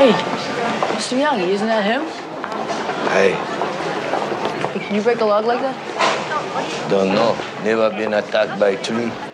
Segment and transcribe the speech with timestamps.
[0.00, 0.12] Hey,
[0.96, 1.12] Mr.
[1.18, 2.00] Miyagi, isn't that him?
[3.12, 3.32] Hey,
[4.72, 5.76] Hey, Can you break a log like that?
[6.88, 7.36] don't know.
[7.62, 9.29] Never been attacked by a tree.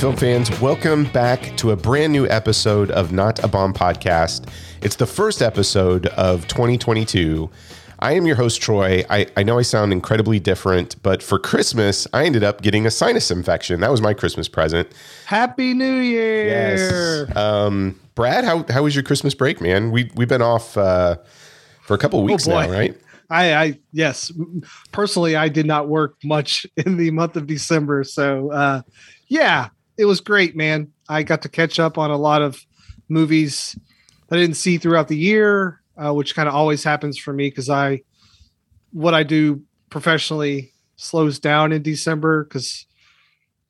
[0.00, 4.48] Film fans, welcome back to a brand new episode of Not a Bomb Podcast.
[4.80, 7.50] It's the first episode of 2022.
[7.98, 9.04] I am your host, Troy.
[9.10, 12.90] I, I know I sound incredibly different, but for Christmas, I ended up getting a
[12.90, 13.80] sinus infection.
[13.80, 14.88] That was my Christmas present.
[15.26, 16.46] Happy New Year!
[16.46, 17.36] Yes.
[17.36, 19.90] Um, Brad, how, how was your Christmas break, man?
[19.90, 21.16] We, we've been off uh,
[21.82, 22.62] for a couple weeks boy.
[22.62, 22.96] now, right?
[23.28, 24.32] I, I yes,
[24.92, 28.80] personally, I did not work much in the month of December, so uh,
[29.28, 29.68] yeah,
[30.00, 30.90] it was great, man.
[31.10, 32.64] I got to catch up on a lot of
[33.10, 33.78] movies
[34.28, 37.50] that I didn't see throughout the year, uh, which kind of always happens for me
[37.50, 38.00] because I
[38.92, 42.86] what I do professionally slows down in December because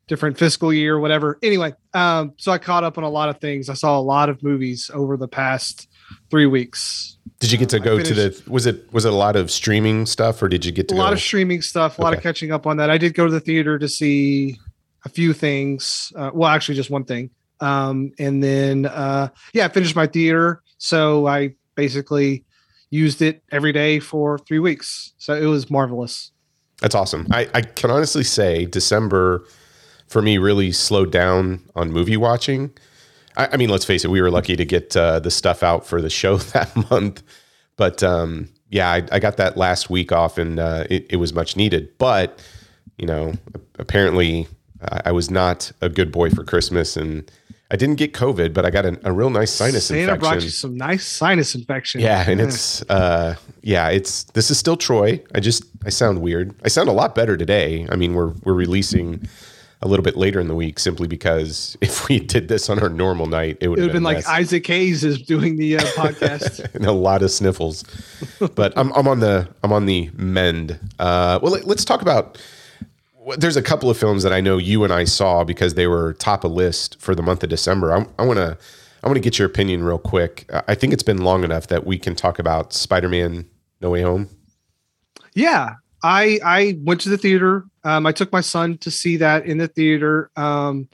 [0.06, 1.38] different fiscal year, whatever.
[1.42, 3.68] Anyway, um, so I caught up on a lot of things.
[3.68, 5.88] I saw a lot of movies over the past
[6.30, 7.16] three weeks.
[7.38, 9.50] Did you get to Um, go to the, was it, was it a lot of
[9.50, 12.22] streaming stuff or did you get to a lot of streaming stuff, a lot of
[12.22, 12.90] catching up on that.
[12.90, 14.58] I did go to the theater to see
[15.04, 16.12] a few things.
[16.16, 17.30] Uh, well, actually, just one thing.
[17.60, 20.62] Um, and then, uh, yeah, I finished my theater.
[20.78, 22.44] So I basically
[22.90, 25.14] used it every day for three weeks.
[25.18, 26.32] So it was marvelous.
[26.80, 27.26] That's awesome.
[27.30, 29.46] I, I can honestly say December
[30.08, 32.72] for me really slowed down on movie watching.
[33.36, 35.86] I, I mean, let's face it, we were lucky to get uh, the stuff out
[35.86, 37.22] for the show that month.
[37.76, 41.32] But um, yeah, I, I got that last week off and uh, it, it was
[41.32, 41.96] much needed.
[41.98, 42.42] But,
[42.96, 43.34] you know,
[43.78, 44.48] apparently
[44.82, 47.30] I, I was not a good boy for Christmas and
[47.72, 50.20] I didn't get COVID, but I got a, a real nice sinus Santa infection.
[50.20, 52.00] brought you some nice sinus infection.
[52.00, 55.22] Yeah, and it's uh yeah, it's this is still Troy.
[55.34, 56.54] I just I sound weird.
[56.64, 57.86] I sound a lot better today.
[57.90, 59.28] I mean, we're we're releasing
[59.82, 62.88] a little bit later in the week simply because if we did this on our
[62.88, 66.68] normal night, it would have have been like Isaac Hayes is doing the uh, podcast.
[66.74, 67.84] and a lot of sniffles.
[68.56, 70.80] but I'm I'm on the I'm on the mend.
[70.98, 72.36] Uh well let, let's talk about
[73.36, 76.14] there's a couple of films that I know you and I saw because they were
[76.14, 77.92] top of list for the month of December.
[77.92, 78.56] I, I want to
[79.02, 80.50] I want to get your opinion real quick.
[80.68, 83.48] I think it's been long enough that we can talk about Spider-Man
[83.80, 84.28] No Way Home.
[85.34, 87.64] Yeah, I I went to the theater.
[87.84, 90.30] Um, I took my son to see that in the theater.
[90.36, 90.88] Um,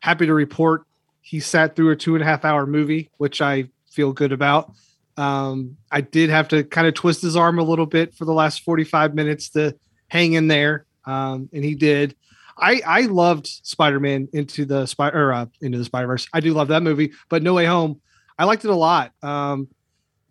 [0.00, 0.86] happy to report
[1.20, 4.72] he sat through a two and a half hour movie, which I feel good about.
[5.16, 8.32] Um, I did have to kind of twist his arm a little bit for the
[8.32, 9.76] last forty five minutes to
[10.08, 12.14] hang in there, um, and he did.
[12.58, 16.26] I I loved Spider Man into the spider or uh, into the Spider Verse.
[16.32, 18.00] I do love that movie, but No Way Home,
[18.38, 19.12] I liked it a lot.
[19.22, 19.68] Um,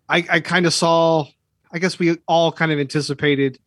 [0.10, 1.26] I I kind of saw.
[1.72, 3.60] I guess we all kind of anticipated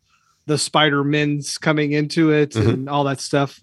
[0.47, 2.69] the Spider Men's coming into it Mhm.
[2.73, 3.61] and all that stuff.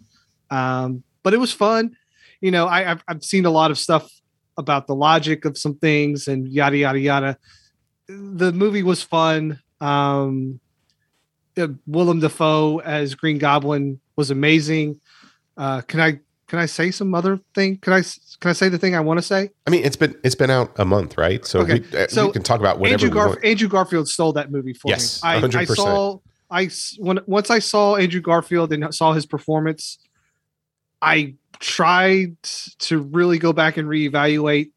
[0.51, 1.97] Um, but it was fun.
[2.41, 4.07] You know, I, I've, I've seen a lot of stuff
[4.57, 7.37] about the logic of some things and yada yada yada.
[8.07, 9.59] The movie was fun.
[9.81, 10.59] Um,
[11.87, 14.99] Willem Dafoe as Green Goblin was amazing.
[15.57, 17.77] Uh, can I can I say some other thing?
[17.77, 18.01] Can I
[18.39, 19.49] can I say the thing I want to say?
[19.65, 21.45] I mean, it's been it's been out a month, right?
[21.45, 23.43] So, Okay, we, uh, so we can talk about whatever Andrew, Garf-.
[23.43, 25.29] Andrew Garfield stole that movie for Yes, me.
[25.29, 26.19] I, I saw
[26.51, 29.97] I when once I saw Andrew Garfield and saw his performance,
[31.01, 32.41] I tried
[32.79, 34.71] to really go back and reevaluate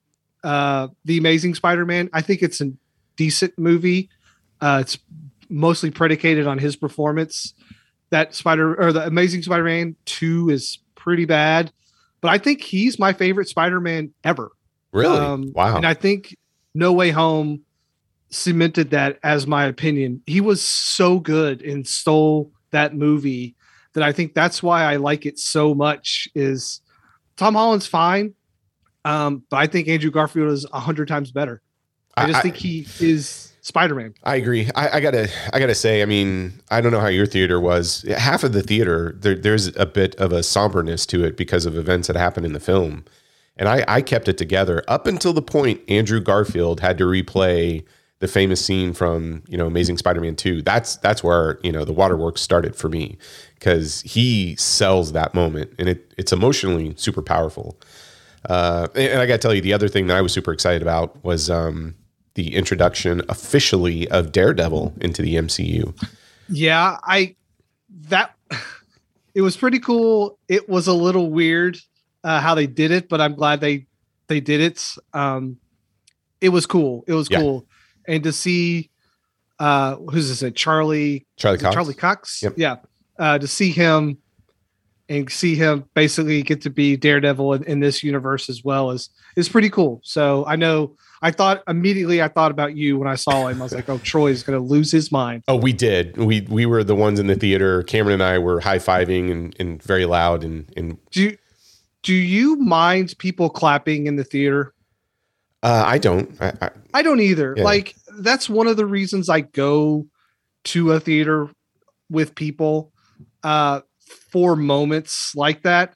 [0.45, 2.09] uh, the Amazing Spider-Man.
[2.13, 2.73] I think it's a
[3.17, 4.09] decent movie.
[4.61, 4.99] Uh, it's
[5.49, 7.55] mostly predicated on his performance.
[8.11, 11.73] That Spider or the Amazing Spider-Man two is pretty bad,
[12.21, 14.51] but I think he's my favorite Spider-Man ever.
[14.93, 15.19] Really?
[15.19, 15.77] Um, wow.
[15.77, 16.37] And I think
[16.75, 17.63] No Way Home
[18.31, 20.23] cemented that as my opinion.
[20.27, 23.55] He was so good and stole that movie
[23.93, 26.29] that I think that's why I like it so much.
[26.35, 26.81] Is
[27.37, 28.35] Tom Holland's fine,
[29.05, 31.61] um, but I think Andrew Garfield is a hundred times better.
[32.17, 34.15] I just I- think he is Spider Man.
[34.25, 34.71] I agree.
[34.75, 36.01] I, I gotta, I gotta say.
[36.01, 38.03] I mean, I don't know how your theater was.
[38.17, 41.77] Half of the theater, there, there's a bit of a somberness to it because of
[41.77, 43.05] events that happened in the film,
[43.59, 47.85] and I, I kept it together up until the point Andrew Garfield had to replay
[48.21, 50.63] the famous scene from you know Amazing Spider-Man Two.
[50.63, 53.19] That's that's where you know the waterworks started for me
[53.57, 57.79] because he sells that moment, and it it's emotionally super powerful.
[58.49, 60.55] Uh, and, and I got to tell you, the other thing that I was super
[60.55, 61.97] excited about was um,
[62.39, 65.93] the introduction officially of Daredevil into the MCU.
[66.49, 67.35] Yeah, I
[68.09, 68.33] that
[69.35, 70.39] it was pretty cool.
[70.47, 71.79] It was a little weird
[72.23, 73.87] uh, how they did it, but I'm glad they
[74.29, 74.85] they did it.
[75.13, 75.57] Um,
[76.41, 77.03] it was cool.
[77.09, 77.41] It was Yeah.
[77.41, 77.67] cool,
[78.07, 78.91] and to see
[79.59, 80.41] uh, who's this?
[80.45, 81.75] It Charlie Charlie Cox.
[81.75, 82.41] Charlie Cox.
[82.45, 82.53] Yep.
[82.57, 82.77] Yeah,
[83.19, 84.19] uh, to see him
[85.09, 89.11] and see him basically get to be Daredevil in, in this universe as well is
[89.35, 90.01] is pretty cool.
[90.05, 93.61] So I know I thought immediately I thought about you when I saw him.
[93.61, 95.43] I was like, oh, Troy's going to lose his mind.
[95.49, 96.17] Oh, we did.
[96.17, 97.83] We we were the ones in the theater.
[97.83, 101.39] Cameron and I were high fiving and, and very loud and and Do you,
[102.03, 104.75] do you mind people clapping in the theater?
[105.63, 106.41] uh, I don't.
[106.41, 107.55] I, I, I don't either.
[107.57, 107.65] Yeah.
[107.65, 110.07] Like that's one of the reasons I go
[110.65, 111.49] to a theater
[112.11, 112.93] with people
[113.43, 113.81] uh,
[114.31, 115.95] for moments like that.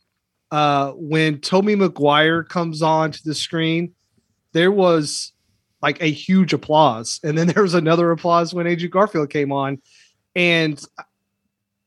[0.51, 3.95] Uh, when Tobey Maguire comes on to the screen,
[4.53, 5.33] there was
[5.83, 9.81] like a huge applause, and then there was another applause when Andrew Garfield came on,
[10.35, 10.83] and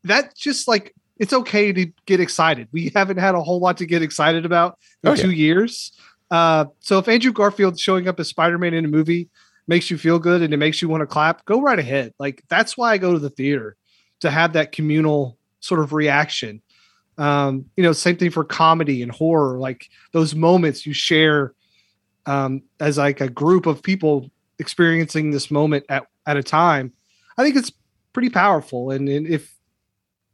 [0.04, 2.68] that just like it's okay to get excited.
[2.72, 5.22] We haven't had a whole lot to get excited about in Oh, yeah.
[5.22, 5.94] two years.
[6.30, 9.30] Uh, so if Andrew Garfield showing up as Spider-Man in a movie
[9.68, 12.14] makes you feel good and it makes you want to clap, go right ahead.
[12.20, 13.78] Like that's why I go to the theater
[14.20, 16.62] to have that communal sort of reaction.
[17.18, 21.54] Um, you know, same thing for comedy and horror, like those moments you share
[22.26, 24.30] um, as like a group of people
[24.60, 26.94] experiencing this moment at, at a time.
[27.38, 27.72] I think it's
[28.14, 28.92] pretty powerful.
[28.92, 29.54] And, and if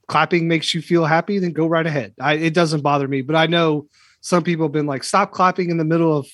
[0.08, 2.14] clapping makes you feel happy, then go right ahead.
[2.20, 3.88] I, it doesn't bother me, but I know
[4.22, 6.28] some people have been like, stop clapping in the middle of,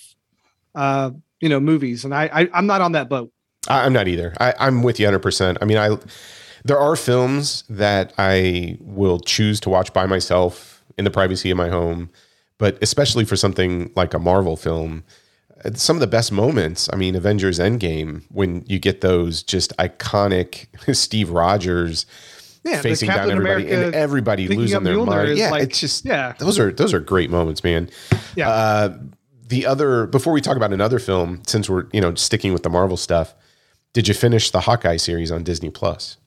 [0.76, 2.04] uh, you know, movies.
[2.04, 3.32] And I, I I'm not on that boat.
[3.68, 4.34] I I'm not either.
[4.40, 5.20] I, I'm with you 100.
[5.20, 5.98] percent I mean, I
[6.66, 11.58] there are films that I will choose to watch by myself in the privacy of
[11.58, 12.10] my home,
[12.58, 15.04] but especially for something like a Marvel film,
[15.76, 16.90] some of the best moments.
[16.92, 22.06] I mean, Avengers Endgame when you get those just iconic Steve Rogers
[22.64, 22.82] Yeah.
[22.82, 25.38] facing down everybody and everybody losing their Mjolnir mind.
[25.38, 26.34] Yeah, like- it's just yeah.
[26.40, 27.90] those are those are great moments, man.
[28.36, 28.50] Yeah.
[28.50, 28.98] Uh,
[29.48, 32.70] the other before we talk about another film, since we're you know sticking with the
[32.70, 33.34] Marvel stuff,
[33.94, 36.18] did you finish the Hawkeye series on Disney Plus?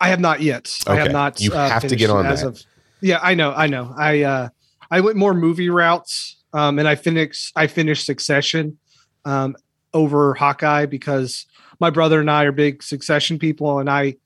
[0.00, 0.76] I have not yet.
[0.86, 1.12] I have Okay.
[1.12, 1.40] not.
[1.40, 2.42] You have to get on that.
[2.42, 2.62] Of,
[3.02, 3.52] yeah, I know.
[3.52, 3.94] I know.
[3.96, 4.48] I uh,
[4.90, 7.52] I went more movie routes, um, and I finished.
[7.56, 8.78] I finished Succession
[9.24, 9.56] um,
[9.94, 11.46] over Hawkeye because
[11.80, 14.16] my brother and I are big Succession people, and I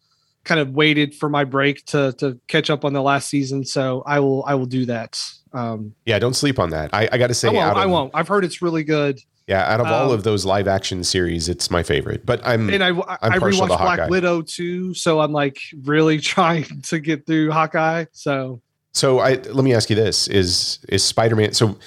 [0.45, 3.65] kind of waited for my break to to catch up on the last season.
[3.65, 4.45] So I will.
[4.45, 5.19] I will do that.
[5.53, 6.91] Um, Yeah, don't sleep on that.
[6.93, 7.71] I, I got to say, I won't.
[7.71, 8.11] of, I won't.
[8.13, 11.49] I've heard it's really good, Yeah, out of all Um, of those live action series,
[11.49, 12.27] it's my favorite.
[12.27, 14.95] But I'm and I I, I'm I rewatched Black Widow too.
[14.95, 18.07] So I'm like really trying to get through Hawkeye.
[18.13, 18.61] So
[18.93, 21.53] So I let me ask you this: Is is Spider Man?
[21.53, 21.79] So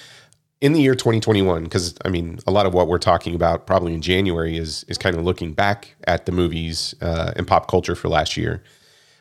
[0.60, 3.94] in the year 2021, because I mean, a lot of what we're talking about probably
[3.94, 7.96] in January is is kind of looking back at the movies uh, and pop culture
[7.96, 8.64] for last year.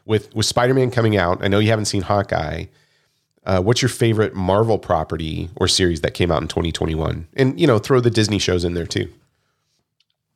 [0.05, 2.67] With with Spider Man coming out, I know you haven't seen Hawkeye.
[3.45, 7.29] Uh, what's your favorite Marvel property or series that came out in 2021?
[7.35, 9.13] And you know, throw the Disney shows in there too.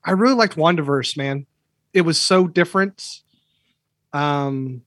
[0.04, 1.46] I really liked WandaVision, man.
[1.92, 3.20] It was so different.
[4.12, 4.82] Um,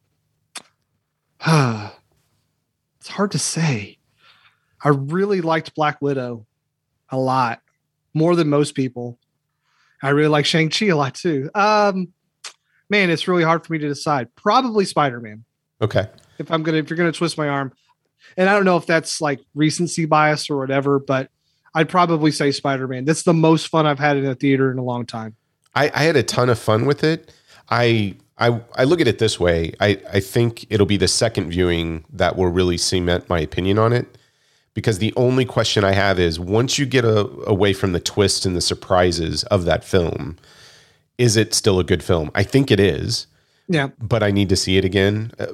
[1.46, 3.98] it's hard to say.
[4.84, 6.46] I really liked Black Widow
[7.10, 7.62] a lot,
[8.14, 9.18] more than most people.
[10.02, 11.50] I really like Shang Chi a lot too.
[11.56, 12.10] Um,
[12.90, 14.36] man, it's really hard for me to decide.
[14.36, 15.46] Probably Spider Man.
[15.82, 16.08] Okay.
[16.38, 17.72] If I'm gonna, if you're gonna twist my arm,
[18.38, 21.30] and I don't know if that's like recency bias or whatever, but
[21.74, 23.06] I'd probably say Spider Man.
[23.06, 25.36] That's the most fun I've had in a theater in a long time.
[25.76, 27.34] I, I had a ton of fun with it.
[27.70, 29.74] I I I look at it this way.
[29.80, 33.94] I, I think it'll be the second viewing that will really cement my opinion on
[33.94, 34.18] it.
[34.74, 38.46] Because the only question I have is once you get a, away from the twists
[38.46, 40.38] and the surprises of that film,
[41.20, 42.32] is it still a good film?
[42.34, 43.28] I think it is,
[43.68, 43.90] Yeah.
[44.02, 45.32] but I need to see it again.
[45.40, 45.48] Uh,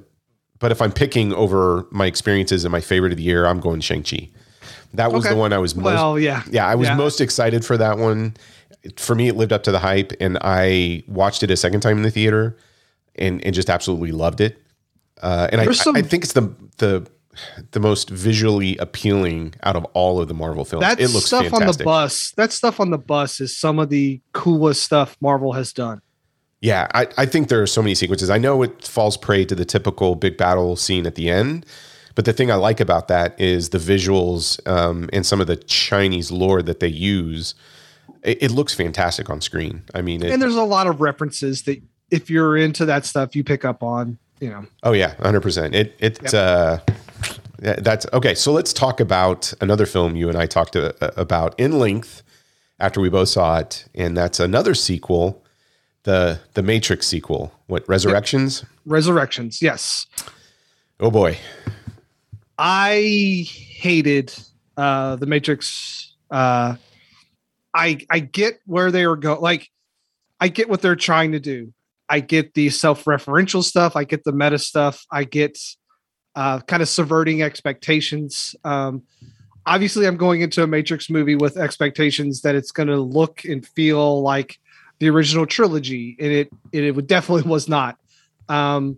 [0.59, 3.81] but if I'm picking over my experiences and my favorite of the year, I'm going
[3.81, 4.29] Shang-Chi.
[4.93, 5.33] That was Okay.
[5.33, 6.43] the one I was most Well, yeah.
[6.49, 6.95] yeah, I was Yeah.
[6.95, 8.35] most excited for that one.
[8.95, 11.97] For me, it lived up to the hype, and I watched it a second time
[11.97, 12.55] in the theater,
[13.15, 14.57] and and just absolutely loved it.
[15.21, 17.05] Uh, and I, some- I think it's the the
[17.72, 20.81] the most visually appealing out of all of the Marvel films.
[20.81, 23.89] That it looks stuff on the bus, that stuff on the bus is some of
[23.89, 26.01] the coolest stuff Marvel has done.
[26.62, 28.29] Yeah, I, I think there are so many sequences.
[28.29, 31.65] I know it falls prey to the typical big battle scene at the end,
[32.15, 35.55] but the thing I like about that is the visuals um, and some of the
[35.55, 37.55] Chinese lore that they use.
[38.24, 39.84] It, it looks fantastic on screen.
[39.93, 41.81] I mean, it, And there's a lot of references that
[42.12, 44.65] if you're into that stuff, you pick up on, you know.
[44.84, 45.75] Oh yeah, hundred percent.
[45.75, 46.96] It it uh, yeah,
[47.62, 48.36] that's okay.
[48.36, 52.24] So let's talk about another film you and I talked to, uh, about in length
[52.80, 55.44] after we both saw it, and that's another sequel,
[56.04, 57.54] the the Matrix sequel.
[57.68, 58.66] What Resurrections?
[58.86, 60.08] Resurrections, yes.
[61.00, 61.38] Oh boy.
[62.58, 64.34] I hated
[64.78, 66.16] uh the Matrix.
[66.32, 66.75] Uh
[67.74, 69.42] I I get where they were going.
[69.42, 69.70] Like
[70.39, 71.74] I get what they're trying to do.
[72.12, 73.96] I get the self-referential stuff.
[73.96, 75.06] I get the meta stuff.
[75.12, 75.60] I get
[76.36, 78.55] uh, kind of subverting expectations.
[78.63, 79.03] Um,
[79.65, 83.65] obviously, I'm going into a Matrix movie with expectations that it's going to look and
[83.65, 84.59] feel like
[85.00, 87.98] the original trilogy, and it it, it definitely was not.
[88.48, 88.98] Um,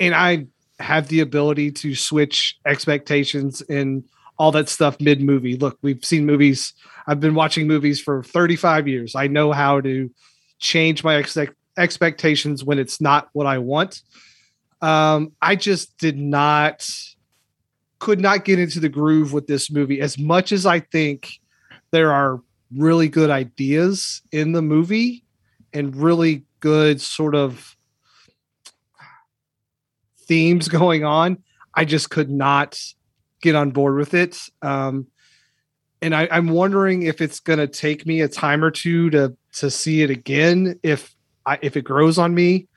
[0.00, 0.46] and I
[0.78, 4.04] have the ability to switch expectations and
[4.38, 5.56] all that stuff mid movie.
[5.56, 6.72] Look, we've seen movies.
[7.06, 9.14] I've been watching movies for 35 years.
[9.14, 10.10] I know how to
[10.58, 14.02] change my expect expectations when it's not what I want.
[14.84, 16.86] Um, I just did not,
[18.00, 21.30] could not get into the groove with this movie as much as I think
[21.90, 22.42] there are
[22.76, 25.24] really good ideas in the movie
[25.72, 27.76] and really good sort of
[30.18, 31.38] themes going on.
[31.74, 32.78] I just could not
[33.40, 34.36] get on board with it.
[34.60, 35.06] Um,
[36.02, 39.34] and I, I'm wondering if it's going to take me a time or two to
[39.54, 40.78] to see it again.
[40.82, 41.14] If
[41.46, 42.68] I, if it grows on me.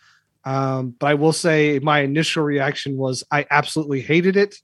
[0.47, 4.55] Um, but I will say my initial reaction was I absolutely hated it.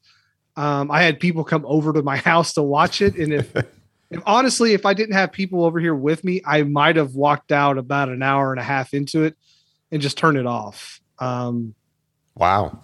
[0.56, 3.54] Um, I had people come over to my house to watch it, and if,
[4.10, 7.52] if honestly, if I didn't have people over here with me, I might have walked
[7.52, 9.36] out about an hour and a half into it
[9.92, 11.02] and just turned it off.
[11.20, 11.76] Um,
[12.34, 12.80] wow.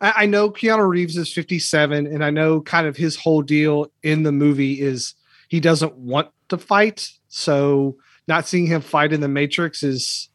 [0.00, 3.92] I, I know Keanu Reeves is 57, and I know kind of his whole deal
[4.02, 5.14] in the movie is
[5.48, 7.10] he doesn't want to fight.
[7.28, 10.30] So not seeing him fight in the Matrix is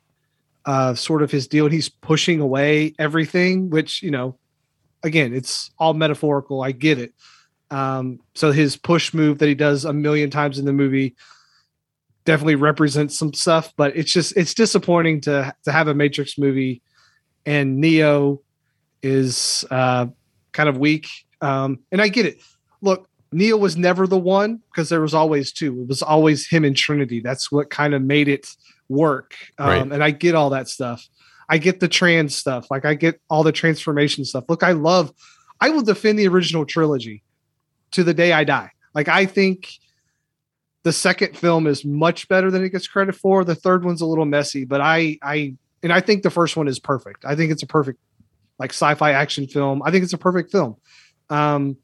[0.66, 1.66] uh, sort of his deal.
[1.66, 4.38] And he's pushing away everything, which you know,
[5.04, 6.62] again, it's all metaphorical.
[6.62, 7.14] I get it.
[7.72, 11.16] Um, so his push move that he does a million times in the movie
[12.26, 16.82] definitely represents some stuff, but it's just it's disappointing to to have a Matrix movie
[17.46, 18.42] and Neo
[19.02, 20.08] is uh,
[20.52, 21.08] kind of weak.
[21.42, 22.42] Um, and I get it.
[22.82, 25.82] Look, Neo was never the one because there was always two.
[25.82, 27.20] It was always him and Trinity.
[27.20, 28.48] That's what kind of made it
[28.90, 29.36] work.
[29.58, 29.82] Um, right.
[29.82, 31.08] And I get all that stuff.
[31.50, 32.68] I get the trans stuff.
[32.72, 34.46] Like I get all the transformation stuff.
[34.48, 35.12] Look, I love.
[35.60, 37.24] I will defend the original trilogy
[37.92, 38.72] to the day I die.
[38.94, 39.70] Like I think
[40.84, 43.44] the second film is much better than it gets credit for.
[43.44, 46.68] The third one's a little messy, but I I and I think the first one
[46.68, 47.26] is perfect.
[47.26, 48.00] I think it's a perfect
[48.60, 49.82] like sci-fi action film.
[49.84, 50.78] I think it's a perfect film.
[51.30, 51.78] Um,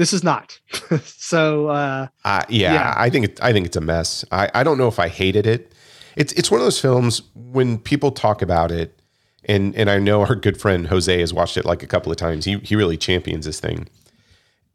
[0.00, 0.58] this is not.
[1.04, 4.24] so uh, uh yeah, yeah, I think it, I think it's a mess.
[4.32, 5.74] I, I don't know if I hated it.
[6.16, 8.98] It's it's one of those films when people talk about it,
[9.44, 12.16] and and I know our good friend Jose has watched it like a couple of
[12.16, 12.46] times.
[12.46, 13.88] He he really champions this thing.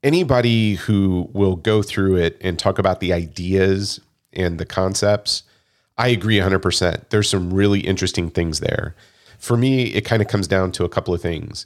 [0.03, 3.99] Anybody who will go through it and talk about the ideas
[4.31, 5.41] and the concepts,
[5.97, 7.09] I agree 100%.
[7.09, 8.95] There's some really interesting things there.
[9.39, 11.65] For me, it kind of comes down to a couple of things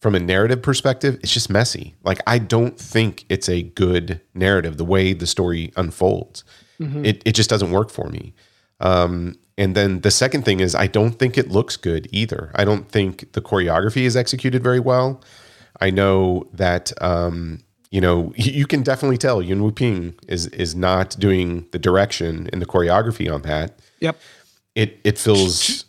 [0.00, 1.96] from a narrative perspective, it's just messy.
[2.04, 6.44] Like I don't think it's a good narrative the way the story unfolds.
[6.80, 7.04] Mm-hmm.
[7.04, 8.34] It it just doesn't work for me.
[8.80, 12.52] Um, and then the second thing is I don't think it looks good either.
[12.54, 15.20] I don't think the choreography is executed very well.
[15.80, 21.18] I know that um, you know you can definitely tell Yuen Woo-ping is is not
[21.18, 23.80] doing the direction and the choreography on that.
[24.00, 24.16] Yep.
[24.76, 25.84] It it feels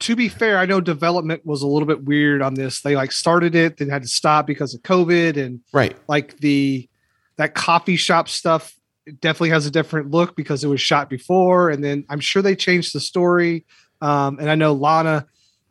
[0.00, 2.80] to be fair, I know development was a little bit weird on this.
[2.80, 6.88] They like started it, then had to stop because of COVID, and right, like the
[7.36, 8.74] that coffee shop stuff
[9.20, 12.56] definitely has a different look because it was shot before, and then I'm sure they
[12.56, 13.66] changed the story.
[14.00, 15.26] Um, and I know Lana,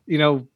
[0.06, 0.48] you know,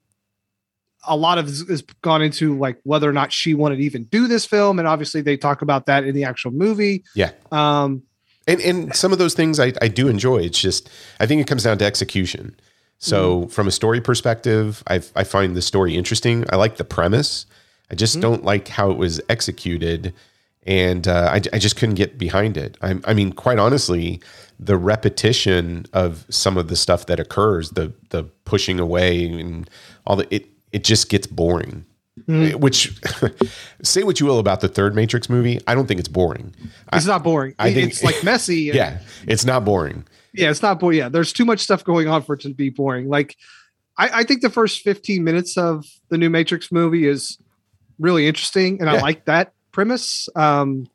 [1.06, 4.28] a lot of has gone into like whether or not she wanted to even do
[4.28, 7.04] this film, and obviously they talk about that in the actual movie.
[7.16, 7.32] Yeah.
[7.52, 8.04] Um,
[8.48, 10.38] and and some of those things I, I do enjoy.
[10.42, 10.90] It's just
[11.20, 12.56] I think it comes down to execution.
[13.04, 13.50] So mm-hmm.
[13.50, 16.46] from a story perspective, I, I find the story interesting.
[16.50, 17.46] I like the premise.
[17.92, 18.22] I just mm-hmm.
[18.22, 20.14] don't like how it was executed,
[20.66, 22.78] and uh, I, I just couldn't get behind it.
[22.82, 24.22] I, I mean, quite honestly,
[24.58, 29.70] the repetition of some of the stuff that occurs, the the pushing away and
[30.08, 31.86] all the it it just gets boring.
[32.30, 32.56] Mm.
[32.56, 32.98] Which
[33.84, 36.56] say what you will about the third Matrix movie, I don't think it's boring.
[36.94, 37.54] It's I, not boring.
[37.60, 38.70] I think it's like messy.
[38.70, 40.98] And, yeah, it's not boring yeah, it's not boring.
[40.98, 43.08] Yeah, there's too much stuff going on for it to be boring.
[43.08, 43.38] Like,
[43.98, 47.38] I, I think the first 15 minutes of the new Matrix movie is
[48.00, 48.98] really interesting, and yeah.
[48.98, 50.28] I like that premise.
[50.36, 50.88] Um,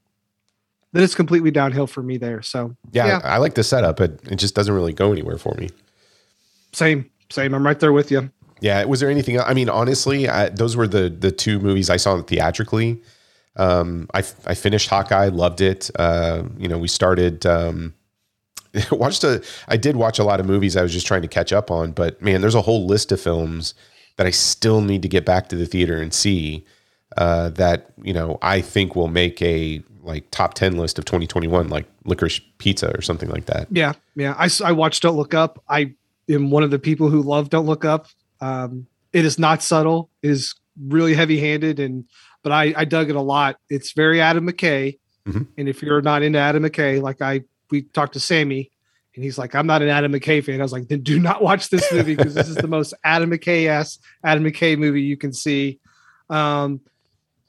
[0.92, 2.42] then it's completely downhill for me there.
[2.42, 5.54] So yeah, yeah, I like the setup, but it just doesn't really go anywhere for
[5.54, 5.68] me.
[6.72, 7.54] Same, same.
[7.54, 8.30] I'm right there with you.
[8.60, 8.84] Yeah.
[8.84, 9.38] Was there anything?
[9.38, 13.02] I mean, honestly, I, those were the the two movies I saw theatrically.
[13.56, 15.90] Um, I I finished Hawkeye, loved it.
[15.98, 17.94] Uh, you know, we started um,
[18.92, 21.52] watched a I did watch a lot of movies I was just trying to catch
[21.52, 23.74] up on, but man, there's a whole list of films
[24.16, 26.64] that I still need to get back to the theater and see
[27.16, 31.68] uh, that, you know, I think will make a like top 10 list of 2021
[31.68, 33.68] like licorice pizza or something like that.
[33.70, 34.34] Yeah, yeah.
[34.38, 35.62] I I watched Don't Look Up.
[35.68, 35.94] I
[36.28, 38.06] am one of the people who love Don't Look Up.
[38.40, 40.10] Um, it is not subtle.
[40.22, 42.04] It is really heavy handed, and
[42.42, 43.56] but I, I dug it a lot.
[43.68, 45.46] It's very Adam McKay, Mhm.
[45.56, 48.70] and if you're not into Adam McKay, like I we talked to Sammy,
[49.14, 50.60] and he's like, I'm not an Adam McKay fan.
[50.60, 53.30] I was like, then do not watch this movie because this is the most Adam
[53.30, 55.80] McKay ass Adam McKay movie you can see.
[56.30, 56.80] Um,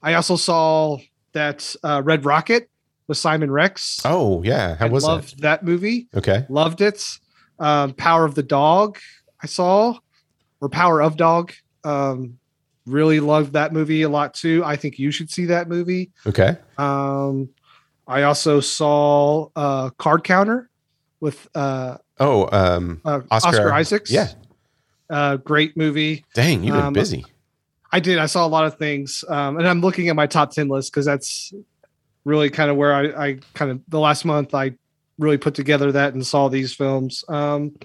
[0.01, 0.97] I also saw
[1.33, 2.69] that uh, Red Rocket
[3.07, 3.99] with Simon Rex.
[4.05, 4.75] Oh, yeah.
[4.75, 6.07] How I was loved that movie?
[6.15, 6.45] Okay.
[6.49, 7.03] loved it.
[7.59, 8.97] Um, Power of the Dog,
[9.43, 9.97] I saw,
[10.61, 11.51] or Power of Dog.
[11.83, 12.39] Um,
[12.85, 14.63] really loved that movie a lot too.
[14.65, 16.11] I think you should see that movie.
[16.25, 16.57] Okay.
[16.77, 17.49] Um,
[18.09, 20.69] I also saw uh, Card Counter
[21.19, 24.11] with uh, Oh, um, uh, Oscar- Oscar, Isaacs.
[24.11, 24.29] yeah.
[25.09, 26.25] uh, great movie.
[26.33, 27.23] Dang, you've been Um, busy.
[27.91, 28.17] I did.
[28.17, 30.91] I saw a lot of things, um, and I'm looking at my top ten list
[30.91, 31.53] because that's
[32.25, 34.73] really kind of where I, I kind of the last month I
[35.17, 37.23] really put together that and saw these films.
[37.29, 37.75] Um,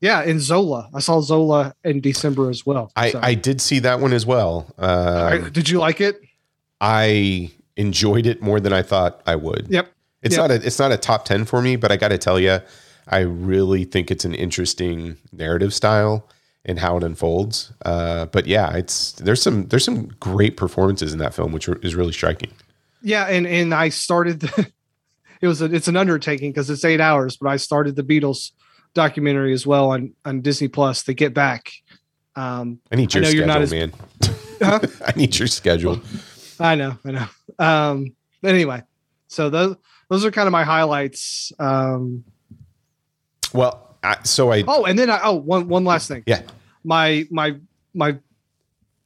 [0.00, 0.88] yeah, in Zola.
[0.94, 2.92] I saw Zola in December as well.
[2.94, 4.72] I, So- I did see that one as well.
[4.78, 4.84] I-
[5.38, 6.20] Uh, did you like it?
[6.80, 9.66] I enjoyed it more than I thought I would.
[9.70, 9.90] Yep.
[10.22, 10.42] It's Yep.
[10.42, 12.58] not a it's not a top ten for me, but I got to tell you,
[13.08, 16.28] I really think it's an interesting narrative style
[16.64, 17.72] and how it unfolds.
[17.86, 21.94] Uh, but yeah, it's there's some there's some great performances in that film, which is
[21.94, 22.50] really striking.
[23.00, 24.42] Yeah, and and I started.
[25.40, 28.50] it was a, it's an undertaking because it's eight hours, but I started the Beatles
[28.94, 31.04] documentary as well on on Disney Plus.
[31.04, 31.70] To get back.
[32.34, 33.92] Um, I need I your you're schedule, not as- man.
[34.60, 34.80] Huh?
[35.06, 36.00] I need your schedule.
[36.58, 37.26] I know, I know.
[37.58, 38.82] Um, anyway,
[39.28, 39.76] so those
[40.08, 41.52] those are kind of my highlights.
[41.58, 42.24] Um,
[43.52, 46.22] Well, I, so I oh, and then I, oh one one last thing.
[46.26, 46.42] Yeah.
[46.84, 47.56] my my
[47.94, 48.18] my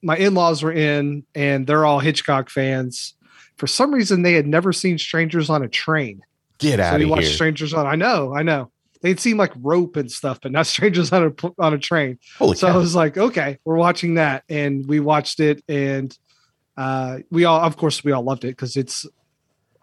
[0.03, 3.15] my in laws were in, and they're all Hitchcock fans.
[3.57, 6.23] For some reason, they had never seen Strangers on a Train.
[6.59, 7.33] get So out we of watched here.
[7.33, 7.87] Strangers on.
[7.87, 8.71] I know, I know.
[9.03, 12.19] They'd seen like rope and stuff, but not Strangers on a on a train.
[12.38, 16.17] Holy So I was like, okay, we're watching that, and we watched it, and
[16.77, 19.07] uh, we all, of course, we all loved it because it's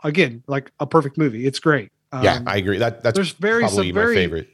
[0.03, 1.45] again like a perfect movie.
[1.45, 1.91] It's great.
[2.11, 2.77] Um, yeah, I agree.
[2.79, 4.49] That that's there's very probably some my favorite.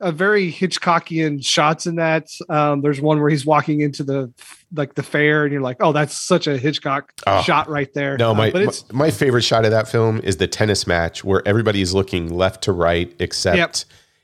[0.00, 2.28] a very Hitchcockian shots in that.
[2.48, 4.32] Um, there's one where he's walking into the
[4.74, 7.42] like the fair, and you're like, oh, that's such a Hitchcock Oh.
[7.42, 8.16] shot right there.
[8.16, 10.86] No, Uh, my, but it's my my favorite shot of that film is the tennis
[10.86, 13.74] match where everybody is looking left to right except Yep.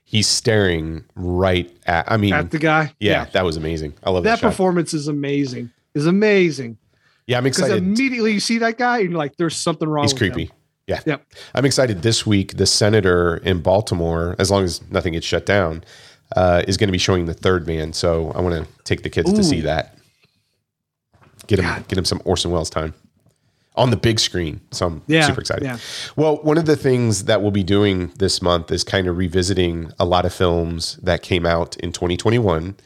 [0.04, 2.10] he's staring right at.
[2.10, 2.94] I mean, at the guy.
[3.00, 3.92] yeah, that was amazing.
[4.02, 5.70] I love that, that performance is amazing.
[5.94, 6.78] Is amazing.
[7.26, 7.82] Yeah, I'm Because excited.
[7.82, 10.32] immediately you see that guy, and you're like, "There's something wrong." He's with him.
[10.32, 10.50] creepy.
[10.88, 11.00] Yeah.
[11.06, 11.24] Yep.
[11.54, 12.56] I'm excited this week.
[12.56, 15.84] The senator in Baltimore, as long as nothing gets shut down,
[16.34, 17.92] uh, is going to be showing the third man.
[17.92, 19.96] So I want to take the kids to see that.
[21.46, 21.88] Get him, God.
[21.88, 22.94] get him some Orson Welles time
[23.76, 24.60] on the big screen.
[24.70, 25.64] So I'm Yeah, super excited.
[25.64, 25.78] yeah.
[26.16, 29.92] Well, one of the things that we'll be doing this month is kind of revisiting
[29.98, 32.76] a lot of films that came out in 2021.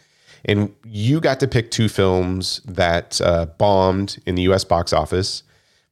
[0.46, 5.42] And you got to pick two films that uh, bombed in the US box office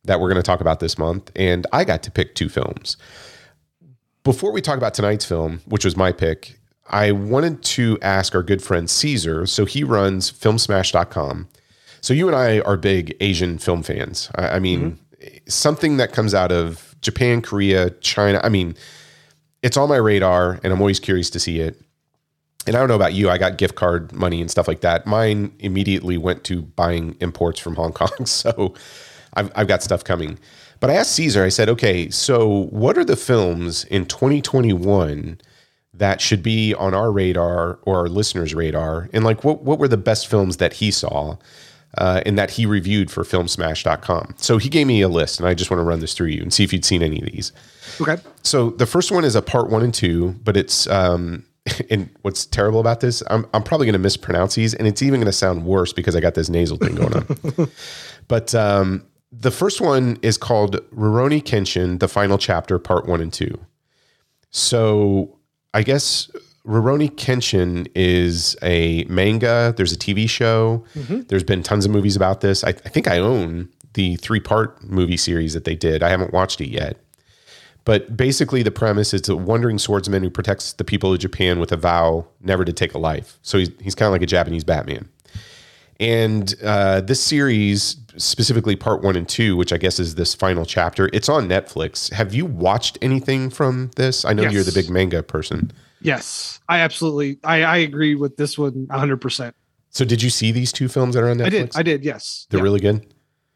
[0.05, 1.31] that we're going to talk about this month.
[1.35, 2.97] And I got to pick two films.
[4.23, 8.43] Before we talk about tonight's film, which was my pick, I wanted to ask our
[8.43, 9.47] good friend Caesar.
[9.47, 11.49] So he runs filmsmash.com.
[12.01, 14.31] So you and I are big Asian film fans.
[14.35, 14.99] I, I mean,
[15.49, 18.40] something that comes out of Japan, Korea, China.
[18.43, 18.77] I mean,
[19.62, 21.81] it's on my radar and I'm always curious to see it.
[22.66, 25.07] And I don't know about you, I got gift card money and stuff like that.
[25.07, 28.11] Mine immediately went to buying imports from Hong Kong.
[28.27, 28.74] So
[29.35, 30.38] I've, I've got stuff coming.
[30.81, 35.40] But I asked Caesar, I said, okay, so what are the films in 2021
[35.94, 39.09] that should be on our radar or our listeners' radar?
[39.12, 41.37] And like, what, what were the best films that he saw
[41.96, 44.35] uh, and that he reviewed for filmsmash.com?
[44.37, 46.42] So he gave me a list, and I just want to run this through you
[46.42, 47.53] and see if you'd seen any of these.
[48.00, 48.16] Okay.
[48.42, 51.44] So the first one is a part one and two, but it's um
[51.90, 55.33] and what's terrible about this, I'm I'm probably gonna mispronounce these, and it's even gonna
[55.33, 57.70] sound worse because I got this nasal thing going on.
[58.29, 63.33] but um the first one is called Rurouni Kenshin, the final chapter, part one and
[63.33, 63.59] two.
[64.50, 65.38] So
[65.72, 66.31] I guess
[66.66, 69.74] Rurouni Kenshin is a manga.
[69.77, 70.85] There's a TV show.
[71.29, 72.62] There's been tons of movies about this.
[72.62, 76.03] I, I think I own the three part movie series that they did.
[76.03, 76.98] I haven't watched it yet.
[77.85, 81.70] But basically, the premise is a wandering swordsman who protects the people of Japan with
[81.73, 83.38] a vow never to take a life.
[83.42, 85.09] So he's, he's kind of like a Japanese Batman.
[86.01, 90.64] And uh, this series, specifically part one and two, which I guess is this final
[90.64, 92.11] chapter, it's on Netflix.
[92.12, 94.25] Have you watched anything from this?
[94.25, 95.70] I know you're the big manga person.
[96.01, 99.18] Yes, I absolutely I, I agree with this one 100.
[99.18, 99.55] percent
[99.90, 101.47] So did you see these two films that are on Netflix?
[101.47, 101.77] I did.
[101.77, 102.05] I did.
[102.05, 102.64] Yes, They're Yeah.
[102.64, 103.07] really good.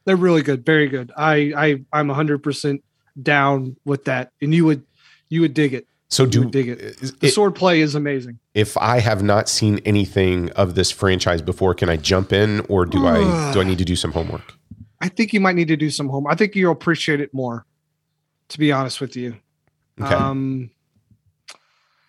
[0.04, 0.64] they're really good.
[0.64, 1.12] Very good.
[1.16, 2.82] I I I'm 100 percent
[3.22, 4.82] down with that, and you would
[5.28, 5.86] you would dig it.
[6.10, 6.98] So You do would dig it.
[7.20, 8.38] The it- sword play is amazing.
[8.54, 12.86] if I have not seen anything of this franchise before, can I jump in or
[12.86, 14.54] do I do I need to do some homework?
[15.00, 16.32] I think you might need to do some homework.
[16.32, 17.64] I think you'll appreciate it more.
[18.50, 19.36] To be honest with you,
[20.00, 20.14] Okay.
[20.14, 20.70] um,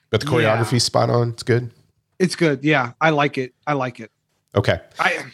[0.09, 0.63] but the yeah.
[0.77, 1.31] spot on.
[1.31, 1.71] It's good.
[2.17, 2.63] it's good.
[2.63, 3.53] Yeah, I like it.
[3.67, 4.09] I like it.
[4.55, 4.79] Okay.
[4.97, 5.25] I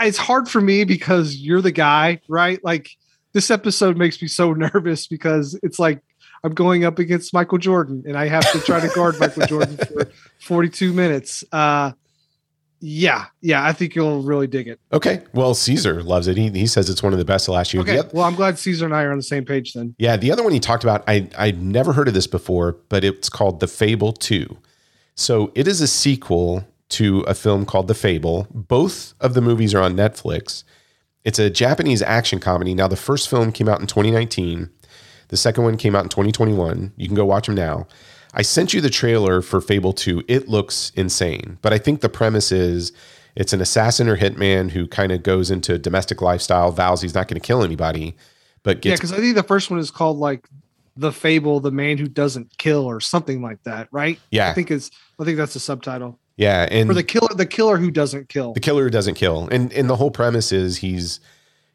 [0.00, 2.62] it's hard for me because you're the guy, right?
[2.64, 2.90] Like
[3.32, 6.00] this episode makes me so nervous because it's like
[6.42, 9.76] I'm going up against Michael Jordan and I have to try to guard Michael Jordan
[9.92, 11.44] for 42 minutes.
[11.52, 11.92] Uh
[12.82, 14.80] yeah, yeah, I think you'll really dig it.
[14.90, 15.22] Okay.
[15.34, 16.38] Well, Caesar loves it.
[16.38, 17.82] He, he says it's one of the best of last year.
[17.82, 19.94] Okay, oth- well, I'm glad Caesar and I are on the same page then.
[19.98, 20.16] yeah.
[20.16, 23.28] The other one he talked about, I I'd never heard of this before, but it's
[23.28, 24.56] called The Fable 2.
[25.14, 28.46] So it is a sequel to a film called The Fable.
[28.50, 30.64] Both of the movies are on Netflix.
[31.24, 32.74] It's a Japanese action comedy.
[32.74, 34.70] Now, the first film came out in 2019.
[35.28, 36.92] The second one came out in 2021.
[36.96, 37.86] You can go watch them now.
[38.32, 40.24] I sent you the trailer for Fable 2.
[40.28, 41.58] It looks insane.
[41.62, 42.92] But I think the premise is
[43.36, 47.14] it's an assassin or hitman who kind of goes into a domestic lifestyle, vows he's
[47.14, 48.16] not going to kill anybody,
[48.62, 50.48] but Yeah, because I think the first one is called like
[50.96, 54.18] the fable, the man who doesn't kill, or something like that, right?
[54.30, 54.50] Yeah.
[54.50, 56.18] I think it's I think that's the subtitle.
[56.40, 58.54] Yeah, and Or the killer, the killer who doesn't kill.
[58.54, 61.20] the killer who doesn't kill and and the whole premise is he's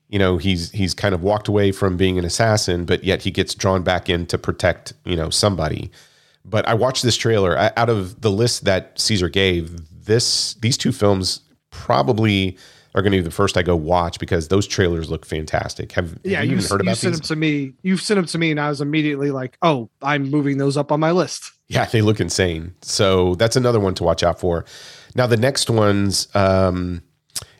[0.10, 3.30] you know he's he's kind of walked away from being an assassin but yet he
[3.30, 5.92] gets drawn back in to protect you know somebody
[6.44, 10.78] but i watched this trailer I, out of the list that caesar gave this these
[10.78, 12.58] two films probably
[12.96, 16.12] are going to be the first i go watch because those trailers look fantastic have,
[16.12, 17.74] have yeah, you, you, even heard you about sent these them to me.
[17.84, 20.92] You sent them to me, and I was immediately like, "Oh, I'm moving those up
[20.92, 22.76] on my list." Yeah, they look insane.
[22.82, 24.66] So that's another one to watch out for.
[25.16, 27.02] Now the next one's um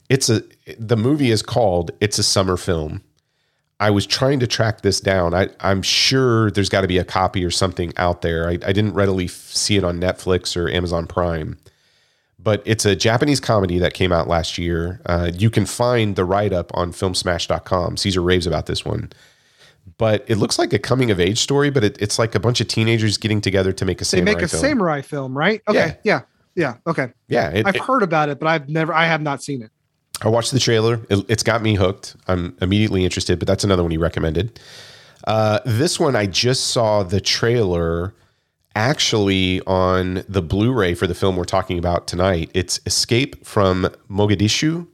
[0.10, 0.44] it's a
[0.78, 3.02] the movie is called It's a Summer Film.
[3.80, 5.34] I was trying to track this down.
[5.34, 8.48] I, I'm sure there's got to be a copy or something out there.
[8.48, 11.58] I, I didn't readily f- see it on Netflix or Amazon Prime,
[12.40, 15.02] but it's a Japanese comedy that came out last year.
[15.06, 17.98] Uh, you can find the write up on filmsmash.com.
[17.98, 19.12] Caesar raves about this one
[19.98, 22.60] but it looks like a coming of age story, but it, it's like a bunch
[22.62, 24.62] of teenagers getting together to make a They samurai make a film.
[24.62, 25.62] samurai film, right?
[25.68, 26.22] Okay, yeah,
[26.56, 27.12] yeah, okay.
[27.28, 29.72] Yeah, it, I've it- heard about it, but I've never, I have not seen it.
[30.22, 31.02] I watched the trailer.
[31.10, 32.16] It, it's got me hooked.
[32.28, 34.60] I'm immediately interested, but that's another one you recommended.
[35.28, 38.14] Uh, this one, I just saw the trailer
[38.76, 42.50] actually on the Blu-ray for the film we're talking about tonight.
[42.54, 44.88] It's Escape from Mogadishu.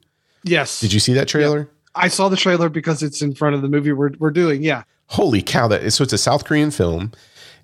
[0.44, 1.70] Yes, Did you see that trailer?
[1.96, 4.64] I saw the trailer because it's in front of the movie we're we're doing.
[4.64, 7.12] Yeah, holy cow that so it's a south korean film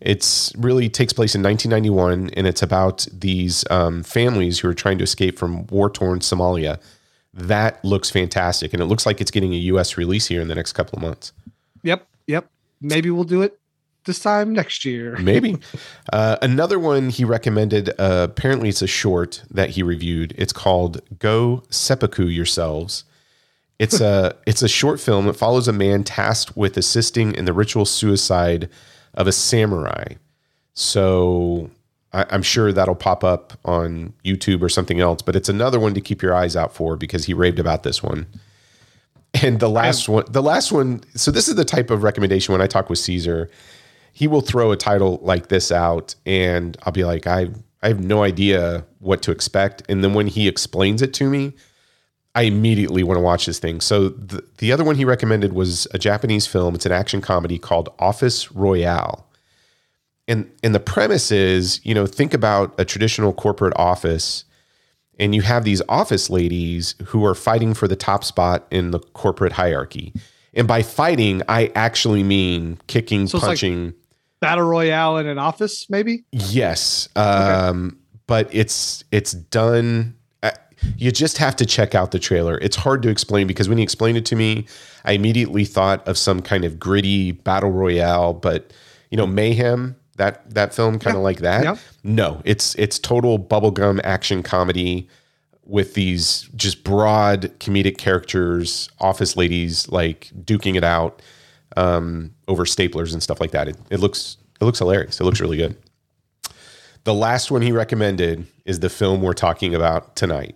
[0.02, 4.98] it's really takes place in 1991 and it's about these um, families who are trying
[4.98, 6.78] to escape from war-torn somalia
[7.34, 10.56] that looks fantastic and it looks like it's getting a us release here in the
[10.56, 11.32] next couple of months
[11.84, 12.50] yep, yep.
[12.80, 13.58] Maybe we'll do it
[14.06, 15.18] this time next year.
[15.22, 15.58] maybe
[16.12, 21.02] uh, another one he recommended uh, apparently it's a short that he reviewed it's called
[21.18, 23.06] go seppuku yourselves
[23.80, 25.28] it's a it's a short film.
[25.28, 28.70] It follows a man tasked with assisting in the ritual suicide
[29.14, 30.16] of a samurai.
[30.74, 31.70] So
[32.14, 35.22] I, I'm sure that'll pop up on YouTube or something else.
[35.22, 38.02] But it's another one to keep your eyes out for because he raved about this
[38.02, 38.28] one.
[39.44, 41.02] And the last one, the last one.
[41.16, 43.50] So this is the type of recommendation when I talk with Caesar,
[44.14, 47.50] he will throw a title like this out, and I'll be like, I
[47.84, 49.84] I have no idea what to expect.
[49.88, 51.54] And then when he explains it to me,
[52.38, 53.82] I immediately want to watch this thing.
[53.82, 56.76] So the, the other one he recommended was a Japanese film.
[56.76, 59.28] It's an action comedy called Office Royale.
[60.28, 64.44] And and the premise is, you know, think about a traditional corporate office
[65.20, 69.00] and you have these office ladies who are fighting for the top spot in the
[69.00, 70.14] corporate hierarchy.
[70.54, 73.94] And by fighting, I actually mean kicking, So it's like- punching.
[74.40, 76.24] Battle Royale in an office, maybe.
[76.32, 77.98] Yes, um,
[78.28, 80.14] but it's it's done.
[80.98, 82.58] You just have to check out the trailer.
[82.60, 84.66] It's hard to explain because when he explained it to me,
[85.06, 88.72] I immediately thought of some kind of gritty battle royale, but
[89.12, 89.96] you know, mayhem.
[90.18, 91.64] That that film kind of Yeah, like that.
[91.64, 91.78] yeah.
[92.04, 95.08] No, it's it's total bubblegum action comedy
[95.64, 101.22] with these just broad comedic characters, office ladies like duking it out
[101.76, 103.68] um, over staplers and stuff like that.
[103.68, 105.20] It, it looks it looks hilarious.
[105.20, 105.78] It looks really good.
[107.04, 110.56] The last one he recommended is the film we're talking about tonight.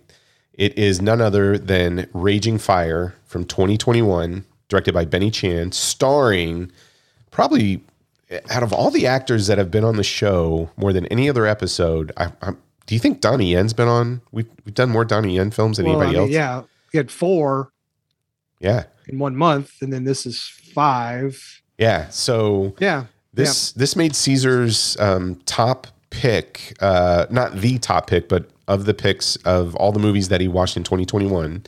[0.54, 6.70] It is none other than Raging Fire from 2021, directed by Benny Chan, starring
[7.30, 7.82] probably
[8.50, 11.46] out of all the actors that have been on the show more than any other
[11.46, 12.12] episode.
[12.16, 12.52] I, I,
[12.86, 14.20] do you think Donnie Yen's been on?
[14.30, 16.30] We've, we've done more Donnie Yen films than Well, I anybody mean, else.
[16.34, 16.62] yeah,
[16.92, 17.70] we had four
[18.60, 18.84] Yeah.
[19.06, 20.40] in one month, and then this is
[20.74, 21.62] five.
[21.78, 22.08] Yeah.
[22.10, 28.48] So Yeah, This this made Caesar's um, top pick, uh, not the top pick, but
[28.72, 31.64] of the picks of all the movies that he watched in 2021.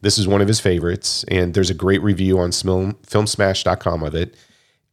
[0.00, 4.14] This is one of his favorites, and there's a great review on film, filmsmash.com of
[4.14, 4.36] it.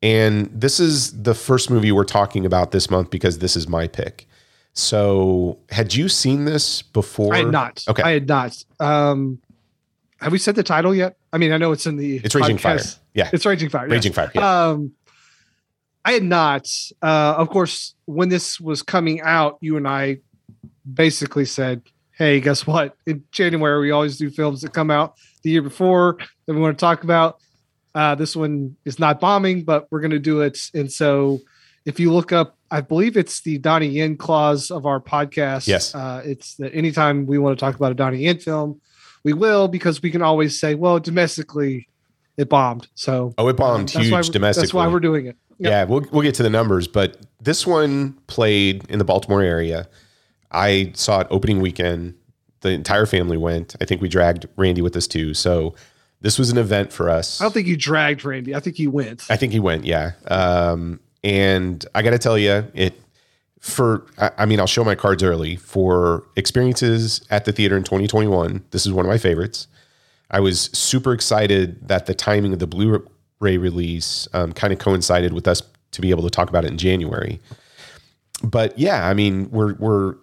[0.04, 3.88] And this is the first movie we're talking about this month because this is my
[3.88, 4.28] pick.
[4.74, 7.34] So, had you seen this before?
[7.34, 7.84] I had not.
[7.88, 8.04] Okay.
[8.04, 8.64] I had not.
[8.80, 9.42] Um,
[10.22, 11.18] have we said the title yet?
[11.34, 12.18] I mean, I know it's in the.
[12.18, 12.80] it's Raging Fire.
[13.14, 13.30] Yeah.
[13.34, 13.88] It's Raging Fire.
[13.88, 13.92] yes.
[13.92, 14.32] Raging Fire.
[14.36, 14.68] Yeah.
[14.68, 14.94] Um,
[16.06, 16.68] I had not.
[17.02, 20.20] Uh, of course, when this was coming out, you and I
[20.94, 22.96] basically said, "Hey, guess what?
[23.06, 26.78] In January, we always do films that come out the year before that we want
[26.78, 27.40] to talk about.
[27.96, 31.40] Uh, this one is not bombing, but we're going to do it." And so,
[31.86, 35.68] if you look up, I believe it's the Donnie Yen clause of our podcast.
[35.68, 35.96] Yes.
[35.96, 38.80] uh, it's that anytime we want to talk about a Donnie Yen film,
[39.24, 41.88] we will because we can always say, "Well, domestically."
[42.38, 44.68] It bombed, so oh, it bombed why huge domestically.
[44.68, 45.36] That's why we're doing it.
[45.60, 45.70] Yep.
[45.70, 49.90] Yeah, we'll we'll get to the numbers, but this one played in the Baltimore area.
[50.52, 52.16] I saw it opening weekend.
[52.62, 53.76] The entire family went.
[53.80, 55.34] I think we dragged Randy with us too.
[55.34, 55.76] So
[56.22, 57.40] this was an event for us.
[57.40, 58.54] I don't think you dragged Randy.
[58.54, 59.26] I think he went.
[59.30, 60.12] I think he went, yeah.
[60.28, 63.00] Um, and I got to tell you, it
[63.60, 67.84] for I, I mean, I'll show my cards early for experiences at the theater in
[67.84, 68.64] 2021.
[68.72, 69.68] This is one of my favorites.
[70.32, 75.34] I was super excited that the timing of the Blu-ray release um, kind of coincided
[75.34, 77.40] with us to be able to talk about it in January.
[78.44, 80.16] But yeah, I mean, we're we're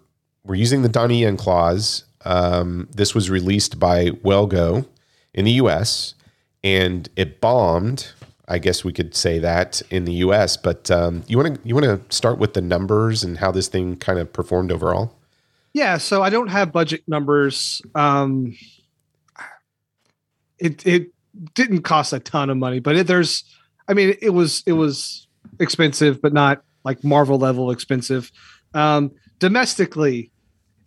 [0.46, 2.04] we're using the Donnie Yen clause.
[2.24, 4.86] Um, this was released by Well Go
[5.34, 6.14] in the U.S.
[6.64, 8.12] and it bombed.
[8.48, 10.56] I guess we could say that in the U.S.
[10.56, 13.68] But um, you want to you want to start with the numbers and how this
[13.68, 15.16] thing kind of performed overall.
[15.72, 17.82] Yeah, so I don't have budget numbers.
[17.94, 18.56] Um,
[20.58, 21.10] it it
[21.54, 23.44] didn't cost a ton of money, but it, there's,
[23.88, 25.26] I mean, it was it was
[25.60, 28.30] expensive, but not like Marvel level expensive.
[28.74, 30.30] Um, domestically,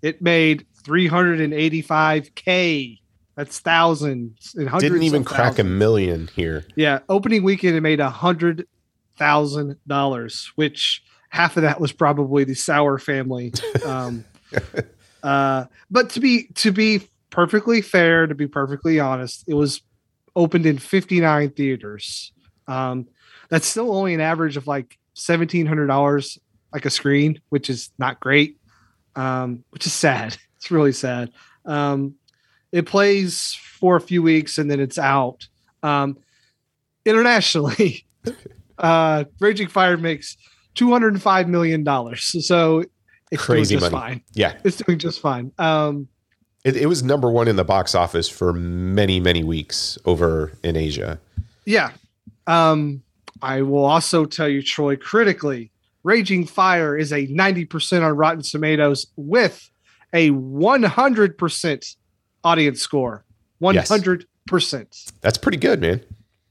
[0.01, 2.99] it made 385k.
[3.35, 4.91] That's thousands and hundreds.
[4.91, 6.65] Didn't even crack a million here.
[6.75, 8.67] Yeah, opening weekend it made a hundred
[9.17, 13.53] thousand dollars, which half of that was probably the Sour family.
[13.85, 14.25] Um,
[15.23, 19.81] uh, but to be to be perfectly fair, to be perfectly honest, it was
[20.35, 22.31] opened in 59 theaters.
[22.67, 23.07] Um,
[23.49, 26.37] that's still only an average of like seventeen hundred dollars
[26.73, 28.58] like a screen, which is not great.
[29.19, 30.37] Um, which is sad.
[30.57, 31.31] It's really sad.
[31.65, 32.15] Um,
[32.73, 35.47] it plays for a few weeks and then it's out.
[35.83, 36.17] Um,
[37.05, 38.05] internationally,
[38.77, 40.35] uh, Raging Fire makes
[40.75, 42.35] two hundred and five million dollars.
[42.45, 42.83] So
[43.31, 44.13] it's Crazy doing just money.
[44.15, 44.21] fine.
[44.33, 45.51] Yeah, It's doing just fine.
[45.57, 46.07] Um,
[46.65, 50.75] it, it was number one in the box office for many many weeks over in
[50.75, 51.19] Asia.
[51.65, 51.91] yeah.
[52.47, 53.01] Um,
[53.41, 55.71] I will also tell you, Troy, critically,
[56.03, 59.69] Raging Fire is a 90% on Rotten Tomatoes with
[60.13, 61.95] a 100%
[62.43, 63.25] audience score.
[63.61, 65.11] 100%.
[65.21, 66.01] That's pretty good, man.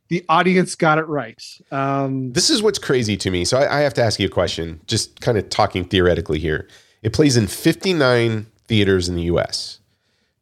[0.08, 1.42] The audience got it right.
[1.70, 3.44] Um, This is what's crazy to me.
[3.44, 6.68] So I, I have to ask you a question, just kind of talking theoretically here.
[7.02, 9.80] It plays in 59 theaters in the US.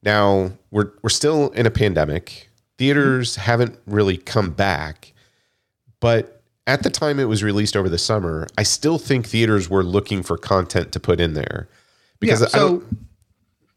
[0.02, 2.48] Now, we're, we're still in a pandemic.
[2.78, 5.12] Theaters haven't really come back.
[5.98, 6.35] But
[6.66, 10.22] at the time it was released over the summer, I still think theaters were looking
[10.22, 11.68] for content to put in there.
[12.18, 12.82] Because yeah, so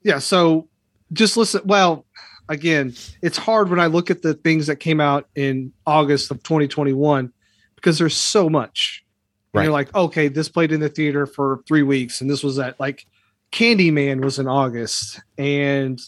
[0.02, 0.68] yeah, so
[1.14, 1.62] just listen.
[1.66, 2.06] Well,
[2.48, 6.42] again, it's hard when I look at the things that came out in August of
[6.44, 7.32] 2021
[7.76, 9.06] because there's so much.
[9.54, 12.60] And you're like, okay, this played in the theater for three weeks, and this was
[12.60, 13.08] at like
[13.52, 16.00] Candyman was in August, and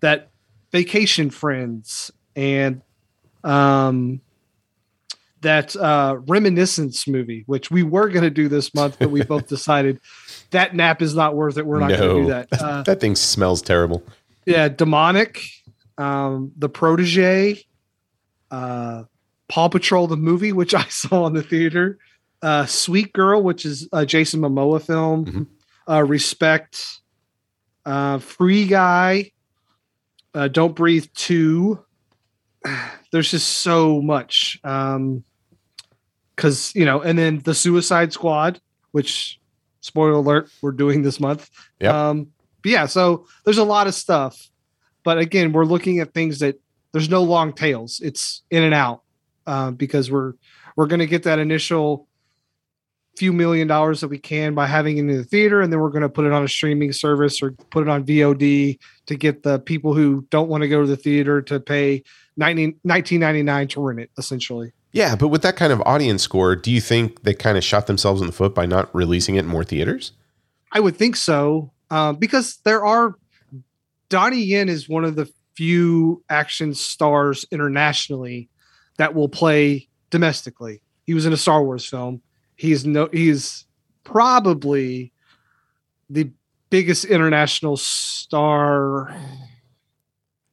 [0.00, 0.30] that
[0.72, 2.80] Vacation Friends, and
[3.44, 4.20] um,
[5.42, 9.46] that uh, Reminiscence movie, which we were going to do this month, but we both
[9.48, 10.00] decided
[10.50, 11.66] that nap is not worth it.
[11.66, 12.48] We're not going to do that.
[12.60, 14.02] Uh, that thing smells terrible.
[14.46, 15.42] yeah, demonic,
[15.98, 17.62] um, the protege,
[18.50, 19.04] uh,
[19.48, 21.98] Paw Patrol the movie, which I saw in the theater,
[22.42, 25.46] uh, Sweet Girl, which is a Jason Momoa film, Mhm.
[25.88, 26.84] uh, Respect,
[27.84, 29.32] uh, Free Guy,
[30.34, 31.84] uh, Don't Breathe Two.
[33.16, 35.24] There's just so much, um,
[36.34, 39.40] because you know, and then the Suicide Squad, which
[39.80, 41.48] spoiler alert, we're doing this month.
[41.80, 41.94] Yep.
[41.94, 42.26] Um,
[42.62, 44.50] but yeah, so there's a lot of stuff.
[45.02, 46.60] but again, we're looking at things that
[46.92, 48.00] there's no long tails.
[48.04, 49.00] It's in and out
[49.46, 50.34] uh, because we're
[50.76, 52.06] we're going to get that initial
[53.16, 55.90] few million dollars that we can by having it in the theater, and then we're
[55.90, 59.42] going to put it on a streaming service or put it on VOD to get
[59.42, 62.02] the people who don't want to go to the theater to pay
[62.36, 64.72] 19, 19.99 to rent it, essentially.
[64.92, 67.86] Yeah, but with that kind of audience score, do you think they kind of shot
[67.86, 70.12] themselves in the foot by not releasing it in more theaters?
[70.72, 73.14] I would think so, uh, because there are
[74.08, 78.48] Donnie Yen is one of the few action stars internationally
[78.98, 80.82] that will play domestically.
[81.04, 82.22] He was in a Star Wars film.
[82.56, 83.64] He's no he's
[84.04, 85.12] probably
[86.10, 86.30] the
[86.70, 89.14] biggest international star.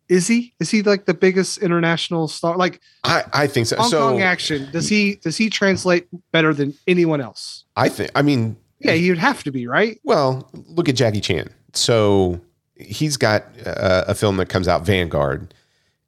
[0.10, 0.54] Is he?
[0.60, 2.58] Is he like the biggest international star?
[2.58, 3.78] Like I, I think so.
[3.78, 4.70] Hong so Kong action.
[4.72, 7.66] Does he does he translate better than anyone else?
[7.76, 10.00] I think I mean Yeah, he'd have to be, right?
[10.04, 11.50] Well, look at Jackie Chan.
[11.74, 12.42] So
[12.76, 15.54] he's got uh, a film that comes out, Vanguard.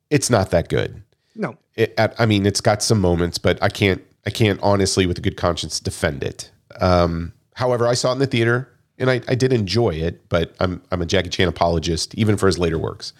[0.09, 1.01] It's not that good.
[1.35, 1.57] No.
[1.75, 5.21] It, I mean, it's got some moments, but I can't, I can't honestly, with a
[5.21, 6.51] good conscience, defend it.
[6.81, 10.27] Um, however, I saw it in the theater, and I, I did enjoy it.
[10.29, 13.13] But I'm, I'm a Jackie Chan apologist, even for his later works.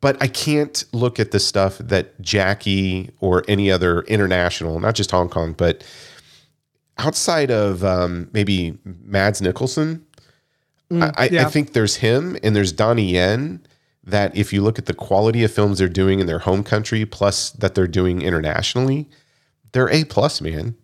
[0.00, 5.10] But I can't look at the stuff that Jackie or any other international, not just
[5.10, 5.84] Hong Kong, but
[6.98, 10.02] outside of um, maybe Mads Mikkelsen,
[10.92, 11.46] Mm, I, yeah.
[11.46, 13.64] I think there's him and there's Donnie Yen.
[14.04, 17.06] That if you look at the quality of films they're doing in their home country,
[17.06, 19.08] plus that they're doing internationally,
[19.72, 20.76] they're a plus, man.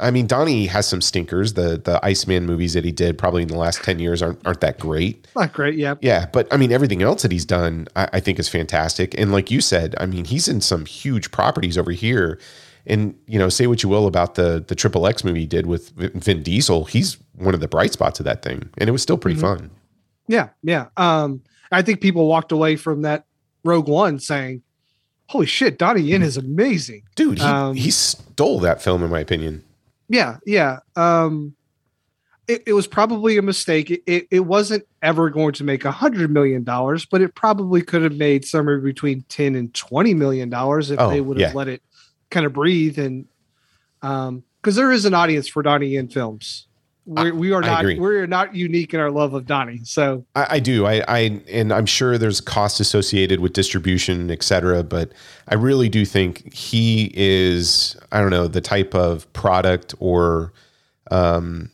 [0.00, 1.54] I mean, Donnie has some stinkers.
[1.54, 4.60] The the Iceman movies that he did probably in the last ten years aren't aren't
[4.60, 5.26] that great.
[5.34, 5.96] Not great, yeah.
[6.00, 9.18] Yeah, but I mean, everything else that he's done, I, I think is fantastic.
[9.18, 12.38] And like you said, I mean, he's in some huge properties over here.
[12.86, 15.66] And you know, say what you will about the the Triple X movie he did
[15.66, 19.02] with Vin Diesel, he's one of the bright spots of that thing, and it was
[19.02, 19.40] still pretty Mhm.
[19.42, 19.70] fun.
[20.28, 20.86] Yeah, yeah.
[20.96, 21.42] Um,
[21.72, 23.24] I think people walked away from that
[23.64, 24.62] Rogue One saying,
[25.28, 29.20] "Holy shit, Donnie Yen is amazing." Dude, he, Um, he stole that film, in my
[29.20, 29.62] opinion.
[30.08, 30.80] Yeah, yeah.
[30.96, 31.54] Um,
[32.46, 33.90] it, it was probably a mistake.
[33.90, 37.82] It, it, it wasn't ever going to make a hundred million dollars, but it probably
[37.82, 41.50] could have made somewhere between ten and twenty million dollars if Oh, they would have
[41.52, 41.56] yeah.
[41.56, 41.82] let it
[42.30, 43.26] kind of breathe and
[44.02, 46.67] um because there is an audience for Donnie Yen films.
[47.08, 49.80] We're, we are not we're not unique in our love of Donnie.
[49.82, 50.84] So I, I do.
[50.84, 54.82] I, I and I'm sure there's cost associated with distribution, et cetera.
[54.82, 55.12] But
[55.48, 57.96] I really do think he is.
[58.12, 60.52] I don't know the type of product or
[61.10, 61.70] um,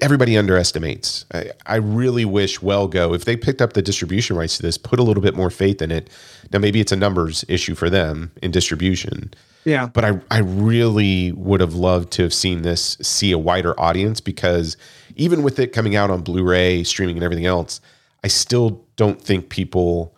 [0.00, 1.26] everybody underestimates.
[1.32, 4.78] I, I really wish Well Go, if they picked up the distribution rights to this,
[4.78, 6.08] put a little bit more faith in it.
[6.52, 9.34] Now maybe it's a numbers issue for them in distribution.
[9.64, 13.78] yeah, but I, I really would have loved to have seen this see a wider
[13.78, 14.76] audience because
[15.16, 17.80] even with it coming out on Blu-ray, streaming, and everything else,
[18.22, 20.14] I still don't think people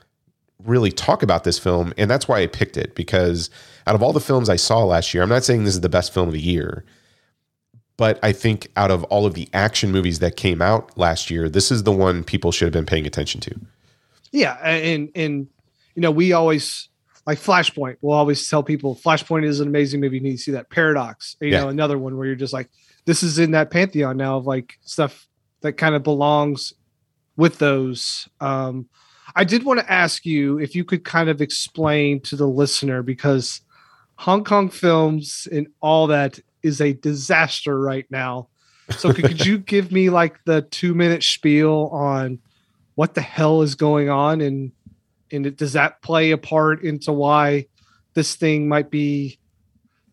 [0.64, 3.50] really talk about this film, and that's why I picked it because
[3.86, 5.88] out of all the films I saw last year, I'm not saying this is the
[5.88, 6.84] best film of the year,
[7.96, 11.48] but I think out of all of the action movies that came out last year,
[11.48, 13.54] this is the one people should have been paying attention to.
[14.32, 15.46] Yeah, and and
[15.94, 16.88] you know we always
[17.26, 17.96] like Flashpoint.
[18.02, 20.16] We'll always tell people Flashpoint is an amazing movie.
[20.16, 20.70] You need to see that.
[20.70, 21.62] Paradox, you Yeah.
[21.62, 22.68] know, another one where you're just like,
[23.04, 25.26] this is in that pantheon now of like stuff
[25.62, 26.72] that kind of belongs
[27.36, 28.28] with those.
[28.40, 28.88] Um,
[29.34, 33.02] I did want to ask you if you could kind of explain to the listener
[33.02, 33.60] because
[34.16, 38.48] Hong Kong films and all that is a disaster right now.
[38.90, 42.38] So could, could you give me like the two minute spiel on
[42.94, 44.72] what the hell is going on and
[45.32, 47.66] and it, does that play a part into why
[48.14, 49.38] this thing might be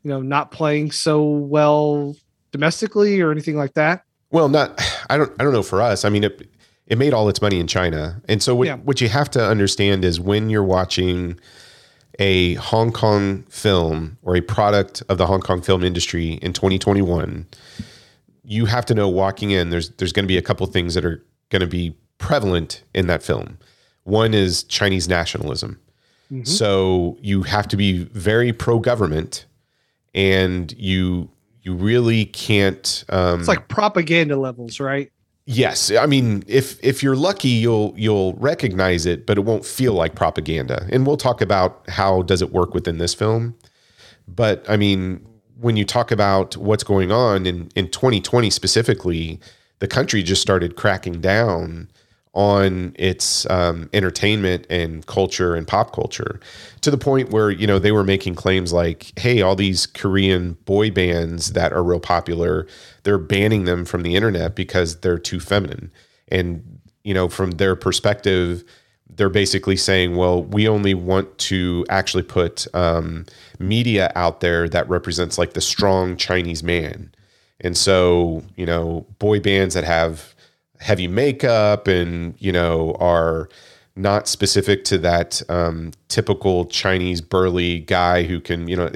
[0.03, 2.15] you know not playing so well
[2.51, 6.03] domestically or anything like that Well, not I don't I don't know for us.
[6.05, 6.49] I mean it
[6.87, 8.21] it made all its money in China.
[8.27, 8.77] And so what Yeah.
[8.77, 11.39] what you have to understand is when you're watching
[12.19, 17.47] a Hong Kong film or a product of the Hong Kong film industry in 2021,
[18.43, 21.05] you have to know walking in there's there's going to be a couple things that
[21.05, 23.57] are going to be prevalent in that film.
[24.03, 25.79] One is Chinese nationalism.
[26.31, 26.47] Mhm.
[26.47, 29.45] So you have to be very pro government
[30.13, 31.29] and you
[31.61, 35.11] you really can't um it's like propaganda levels right
[35.45, 39.93] Yes, I mean if if you're lucky, you'll you'll recognize it, but it won't feel
[39.93, 40.87] like propaganda.
[40.89, 43.55] And we'll talk about how does it work within this film.
[44.25, 45.25] But I mean,
[45.59, 49.39] when you talk about what's going on in in 2020 specifically,
[49.79, 51.89] the country just started cracking down
[52.33, 56.39] on its um, entertainment and culture and pop culture
[56.81, 60.53] to the point where you know they were making claims like hey all these korean
[60.65, 62.65] boy bands that are real popular
[63.03, 65.91] they're banning them from the internet because they're too feminine
[66.29, 68.63] and you know from their perspective
[69.15, 73.25] they're basically saying, well, we only want to actually put um,
[73.59, 77.13] media out there that represents like the strong Chinese man.
[77.59, 80.32] And so, you know, boy bands that have
[80.83, 83.49] heavy makeup and, you know, are
[83.95, 88.91] not specific to that um, typical Chinese burly guy who can, you know,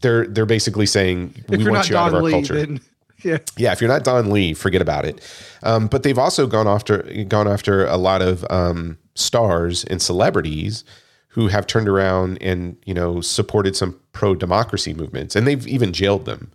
[0.00, 2.54] they're they're basically saying If we want you out of our Lee, culture.
[2.54, 2.80] then
[3.24, 5.20] yeah, Yeah, if you're not Don Lee, forget about it.
[5.62, 10.84] Um, but they've also gone after gone after a lot of um, stars and celebrities
[11.28, 15.92] who have turned around and you know supported some pro democracy movements, and they've even
[15.92, 16.52] jailed them.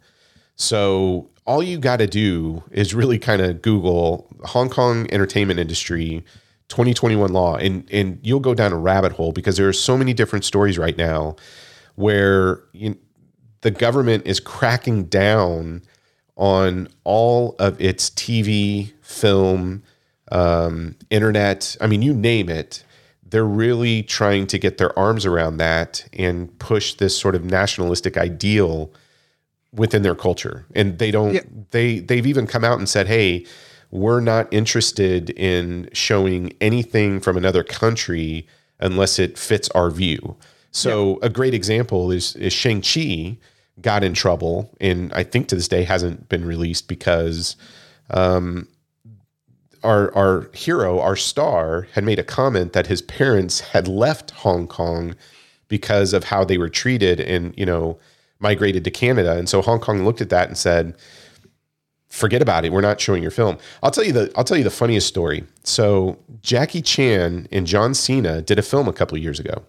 [0.56, 6.24] So all you got to do is really kind of Google Hong Kong entertainment industry
[6.70, 10.14] 2021 law, and and you'll go down a rabbit hole because there are so many
[10.14, 11.36] different stories right now
[11.96, 12.98] where you,
[13.62, 15.82] the government is cracking down
[16.36, 19.84] on all of its TV, film,
[20.32, 21.78] um, internet.
[21.80, 22.84] I mean, you name it.
[23.24, 28.18] They're really trying to get their arms around that and push this sort of nationalistic
[28.18, 28.92] ideal
[29.74, 30.66] within their culture.
[30.76, 31.34] And they don't.
[31.34, 31.42] Yeah.
[31.72, 33.46] They they've even come out and said, "Hey,
[33.92, 38.48] we're not interested in showing anything from another country
[38.80, 40.38] unless it fits our view."
[40.72, 43.38] So a great example is is Shang Chi
[43.82, 47.56] got in trouble, and I think to this day hasn't been released because
[48.10, 48.68] um,
[49.84, 54.68] our our hero, our star, had made a comment that his parents had left Hong
[54.68, 55.16] Kong
[55.68, 58.00] because of how they were treated, and you know
[58.44, 60.96] migrated to Canada, and so Hong Kong looked at that and said.
[62.10, 62.72] Forget about it.
[62.72, 63.58] We're not showing your film.
[63.82, 65.46] I'll tell you the I'll tell you the funniest story.
[65.64, 69.64] So Jackie Chan and John Cena did a film a couple of years ago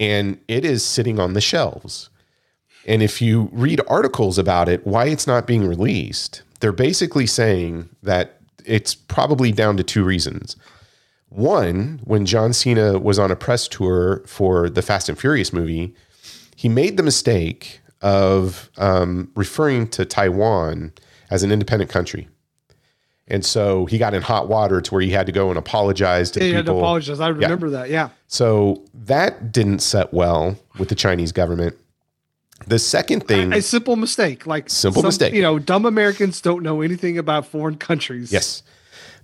[0.00, 2.08] and it is sitting on the shelves.
[2.86, 7.90] And if you read articles about it, why it's not being released, they're basically saying
[8.02, 10.56] that it's probably down to two reasons.
[11.28, 15.94] One, when John Cena was on a press tour for the Fast and Furious movie,
[16.60, 20.92] he made the mistake of um, referring to Taiwan
[21.30, 22.28] as an independent country.
[23.28, 26.30] And so he got in hot water to where he had to go and apologize
[26.32, 26.80] to Yeah, the you had to people.
[26.80, 27.20] apologize.
[27.20, 27.88] I remember that.
[27.88, 28.08] Yeah.
[28.26, 31.76] So that didn't set well with the Chinese government.
[32.66, 34.46] The second thing, A simple mistake.
[34.46, 35.32] Like Simple mistake.
[35.32, 38.30] You know, dumb Americans don't know anything about foreign countries.
[38.32, 38.62] yes,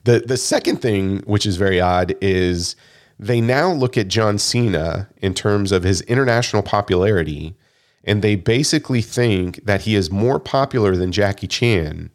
[0.05, 2.77] the the second thing, which is very odd, is
[3.19, 7.57] they now look at John Cena in terms of his international popularity,
[8.05, 12.11] and they basically think that he is more popular than Jackie Chan.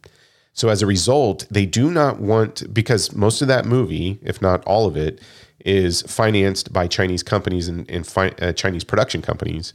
[0.52, 4.64] So as a result, they do not want because most of that movie, if not
[4.64, 5.20] all of it,
[5.64, 9.74] is financed by Chinese companies and, and fi- uh, Chinese production companies.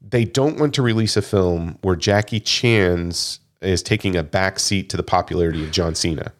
[0.00, 4.90] They don't want to release a film where Jackie Chan's is taking a back seat
[4.90, 6.32] to the popularity of John Cena,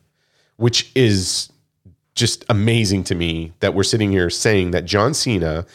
[0.57, 1.51] which is
[2.15, 5.67] just amazing to me that we're sitting here saying that John Cena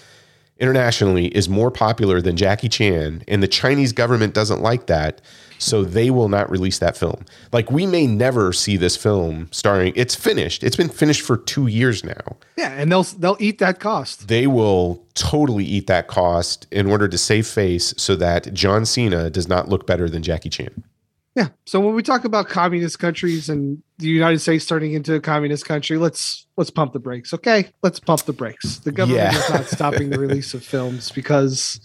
[0.60, 5.22] internationally is more popular than Jackie Chan, and the Chinese government doesn't like that,
[5.58, 7.26] so they will not release that film.
[7.52, 9.94] Like we may never see this film starring.
[9.96, 10.64] It's finished.
[10.64, 12.38] It's been finished for two years now.
[12.58, 14.28] Yeah, and they'll they'll eat that cost.
[14.28, 19.30] They will totally eat that cost in order to save face, so that John Cena
[19.30, 20.84] does not look better than Jackie Chan.
[21.40, 21.48] Yeah.
[21.66, 25.66] So when we talk about communist countries and the United States turning into a communist
[25.66, 27.34] country, let's let's pump the brakes.
[27.34, 28.80] Okay, let's pump the brakes.
[28.80, 29.40] The government Yeah.
[29.40, 31.80] is not stopping the release of films because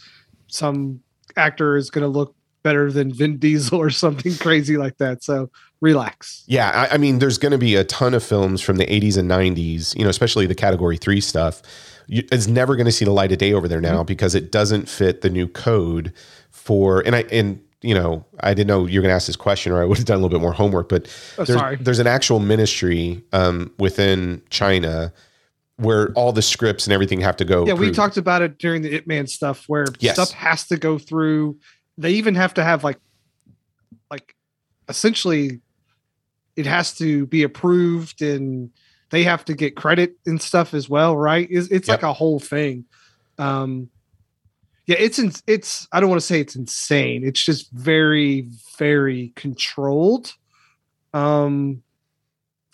[0.49, 1.01] some
[1.37, 2.35] actor is going to look
[2.65, 5.23] better than Vin Diesel or something crazy like that.
[5.23, 5.51] So
[5.81, 6.43] relax.
[6.49, 9.17] Yeah, I, I mean, there's going to be a ton of films from the 80s
[9.17, 11.63] and 90s, you know, especially the category three stuff.
[12.09, 14.07] You, it's never going to see the light of day over there now mm-hmm.
[14.07, 16.13] because it doesn't fit the new code
[16.51, 17.07] for.
[17.07, 19.73] And I and you know, I didn't know you were going to ask this question,
[19.73, 20.89] or I would have done a little bit more homework.
[20.89, 21.07] But
[21.39, 21.77] Oh, there's, sorry.
[21.77, 25.13] there's an actual ministry um, within China
[25.77, 27.67] where all the scripts and everything have to go.
[27.67, 30.15] Yeah, we talked about it during the Ip Man stuff where Yes.
[30.15, 31.59] stuff has to go through.
[31.99, 32.99] They even have to have like,
[34.11, 34.35] like,
[34.89, 35.61] essentially,
[36.57, 38.71] it has to be approved and
[39.11, 41.47] they have to get credit and stuff as well, right?
[41.51, 42.85] It's, it's like a whole thing.
[43.39, 43.91] Um,
[44.87, 45.89] yeah, it's in, it's.
[45.93, 47.25] I don't want to say it's insane.
[47.25, 50.35] It's just very, very controlled.
[51.15, 51.83] Um,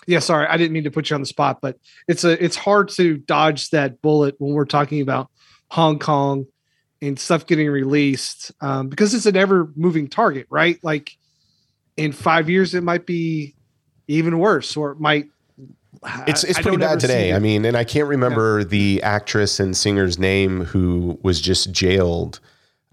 [0.06, 2.56] yeah, sorry, I didn't mean to put you on the spot, but it's a it's
[2.56, 5.30] hard to dodge that bullet when we're talking about
[5.70, 6.46] Hong Kong
[7.00, 10.78] and stuff getting released um, because it's an ever moving target, right?
[10.82, 11.12] Like
[11.96, 13.54] in five years, it might be
[14.08, 15.26] even worse, or it might.
[16.26, 17.34] It's it's I pretty bad today.
[17.34, 22.40] I mean, and I can't remember the actress and singer's name who was just jailed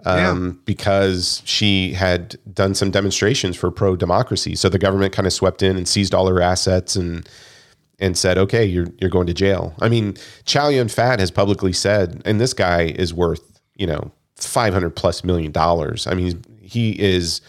[0.06, 4.56] um, because she had done some demonstrations for pro democracy.
[4.56, 7.28] So the government kind of swept in and seized all her assets, and
[8.00, 11.74] and said, "Okay, you're you're going to jail." I mean, Chow Yun Fat has publicly
[11.74, 16.08] said, and this guy is worth you know five hundred plus million dollars.
[16.08, 17.42] I mean, he is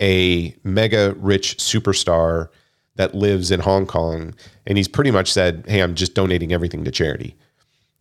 [0.00, 2.48] a mega rich superstar
[2.96, 4.34] that lives in Hong Kong,
[4.66, 7.36] and he's pretty much said, "Hey, I'm just donating everything to charity."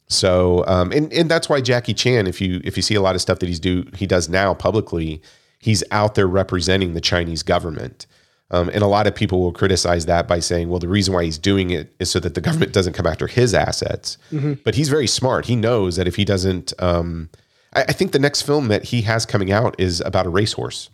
[0.08, 3.16] So, um, and and that's why Jackie Chan, if you if you see a lot
[3.16, 5.22] of stuff that he's do he does now publicly,
[5.60, 8.08] he's out there representing the Chinese government.
[8.54, 11.24] Um, and a lot of people will criticize that by saying, well, the reason why
[11.24, 14.18] he's doing it is so that the government doesn't come after his assets.
[14.66, 15.46] But he's very smart.
[15.46, 17.30] He knows that if he doesn't, um,
[17.74, 20.89] I, I think the next film that he has coming out is about a racehorse.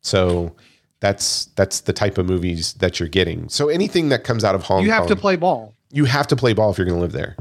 [0.00, 0.56] So
[1.00, 3.48] that's that's the type of movies that you're getting.
[3.48, 5.74] So anything that comes out of Hong Kong, You Kong, have to play ball.
[5.92, 7.36] you have to play ball if you're going to live there.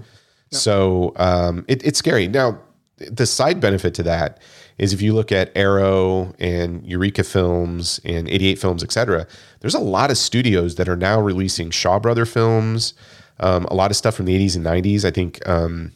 [0.51, 2.27] So um, it, it's scary.
[2.27, 2.59] Now,
[2.99, 4.39] the side benefit to that
[4.77, 9.27] is if you look at Arrow and Eureka Films and 88 Films, etc.
[9.59, 12.93] there's a lot of studios that are now releasing Shaw Brother films,
[13.39, 15.03] um, a lot of stuff from the 80s and 90s.
[15.03, 15.91] I think um,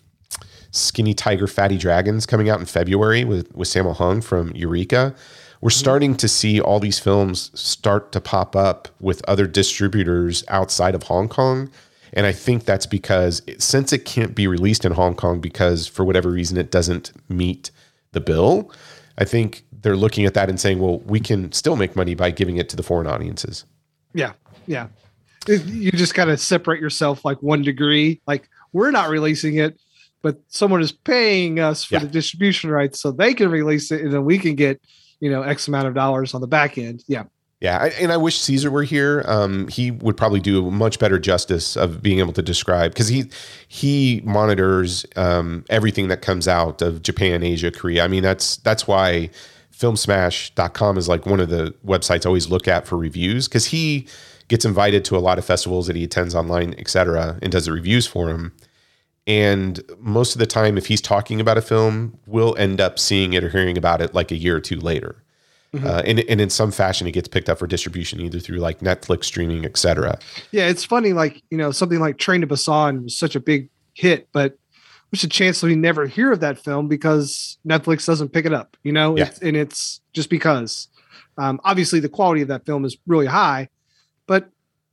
[0.72, 5.16] Skinny Tiger, Fatty Dragons coming out in February with, with Sammo Hung from Eureka.
[5.62, 5.80] We're mm-hmm.
[5.80, 11.04] starting to see all these films start to pop up with other distributors outside of
[11.04, 11.70] Hong Kong.
[12.14, 15.88] And I think that's because it, since it can't be released in Hong Kong because
[15.88, 17.72] for whatever reason it doesn't meet
[18.12, 18.72] the bill,
[19.18, 22.32] I think they're looking at that and saying, well, we can still make money by
[22.32, 23.66] giving it to the foreign audiences.
[24.14, 24.34] Yeah,
[24.68, 24.88] yeah.
[25.48, 28.22] You just got to separate yourself like one degree.
[28.28, 29.80] Like we're not releasing it,
[30.22, 32.02] but someone is paying us for Yeah.
[32.02, 34.82] the distribution rights, so they can release it, and then we can get
[35.22, 37.06] you know x amount of dollars on the back end.
[37.08, 37.24] Yeah,
[37.62, 39.24] Yeah, I, and I wish Caesar were here.
[39.28, 43.30] Um, he would probably do much better justice of being able to describe because he
[43.68, 48.04] he monitors um, everything that comes out of Japan, Asia, Korea.
[48.04, 49.30] I mean, that's that's why
[49.72, 54.08] filmsmash.com is like one of the websites I always look at for reviews because he
[54.48, 57.66] gets invited to a lot of festivals that he attends online, et cetera, and does
[57.66, 58.54] the reviews for him.
[59.28, 63.34] And most of the time, if he's talking about a film, we'll end up seeing
[63.34, 65.24] it or hearing about it like a year or two later.
[65.74, 68.80] Uh, and, and in some fashion, it gets picked up for distribution either through like
[68.80, 70.20] Netflix streaming, etc
[70.52, 70.68] yeah.
[70.68, 74.28] It's funny, like you know, something like Train to Busan was such a big hit,
[74.34, 74.58] but
[75.12, 78.52] there's a chance that we never hear of that film because Netflix doesn't pick it
[78.52, 78.76] up.
[78.84, 79.28] You know, Yeah.
[79.28, 80.90] it's, and it's just because.
[81.38, 83.70] Um, obviously, the quality of that film is really high,
[84.28, 84.50] but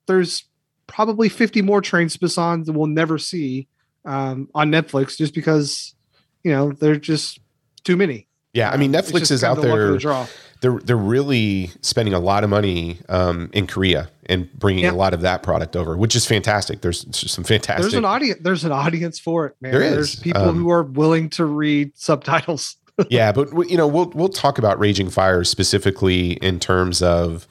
[0.06, 0.44] there's
[0.86, 3.66] probably 50 more Train to Busan that we'll never see
[4.08, 5.94] um, on Netflix just because
[6.42, 7.38] you know they're just
[7.84, 8.26] too many.
[8.54, 9.96] Yeah, I mean, Netflix is out the the there.
[9.98, 10.26] draw.
[10.60, 14.90] They're they're really spending a lot of money um, in Korea and bringing Yeah.
[14.92, 16.80] a lot of that product over, which is fantastic.
[16.80, 17.82] There's some fantastic.
[17.82, 18.40] There's an audience.
[18.42, 19.72] There's an audience for it, man.
[19.72, 19.92] There is.
[19.92, 22.76] There's people Um, who are willing to read subtitles.
[23.10, 27.46] yeah, but you know, we'll we'll talk about Raging Fire specifically in terms of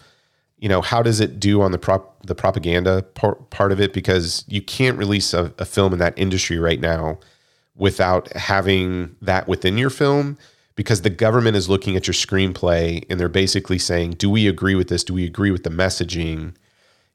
[0.58, 3.94] you know how does it do on the prop the propaganda part, part of it?
[3.94, 7.20] Because you can't release a, a film in that industry right now
[7.76, 10.38] without having that within your film
[10.76, 14.76] because the government is looking at your screenplay and they're basically saying do we agree
[14.76, 15.04] with this?
[15.04, 16.56] Do we agree with the messaging?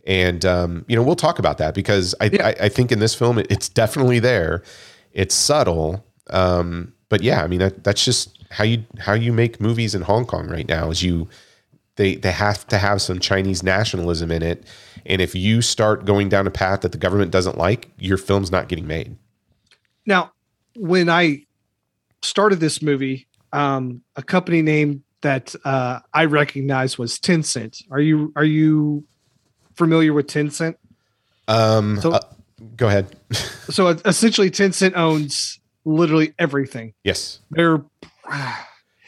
[0.07, 2.47] And um, you know we'll talk about that because I, Yeah.
[2.49, 4.63] I, I think in this film it, it's definitely there.
[5.13, 9.61] It's subtle um, but yeah i mean that, that's just how you how you make
[9.61, 11.29] movies in hong kong right now is you
[11.97, 14.65] they they have to have some chinese nationalism in it
[15.05, 18.51] and if you start going down a path that the government doesn't like your film's
[18.51, 19.17] not getting made
[20.07, 20.33] Now,
[20.77, 21.45] when I
[22.23, 27.83] started this movie, um, a company name that uh, I recognized was Tencent.
[27.91, 29.05] Are you are you
[29.77, 30.77] familiar with Tencent?
[31.49, 32.21] um So- uh,
[32.77, 33.07] go ahead
[33.71, 36.95] So essentially, Tencent owns literally everything.
[37.05, 37.83] yes They're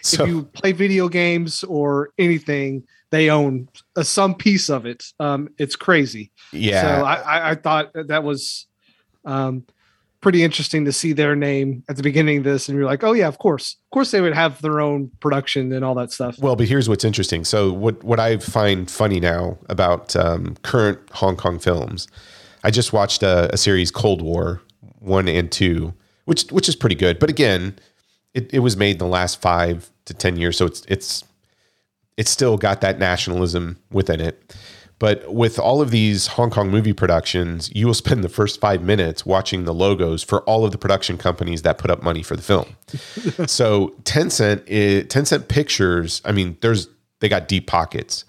[0.05, 5.05] so if you play video games or anything, they own a, some piece of it.
[5.19, 6.31] Um, it's crazy.
[6.53, 8.67] yeah So I, I, I thought that that was
[9.25, 9.65] um,
[10.21, 13.13] pretty interesting to see their name at the beginning of this, and you're like, oh
[13.13, 16.39] yeah, of course, of course they would have their own production and all that stuff.
[16.39, 17.45] Well, but here's what's interesting.
[17.45, 22.09] So what what I find funny now about um, current Hong Kong films,
[22.63, 24.61] I just watched a, a series Cold War
[24.99, 25.95] one and two,
[26.25, 27.19] which which is pretty good.
[27.19, 27.79] But again,
[28.35, 31.25] it, it was made in the last five to ten years, so it's it's
[32.17, 34.55] it's still got that nationalism within it.
[35.01, 38.83] But with all of these Hong Kong movie productions, you will spend the first five
[38.83, 42.37] minutes watching the logos for all of the production companies that put up money for
[42.37, 42.77] the film.
[43.47, 46.89] so Tencent, is, Tencent Pictures, I mean, there's
[47.21, 48.25] they got deep pockets.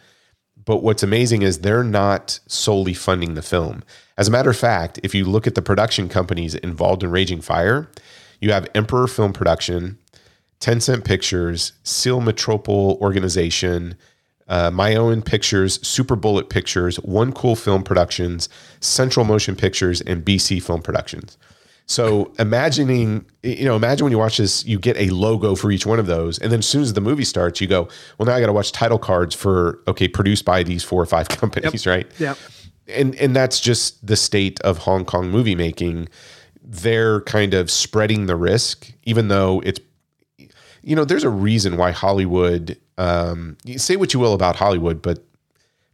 [0.66, 3.84] But what's amazing is they're not solely funding the film.
[4.18, 7.42] As a matter of fact, if you look at the production companies involved in Raging
[7.42, 7.88] Fire,
[8.40, 10.00] you have Emperor Film Production,
[10.66, 13.96] Tencent Pictures, Seal Metropole Organization,
[14.48, 18.50] uh, My Own Pictures, Super Bullet Pictures, One Cool Film Productions,
[18.80, 21.38] Central Motion Pictures, and BC Film Productions.
[21.86, 25.86] So imagining, you know, imagine when you watch this, you get a logo for each
[25.86, 27.88] one of those, and then as soon as the movie starts, you go,
[28.18, 31.06] well, now I got to watch title cards for okay, produced by these four or
[31.06, 32.12] five companies, right?
[32.18, 32.34] Yeah.
[32.88, 36.10] and and that's just the state of Hong Kong movie making.
[36.64, 39.80] They're kind of spreading the risk, even though it's,
[40.86, 42.78] you know, there's a reason why Hollywood.
[42.98, 45.24] Um, you say what you will about Hollywood, but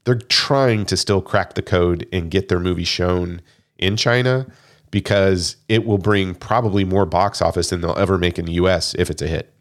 [0.04, 3.42] they're trying to still crack the code and get their movie shown
[3.80, 4.46] in China
[4.92, 8.94] because it will bring probably more box office than they'll ever make in the U.S.
[8.96, 9.54] if it's a hit.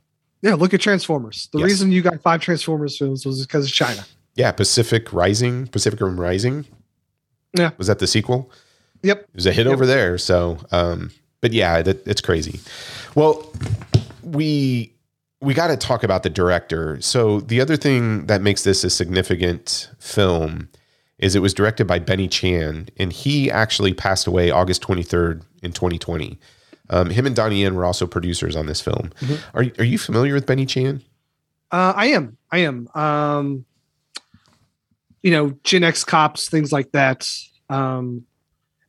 [0.43, 0.55] Yeah.
[0.55, 1.49] Look at Transformers.
[1.53, 1.66] The Yes.
[1.66, 4.05] reason you got five Transformers films was because of China.
[4.35, 6.66] Yeah, Pacific Rising, Pacific Rim Rising.
[7.57, 7.70] Yeah.
[7.78, 8.51] was that the sequel?
[9.03, 9.20] Yep.
[9.20, 10.18] It was a hit over there.
[10.18, 11.11] So, um,
[11.41, 12.61] but yeah, that, it's crazy.
[13.14, 13.51] Well,
[14.22, 14.93] we
[15.41, 17.01] we got to talk about the director.
[17.01, 20.68] So the other thing that makes this a significant film
[21.18, 25.45] is it was directed by Benny Chan, and he actually passed away August twenty third
[25.62, 26.38] in twenty twenty.
[26.88, 29.11] Um, him and Donnie Yen were also producers on this film.
[29.55, 31.03] Are are you familiar with Benny Chan?
[31.70, 32.36] Uh, I am.
[32.51, 32.88] I am.
[32.95, 33.64] Um,
[35.22, 37.30] you know, Gen X cops, things like that.
[37.68, 38.24] Um,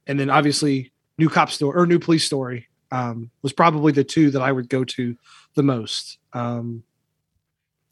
[0.07, 4.31] and then obviously, new cop story or new police story um, was probably the two
[4.31, 5.15] that I would go to
[5.55, 6.17] the most.
[6.33, 6.83] Um,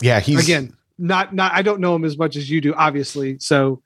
[0.01, 1.53] Yeah, he's again, not not.
[1.53, 3.39] I don't know him as much as you do, obviously.
[3.39, 3.81] So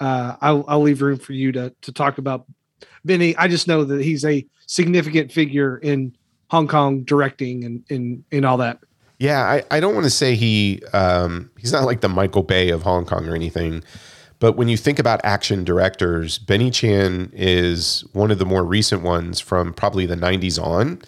[0.00, 2.46] uh, I'll I'll leave room for you to to talk about
[3.04, 3.36] Benny.
[3.36, 6.16] I just know that he's a significant figure in
[6.50, 8.78] Hong Kong directing and in in all that.
[9.18, 12.70] Yeah, I, I don't want to say he um, he's not like the Michael Bay
[12.70, 13.84] of Hong Kong or anything,
[14.44, 19.00] but when you think about action directors, Benny Chan is one of the more recent
[19.00, 21.00] ones from probably the '90s on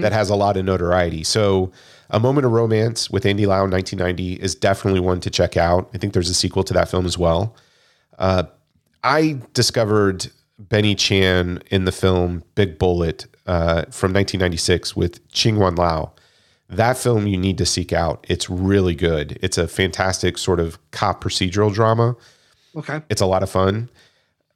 [0.00, 1.22] that has a lot of notoriety.
[1.22, 1.70] So,
[2.08, 5.90] A Moment of Romance with Andy Lau in 1990 is definitely one to check out.
[5.92, 7.54] I think there's a sequel to that film as well.
[8.18, 8.44] Uh,
[9.04, 10.28] I discovered
[10.58, 16.14] Benny Chan in the film Big Bullet uh, from 1996 with Ching Wan Lau
[16.70, 18.26] that film you need to seek out.
[18.28, 19.38] It's really good.
[19.40, 22.14] It's a fantastic sort of cop procedural drama.
[22.76, 23.00] Okay.
[23.08, 23.88] It's a lot of fun.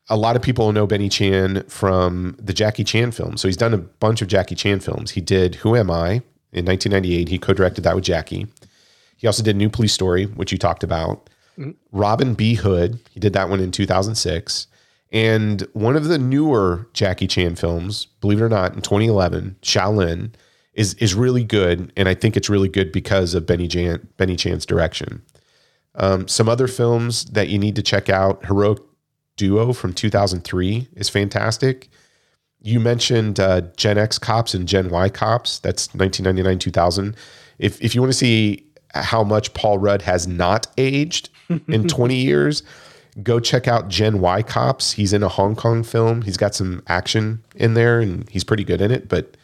[0.09, 3.37] A lot of people know Benny Chan from the Jackie Chan film.
[3.37, 5.13] So he's done a bunch of Jackie Chan films.
[5.13, 7.29] He did Who Am I in 1998.
[7.29, 8.47] He co-directed that with Jackie.
[9.17, 11.31] He also did New Police Story, which you talked about.
[11.59, 11.71] Mm-hmm.
[11.93, 12.55] Robin B.
[12.55, 12.99] Hood.
[13.11, 14.67] He did that one in 2006.
[15.13, 20.33] And one of the newer Jackie Chan films, believe it or not, in 2011, Shaolin,
[20.75, 24.37] is is really good, and I think it's really good because of Benny Chan Benny
[24.37, 25.23] Chan's direction.
[25.95, 28.79] Um, some other films that you need to check out: Heroic
[29.37, 31.89] Duo from 2003 is fantastic.
[32.61, 35.59] You mentioned uh, Gen X Cops and Gen Y Cops.
[35.59, 37.17] That's 1999 2000.
[37.59, 41.31] If if you want to see how much Paul Rudd has not aged
[41.69, 42.63] in 20 years,
[43.23, 44.93] go check out Gen Y Cops.
[44.93, 46.23] He's in a Hong Kong film.
[46.23, 49.09] He's got some action in there, and he's pretty good in it.
[49.09, 49.37] But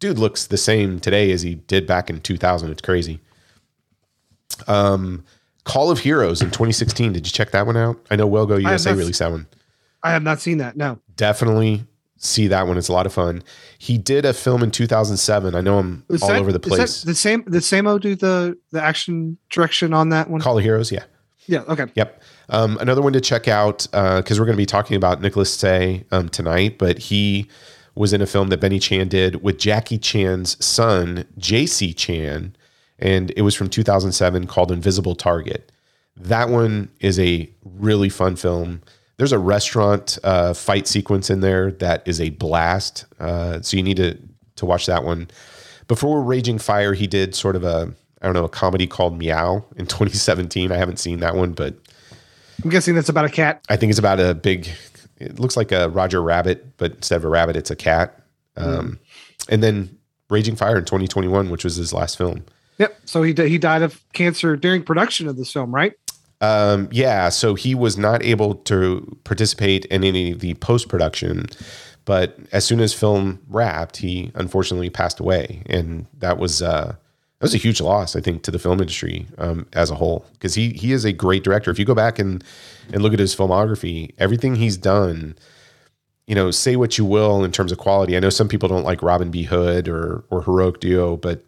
[0.00, 2.70] dude looks the same today as he did back in 2000.
[2.70, 3.20] It's crazy.
[4.66, 5.24] Um,
[5.64, 7.12] Call of Heroes in 2016.
[7.12, 7.98] Did you check that one out?
[8.10, 9.46] I know Well Go USA not- released that one.
[10.02, 10.76] I have not seen that.
[10.76, 10.98] No.
[11.16, 11.84] Definitely
[12.16, 12.76] see that one.
[12.76, 13.42] It's a lot of fun.
[13.78, 15.54] He did a film in 2007.
[15.54, 17.02] I know I'm Is all that- over the is that place.
[17.02, 17.44] the same.
[17.46, 17.84] The same.
[17.98, 20.40] do the the action direction on that one.
[20.40, 21.04] Call of Heroes, yeah.
[21.46, 21.60] yeah.
[21.68, 21.86] Okay.
[21.94, 22.22] Yep.
[22.48, 26.04] Um, another one to check out because we're going to be talking about Nicholas Tse
[26.10, 27.48] um, tonight, but he
[27.94, 32.56] was in a film that Benny Chan did with Jackie Chan's son, Jaycee Chan,
[32.98, 35.72] and it was from 2007 called Invisible Target.
[36.16, 38.82] That one is a really fun film.
[39.16, 43.04] There's a restaurant uh, fight sequence in there that is a blast.
[43.20, 44.18] Uh, so you need to
[44.56, 45.28] to watch that one.
[45.88, 49.64] Before Raging Fire, he did sort of a I don't know a comedy called Meow
[49.76, 50.70] in 2017.
[50.70, 51.74] I haven't seen that one, but
[52.62, 53.64] I'm guessing that's about a cat.
[53.68, 54.68] I think it's about a big.
[55.18, 58.20] It looks like a Roger Rabbit, but instead of a rabbit, it's a cat.
[58.56, 58.98] Um,
[59.48, 59.96] And then
[60.30, 62.44] Raging Fire in 2021, which was his last film.
[62.78, 63.00] Yep.
[63.04, 65.92] So he he died of cancer during production of this film, right?
[66.42, 71.46] Um, yeah, so he was not able to participate in any of the post production,
[72.04, 76.86] but as soon as film wrapped, he unfortunately passed away, and that was uh,
[77.42, 80.26] that was a huge loss, I think, to the film industry um, as a whole,
[80.32, 81.70] because he he is a great director.
[81.70, 82.42] If you go back and
[82.92, 85.36] and look at his filmography, everything he's done,
[86.26, 88.16] you know, say what you will in terms of quality.
[88.16, 89.44] I know some people don't like Robin B.
[89.44, 91.44] Hood or or Heroic Duo, but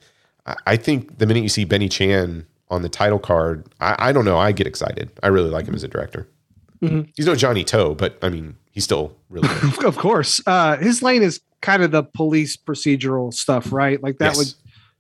[0.67, 4.25] I, think the minute you see Benny Chan on the title card, I, I don't
[4.25, 5.11] know, I get excited.
[5.23, 6.29] I really like him as a director.
[7.15, 9.49] He's no Johnnie To, but I mean, he's still really
[9.85, 10.43] Of course.
[10.47, 14.03] Uh, his lane is kind of the police procedural stuff, right?
[14.03, 14.37] Like that Yes.
[14.37, 14.55] would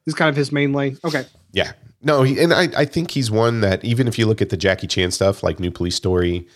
[0.07, 0.97] is kind of his main lane.
[1.05, 1.27] Okay.
[1.53, 1.73] yeah.
[2.03, 4.57] No, he, and I, I think he's one that even if you look at the
[4.57, 6.47] Jackie Chan stuff, like New Police Story,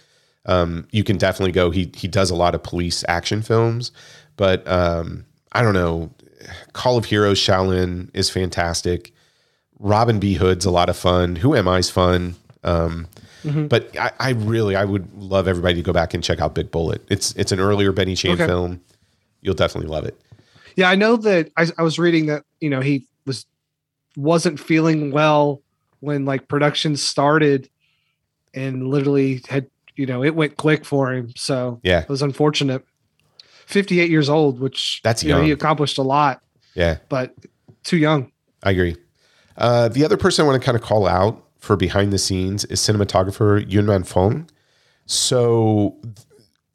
[0.46, 1.70] um, you can definitely go.
[1.70, 3.92] He he does a lot of police action films,
[4.36, 6.10] but um, I don't know.
[6.72, 9.12] Call of Heroes, Shaolin is fantastic.
[9.78, 10.34] Robin B.
[10.34, 11.36] Hood's a lot of fun.
[11.36, 12.34] Who Am I's fun.
[12.64, 13.06] Um,
[13.44, 16.70] But I, I really, I would love everybody to go back and check out Big
[16.70, 17.02] Bullet.
[17.08, 18.46] It's it's an earlier Benny Chan Okay.
[18.46, 18.80] film.
[19.40, 20.20] You'll definitely love it.
[20.76, 23.46] Yeah, I know that I, I was reading that you know he was
[24.16, 25.62] wasn't feeling well
[26.00, 27.70] when like production started,
[28.54, 29.66] and literally had
[29.96, 31.32] you know it went quick for him.
[31.36, 32.00] So Yeah.
[32.00, 32.84] it was unfortunate.
[33.68, 36.40] Fifty eight years old, which That's you know, he accomplished a lot,
[36.74, 36.96] Yeah.
[37.10, 37.34] but
[37.84, 38.32] too young.
[38.62, 38.96] I agree.
[39.58, 42.64] Uh, the other person I want to kind of call out for behind the scenes
[42.66, 44.48] is cinematographer Yun Man Fong.
[45.04, 45.96] So,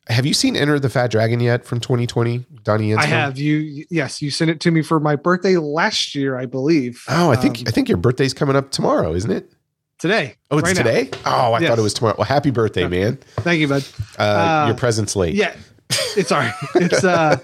[0.07, 2.45] have you seen Enter the Fat Dragon yet from 2020?
[2.63, 3.85] Donnie Yen's I have you.
[3.89, 7.03] Yes, you sent it to me for my birthday last year, I believe.
[7.09, 9.51] Oh, I think Um, I think your birthday's coming up tomorrow, isn't it?
[9.99, 10.35] today.
[10.51, 10.83] Oh, it's right now.
[10.83, 11.09] today.
[11.25, 11.69] Oh, I Yes.
[11.69, 12.15] thought it was tomorrow.
[12.17, 13.17] Well, happy birthday, man!
[13.37, 13.85] Thank you, bud.
[14.19, 15.33] Uh, Uh, your present's late.
[15.33, 15.53] Yeah,
[16.17, 16.53] it's all right.
[16.75, 17.37] It's uh,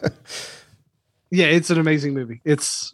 [1.32, 2.42] yeah, it's an amazing movie.
[2.44, 2.94] It's,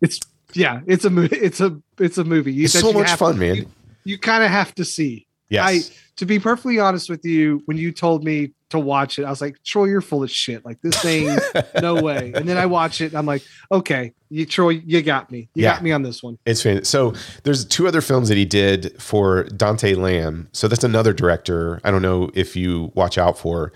[0.00, 0.20] it's
[0.54, 1.36] yeah, it's a movie.
[1.36, 2.52] It's a it's a movie.
[2.52, 3.56] You, it's so much fun, man.
[3.56, 3.66] You,
[4.04, 5.26] you kind of have to see.
[5.48, 9.24] yes, I to be perfectly honest with you, when you told me to watch it,
[9.24, 10.64] I was like, Troy, you're full of shit.
[10.64, 11.36] Like this thing,
[11.82, 12.32] no way.
[12.34, 13.42] And then I watch it, and I'm like,
[13.72, 15.48] okay, you Troy, you got me.
[15.54, 15.74] You Yeah.
[15.74, 16.38] got me on this one.
[16.46, 20.48] It's fan- so there's two other films that he did for Dante Lam.
[20.52, 21.80] So that's another director.
[21.82, 23.72] I don't know if you watch out for,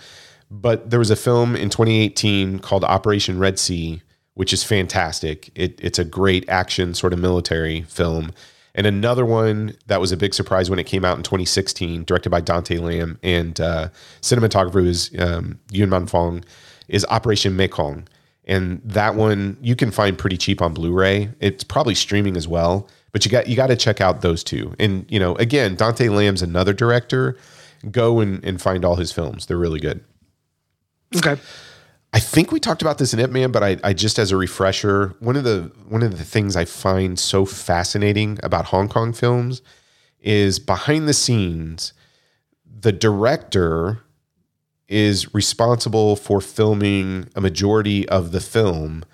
[0.50, 4.02] but there was a film in 2018 called Operation Red Sea,
[4.34, 5.50] which is fantastic.
[5.54, 8.32] It, it's a great action sort of military film.
[8.74, 12.30] And another one that was a big surprise when it came out in 2016, directed
[12.30, 13.88] by Dante Lam and uh,
[14.22, 16.44] cinematographer was um, Yun Man Fong,
[16.86, 18.06] is Operation Mekong.
[18.44, 21.30] And that one you can find pretty cheap on Blu-ray.
[21.40, 24.74] It's probably streaming as well, but you got you got to check out those two.
[24.78, 27.36] And you know, again, Dante Lam's another director.
[27.90, 30.02] Go and, and find all his films; they're really good.
[31.16, 31.40] Okay.
[32.12, 34.36] I think we talked about this in Ip Man, but I, I just as a
[34.36, 39.12] refresher, one of the one of the things I find so fascinating about Hong Kong
[39.12, 39.60] films
[40.20, 41.92] is behind the scenes,
[42.64, 44.00] the director
[44.88, 49.04] is responsible for filming a majority of the film.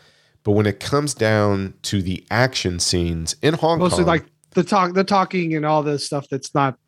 [0.44, 4.32] But when it comes down to the action scenes in Hong Mostly Kong, mostly like
[4.50, 6.78] the talk, the talking, and all this stuff that's not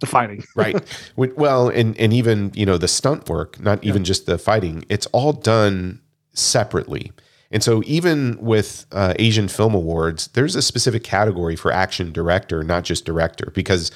[0.00, 0.44] the fighting.
[0.56, 0.76] right.
[1.16, 5.06] Well and and even you know the stunt work not even just the fighting it's
[5.06, 6.00] all done
[6.32, 7.12] separately.
[7.50, 12.62] And so even with uh, asian film awards there's a specific category for action director
[12.62, 13.90] not just director because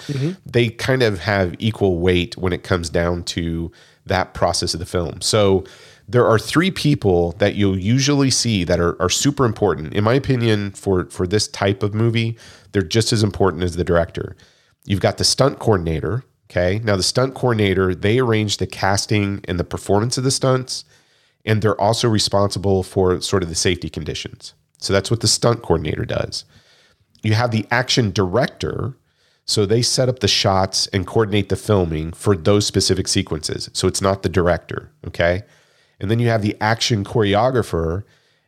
[0.47, 3.71] they kind of have equal weight when it comes down to
[4.07, 5.21] that process of the film.
[5.21, 5.65] So
[6.09, 9.95] there are three people that you'll usually see that are, are super important.
[9.95, 12.39] In my opinion for for this type of movie
[12.73, 14.37] they're just as important as the director
[14.85, 16.25] You've got the stunt coordinator.
[16.51, 16.81] Okay.
[16.83, 20.85] Now, the stunt coordinator, they arrange the casting and the performance of the stunts,
[21.45, 24.55] and they're also responsible for sort of the safety conditions.
[24.79, 26.45] So that's what the stunt coordinator does.
[27.23, 28.97] You have the action director.
[29.45, 33.69] So they set up the shots and coordinate the filming for those specific sequences.
[33.73, 34.91] So it's not the director.
[35.07, 35.43] Okay.
[36.01, 38.05] And then you have the action choreographer,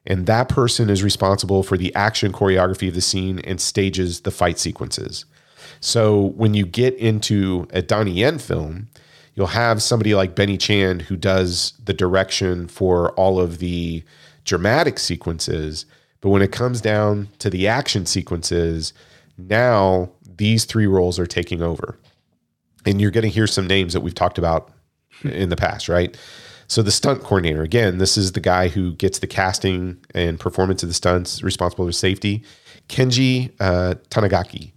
[0.06, 4.30] and that person is responsible for the action choreography of the scene and stages the
[4.30, 5.24] fight sequences.
[5.82, 8.88] So when you get into a Donnie Yen film,
[9.34, 14.04] you'll have somebody like Benny Chan who does the direction for all of the
[14.44, 15.84] dramatic sequences.
[16.20, 18.92] But when it comes down to the action sequences,
[19.36, 21.98] now these three roles are taking over.
[22.86, 24.70] And you're going to hear some names that we've talked about
[25.24, 26.16] in the past, right?
[26.68, 30.84] So the stunt coordinator, again, this is the guy who gets the casting and performance
[30.84, 32.44] of the stunts, responsible for safety.
[32.88, 34.72] Kenji uh, Tanigaki.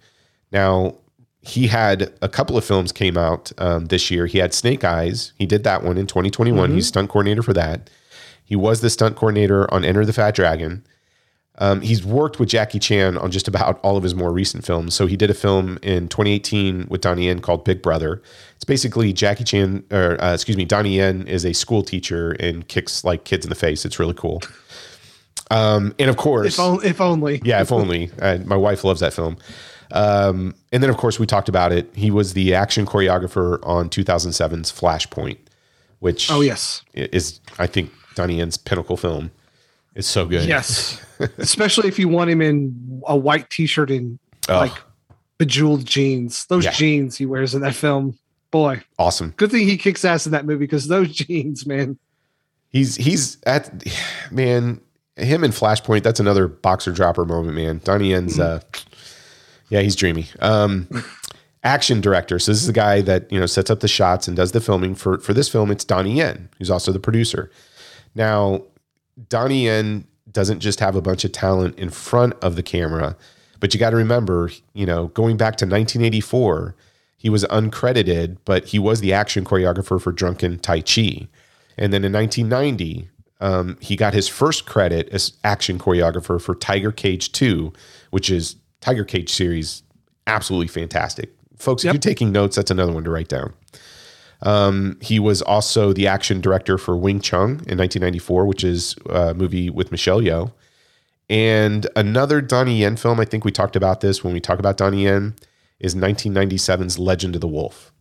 [0.56, 0.95] Now
[1.41, 4.26] he had a couple of films came out um, this year.
[4.26, 5.34] He had Snake Eyes.
[5.38, 6.72] He did that one in 2021.
[6.74, 7.89] He's stunt coordinator for that.
[8.45, 10.84] He was the stunt coordinator on Enter the Fat Dragon.
[11.58, 14.93] Um, he's worked with Jackie Chan on just about all of his more recent films.
[14.93, 18.22] So he did a film in 2018 with Donnie Yen called Big Brother.
[18.56, 22.68] It's basically Jackie Chan, or uh, excuse me, Donnie Yen is a school teacher and
[22.68, 23.86] kicks like kids in the face.
[23.86, 24.41] It's really cool.
[25.51, 27.41] Um, and of course, If, on, if only.
[27.43, 28.12] yeah, if only.
[28.22, 29.38] Uh, my wife loves that film.
[29.91, 31.89] Um, and then, of course, we talked about it.
[31.95, 35.38] He was the action choreographer on 2007's Flashpoint,
[35.99, 36.83] which Oh yes.
[36.93, 39.31] is, I think, Donnie Yen's pinnacle film.
[39.93, 40.47] It's so good.
[40.47, 41.01] Yes.
[41.38, 44.19] Especially if you want him in a white t-shirt and
[44.49, 44.73] Oh, like
[45.38, 46.45] bejeweled jeans.
[46.47, 46.71] Those Yeah.
[46.71, 48.17] jeans he wears in that film.
[48.51, 49.33] Boy, awesome.
[49.38, 51.97] good thing he kicks ass in that movie because those jeans, man.
[52.69, 53.86] He's he's at
[54.31, 54.81] man.
[55.17, 56.03] Him and Flashpoint.
[56.03, 57.79] That's another boxer dropper moment, man.
[57.86, 58.59] Donnie Yen's uh,
[59.70, 60.28] Yeah, he's dreamy.
[60.39, 60.88] Um,
[61.63, 62.39] action director.
[62.39, 64.61] So this is the guy that you know sets up the shots and does the
[64.61, 65.72] filming for for this film.
[65.72, 67.51] It's Donnie Yen, who's also the producer.
[68.13, 68.63] Now,
[69.30, 73.16] Donnie Yen doesn't just have a bunch of talent in front of the camera,
[73.59, 76.76] but you got to remember, you know, going back to 1984,
[77.18, 81.28] he was uncredited, but he was the action choreographer for Drunken Tai Chi.
[81.78, 83.09] And then in 1990,
[83.41, 87.74] um, he got his first credit as action choreographer for Tiger Cage 2,
[88.11, 88.55] which is
[88.86, 89.81] Tiger Cage series,
[90.27, 91.33] absolutely fantastic.
[91.57, 93.51] Folks, if you're taking notes, that's another one to write down.
[94.43, 99.33] Um, he was also the action director for Wing Chun in 1994, which is a
[99.33, 100.53] movie with Michelle Yeoh.
[101.31, 104.77] And another Donnie Yen film, I think we talked about this when we talk about
[104.77, 105.33] Donnie Yen,
[105.79, 107.91] is 1997's Legend of the Wolf.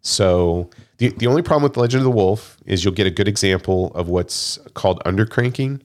[0.00, 3.28] So the, the only problem with Legend of the Wolf is you'll get a good
[3.28, 5.82] example of what's called undercranking,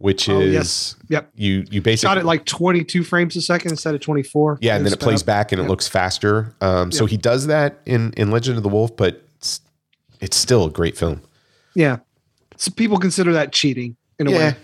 [0.00, 0.96] which Oh, is yes.
[1.08, 1.30] Yep.
[1.36, 4.58] you you basically Shot it like 22 frames a second instead of 24.
[4.62, 5.26] yeah, and then it plays up.
[5.26, 6.54] back and it looks faster.
[6.62, 9.60] Um, So he does that in in Legend of the Wolf, but it's,
[10.20, 11.20] it's still a great film.
[11.74, 11.98] Yeah.
[12.56, 14.56] So people consider that cheating in a Yeah, way.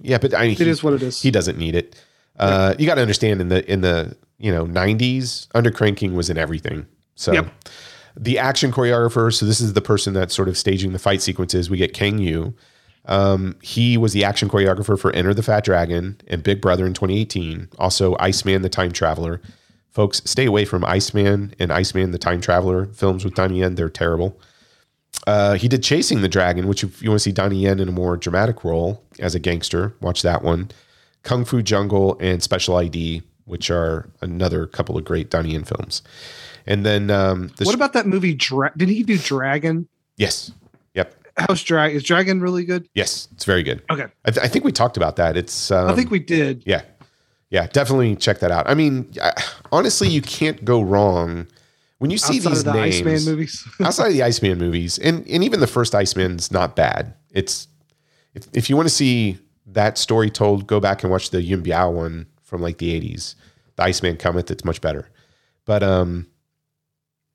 [0.00, 1.20] yeah, but I mean, It he, is what it is.
[1.20, 1.96] he doesn't need it.
[2.38, 6.38] Uh, You got to understand in the in the you know '90s, undercranking was in
[6.38, 6.86] everything.
[7.16, 7.46] So Yep.
[8.16, 9.32] the action choreographer.
[9.32, 11.68] So this is the person that's sort of staging the fight sequences.
[11.68, 12.54] We get Kang Yu.
[13.06, 16.94] Um, he was the action choreographer for Enter the Fat Dragon and Big Brother in
[16.94, 17.68] 2018.
[17.78, 19.40] Also, Iceman the Time Traveler.
[19.90, 23.74] Folks, stay away from Iceman and Iceman the Time Traveler films with Donnie Yen.
[23.74, 24.40] They're terrible.
[25.26, 27.88] Uh, he did Chasing the Dragon, which if you want to see Donnie Yen in
[27.88, 30.70] a more dramatic role as a gangster, watch that one.
[31.22, 36.02] Kung Fu Jungle and Special ID, which are another couple of great Donnie Yen films.
[36.66, 38.34] And then um, what about that movie?
[38.34, 39.86] Dra- Did he do Dragon?
[40.16, 40.50] yes,
[41.36, 41.96] How's Dragon?
[41.96, 42.88] Is Dragon really good?
[42.94, 43.82] yes, it's very good.
[43.90, 44.06] Okay.
[44.24, 45.36] I, th- I think we talked about that.
[45.36, 46.62] It's um, I think we did.
[46.66, 46.82] yeah,
[47.50, 48.68] yeah, definitely check that out.
[48.68, 49.32] I mean, I,
[49.72, 51.46] honestly, you can't go wrong
[51.98, 52.96] when you see Outside these of the names.
[52.96, 53.68] Iceman movies.
[53.80, 57.14] outside of the Iceman movies, and and even the first Iceman's not bad.
[57.32, 57.66] It's
[58.34, 61.62] if, if you want to see that story told, go back and watch the Yuen
[61.62, 63.34] Biao one from like the eighties.
[63.76, 64.50] The Iceman Cometh.
[64.52, 65.08] It's much better.
[65.64, 66.28] But um,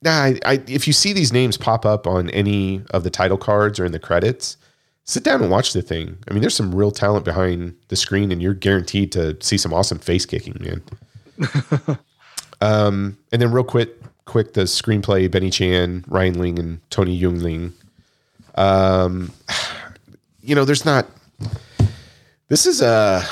[0.01, 3.37] nah, I, I if you see these names pop up on any of the title
[3.37, 4.57] cards or in the credits,
[5.05, 6.17] sit down and watch the thing.
[6.29, 9.73] I mean, there's some real talent behind the screen, and you're guaranteed to see some
[9.73, 11.97] awesome face kicking, man.
[12.61, 13.95] um, and then real quick,
[14.25, 17.73] quick the screenplay: Benny Chan, Ryan Ling, and Tony Young Ling.
[18.55, 19.31] Um,
[20.41, 21.07] you know, there's not.
[22.47, 23.23] This is uh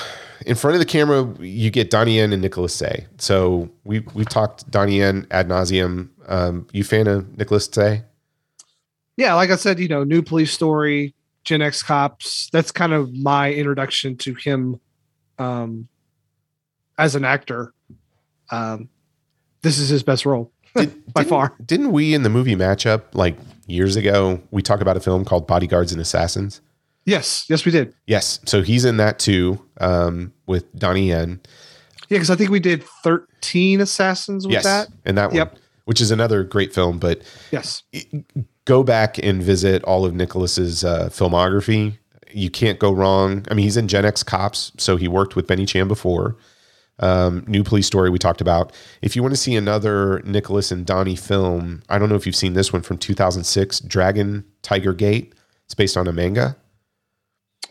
[0.47, 1.27] in front of the camera.
[1.39, 3.05] You get Donnie Yen and Nicholas Tse.
[3.19, 6.09] So we we talked Donnie Yen ad nauseum.
[6.27, 8.03] Um, you fan of Nicholas Tse?
[9.17, 12.49] yeah, like I said, you know, new police story, Gen X cops.
[12.51, 14.79] That's kind of my introduction to him
[15.39, 15.87] um,
[16.97, 17.73] as an actor.
[18.51, 18.89] Um,
[19.63, 21.55] this is his best role by Didn't- far.
[21.65, 24.41] Didn't we in the movie matchup like years ago?
[24.51, 26.61] We talk about a film called Bodyguards and Assassins.
[27.07, 27.93] Yes, yes, we did.
[28.05, 31.39] Yes, so he's in that too um, with Donnie Yen.
[32.09, 34.89] Yeah, because I think we did 13 assassins with yes, that.
[35.05, 35.57] and that one, Yep.
[35.85, 36.99] which is another great film.
[36.99, 37.83] But Yes.
[38.65, 41.97] go back and visit all of Nicholas's uh, filmography.
[42.33, 43.45] You can't go wrong.
[43.49, 46.35] I mean, he's in Gen X Cops, so he worked with Benny Chan before.
[46.99, 48.73] Um, New Police Story we talked about.
[49.01, 52.35] If you want to see another Nicholas and Donnie film, I don't know if you've
[52.35, 55.33] seen this one from 2006, Dragon Tiger Gate.
[55.65, 56.57] It's based on a manga.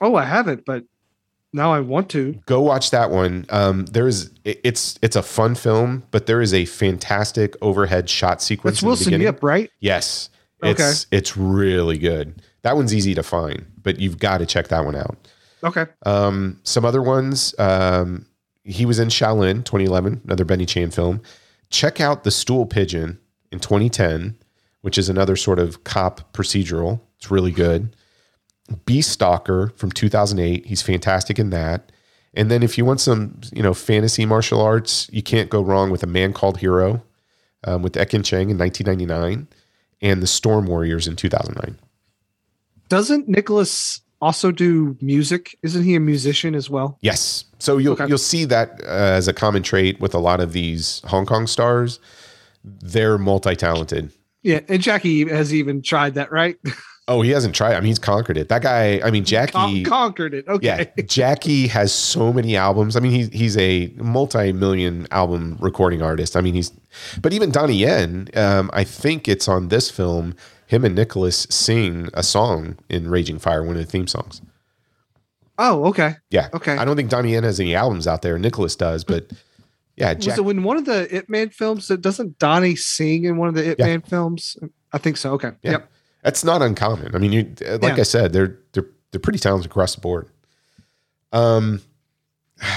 [0.00, 0.84] Oh, I haven't, but
[1.52, 2.34] now I want to.
[2.46, 3.46] Go watch that one.
[3.50, 8.08] Um, there is it- it's it's a fun film, but there is a fantastic overhead
[8.10, 8.80] shot sequence.
[8.80, 9.20] The Wilson.
[9.20, 9.70] Yip, right?
[9.80, 10.30] Yes.
[10.62, 12.42] It's it's really good.
[12.62, 15.16] That one's easy to find, but you've got to check that one out.
[15.62, 15.86] Okay.
[16.04, 17.54] Um, some other ones.
[17.58, 18.26] Um,
[18.64, 21.22] he was in Shaolin 2011, another Benny Chan film.
[21.70, 23.18] Check out The Stool Pigeon
[23.52, 24.36] in 2010,
[24.80, 27.00] which is another sort of cop procedural.
[27.18, 27.94] It's really good.
[28.84, 30.66] Beast Stalker from 2008.
[30.66, 31.92] He's fantastic in that.
[32.34, 35.90] And then if you want some, you know, fantasy martial arts, you can't go wrong
[35.90, 37.02] with A Man Called Hero
[37.64, 39.48] um, with Ekin Cheng in 1999
[40.02, 41.78] and The Storm Warriors in 2009.
[42.88, 45.56] Doesn't Nicholas also do music?
[45.62, 46.98] Isn't he a musician as well?
[47.00, 47.44] Yes.
[47.58, 48.06] So you'll Okay.
[48.06, 51.46] you'll see that uh, as a common trait with a lot of these Hong Kong
[51.46, 51.98] stars.
[52.64, 54.12] They're multi-talented.
[54.42, 56.56] Yeah, and Jackie has even tried that, right?
[57.08, 57.74] Oh, he hasn't tried.
[57.74, 58.48] I mean, he's conquered it.
[58.48, 59.00] That guy.
[59.04, 59.52] I mean, Jackie.
[59.52, 60.48] Con- conquered it.
[60.48, 60.90] Okay.
[60.96, 61.04] yeah.
[61.04, 62.96] Jackie has so many albums.
[62.96, 66.36] I mean, he's he's a multi-million album recording artist.
[66.36, 66.72] I mean, he's.
[67.22, 70.34] But even Donnie Yen, um, I think it's on this film.
[70.66, 74.42] Him and Nicholas sing a song in Raging Fire, one of the theme songs.
[75.58, 76.16] Oh, okay.
[76.30, 76.48] Yeah.
[76.54, 76.76] Okay.
[76.76, 78.36] I don't think Donnie Yen has any albums out there.
[78.38, 79.30] Nicholas does, but
[79.96, 83.24] Yeah, Was Jack, it in one of the Ip Man films that doesn't Donnie sing
[83.24, 83.86] in one of the Ip Yeah.
[83.86, 84.56] Man films?
[84.92, 85.32] I think so.
[85.34, 85.52] Okay.
[85.62, 85.70] Yeah.
[85.72, 85.90] Yep.
[86.26, 87.14] That's not uncommon.
[87.14, 87.42] I mean, you
[87.80, 88.00] like Yeah.
[88.00, 90.28] I said, they're they're they're pretty talented across the board.
[91.32, 91.80] Um,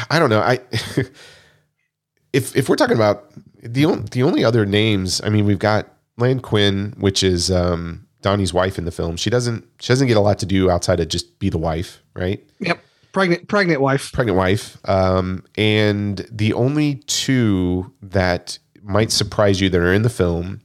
[0.09, 0.39] I don't know.
[0.41, 0.59] I
[2.33, 3.31] if if we're talking about
[3.61, 5.87] the only the only other names, I mean, we've got
[6.17, 9.17] Lan Quinn, which is um Donnie's wife in the film.
[9.17, 12.03] She doesn't she doesn't get a lot to do outside of just be the wife,
[12.15, 12.45] right?
[12.59, 12.79] Yep.
[13.13, 14.11] Pregnant pregnant wife.
[14.11, 14.77] pregnant wife.
[14.87, 20.61] Um, and the only two that might surprise you that are in the film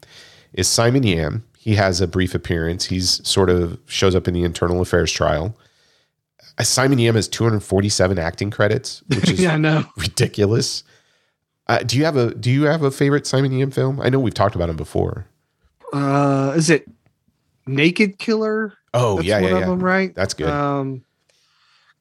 [0.52, 1.44] is Simon Yam.
[1.64, 2.84] He has a brief appearance.
[2.84, 5.56] He's sort of shows up in the internal affairs trial.
[6.58, 9.86] Uh, Simon Yam has 247 acting credits, which is yeah, know.
[9.96, 10.84] ridiculous.
[11.66, 13.98] Uh, do you have a Do you have a favorite Simon Yam film?
[13.98, 15.26] I know we've talked about him before.
[15.90, 16.86] Uh is it
[17.66, 18.74] Naked Killer?
[18.92, 19.66] Oh That's yeah, one yeah, of yeah.
[19.68, 20.14] them, right?
[20.14, 20.48] That's good.
[20.50, 21.02] Um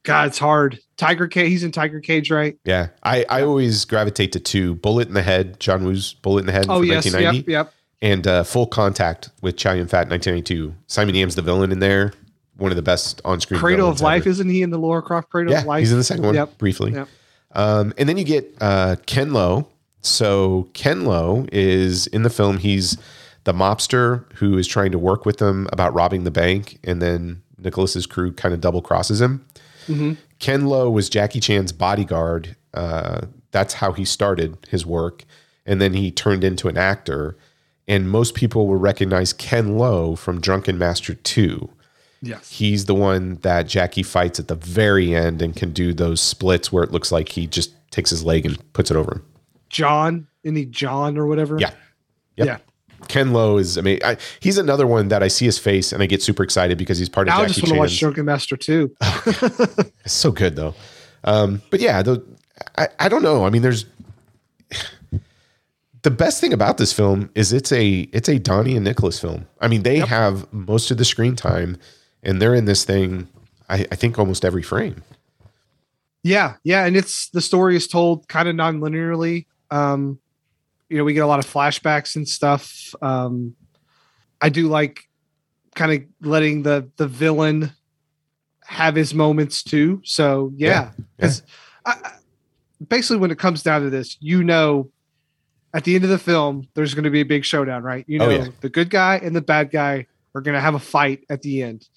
[0.04, 0.78] God, it's hard.
[0.98, 2.58] Tiger Cage, he's in Tiger Cage, right?
[2.66, 6.48] yeah, I, I always gravitate to two: Bullet in the Head, John Woo's Bullet in
[6.48, 7.38] the Head Oh yes, 1990.
[7.38, 7.74] yep, yep.
[8.04, 10.76] And uh, Full Contact with Chow Yun Fat, 1992.
[10.88, 12.12] Simon Yam's the villain in there.
[12.58, 13.60] One of the best on-screen.
[13.62, 14.30] Cradle of Life, ever.
[14.30, 15.80] isn't he in the Lara Croft Cradle yeah, of Life?
[15.80, 16.58] he's in the second one Yep.
[16.58, 16.92] briefly.
[16.92, 17.08] Yep.
[17.54, 19.70] Um, and then you get uh, Ken Lo.
[20.02, 22.58] So Ken Lo is in the film.
[22.58, 22.98] He's
[23.46, 27.42] the mobster who is trying to work with them about robbing the bank, and then
[27.58, 29.46] Nicholas's crew kind of double crosses him.
[29.88, 30.18] Mhm.
[30.40, 32.56] Ken Lo was Jackie Chan's bodyguard.
[32.74, 35.24] Uh, that's how he started his work,
[35.66, 37.38] and then he turned into an actor.
[37.88, 41.70] And most people will recognize Ken Lo from Drunken Master Two
[42.24, 42.50] Yes.
[42.50, 46.72] he's the one that Jackie fights at the very end and can do those splits
[46.72, 49.26] where it looks like he just takes his leg and puts it over him.
[49.70, 51.58] John, any John or whatever?
[51.60, 51.72] Yeah.
[52.38, 52.48] Yep.
[52.48, 52.58] Yeah.
[53.10, 54.06] Ken Lo is amazing.
[54.06, 56.98] I, he's another one that I see his face and I get super excited because
[56.98, 58.96] he's part of Now I just want to watch Drunken Master too.
[60.06, 60.76] It's so good though.
[61.26, 62.26] Um, but yeah, the,
[62.78, 63.46] I, I don't know.
[63.46, 63.86] I mean, there's
[66.04, 69.48] the best thing about this film is it's a it's a Donnie and Nicholas film.
[69.60, 71.78] I mean, they have most of the screen time,
[72.22, 73.28] and they're in this thing.
[73.70, 75.02] I, I think almost every frame.
[76.24, 79.46] Yeah, yeah, and it's the story is told kind of non-linearly.
[79.72, 80.20] Um,
[80.90, 82.94] you know, we get a lot of flashbacks and stuff.
[83.02, 83.56] Um,
[84.42, 85.10] I do like
[85.76, 87.72] kind of letting the the villain
[88.66, 90.02] have his moments too.
[90.06, 91.04] So yeah, Yeah, yeah.
[91.26, 91.44] 'Cause
[91.86, 92.12] I, I-
[92.88, 94.90] basically when it comes down to this, you know,
[95.74, 98.06] at the end of the film, there's going to be a big showdown, right?
[98.08, 98.48] You oh, know, Oh, yeah.
[98.62, 101.64] the good guy and the bad guy are going to have a fight at the
[101.64, 101.88] end.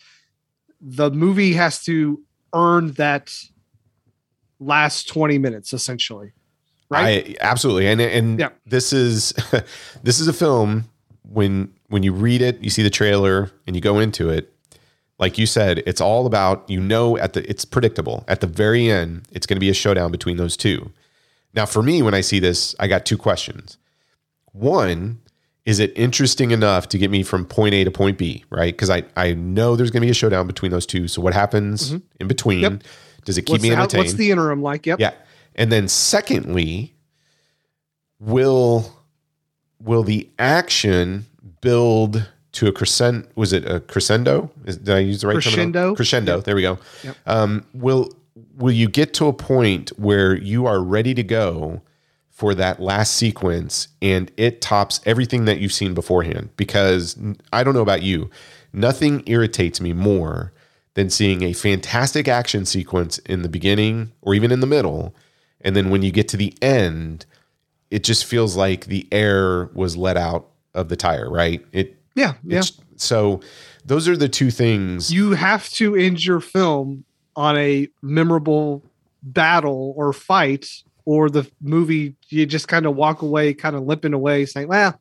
[0.81, 2.23] The movie has to
[2.55, 3.35] earn that
[4.59, 6.33] last 20 minutes essentially
[6.89, 8.49] right I absolutely and and Yeah.
[8.65, 9.35] this is
[10.03, 10.85] this is a film
[11.29, 14.53] when when you read it, you see the trailer and you go into it,
[15.19, 18.25] like you said, it's all about you know at the it's predictable.
[18.29, 20.91] At the very end, it's going to be a showdown between those two.
[21.57, 23.79] Now, for me, when I see this, I got two questions.
[24.53, 25.21] One,
[25.65, 28.73] is it interesting enough to get me from point A to point B, right?
[28.73, 31.09] Because I, I know there's going to be a showdown between those two.
[31.09, 32.63] So what happens in between?
[32.63, 32.75] Mm-hmm.
[32.75, 32.83] Yep.
[33.25, 34.05] Does it keep what's me the, entertained?
[34.05, 35.13] what's the interim like yep Yeah.
[35.57, 36.95] And then secondly,
[38.21, 38.93] will
[39.83, 41.27] will the action
[41.61, 44.51] build to a crescendo was it a crescendo?
[44.65, 45.73] Is, did I use the right Crescendo.
[45.73, 45.97] terminology?
[45.97, 46.41] Crescendo.
[46.41, 46.79] There we go.
[47.03, 47.17] Yep.
[47.27, 48.11] Um, will
[48.57, 51.83] will you get to a point where you are ready to go
[52.31, 56.51] for that last sequence and it tops everything that you've seen beforehand?
[56.57, 57.19] Because
[57.53, 58.31] I don't know about you,
[58.73, 60.53] nothing irritates me more
[60.95, 65.15] than seeing a fantastic action sequence in the beginning or even in the middle.
[65.63, 67.27] And then when you get to the end,
[67.91, 71.65] it just feels like the air was let out of the tire, right?
[71.73, 72.63] It yeah yeah
[72.97, 73.41] so
[73.85, 75.13] those are the two things.
[75.13, 77.05] you have to end your film
[77.37, 78.83] on a memorable
[79.23, 80.69] battle or fight
[81.05, 84.99] or the movie you just kind of walk away kind of limping away saying well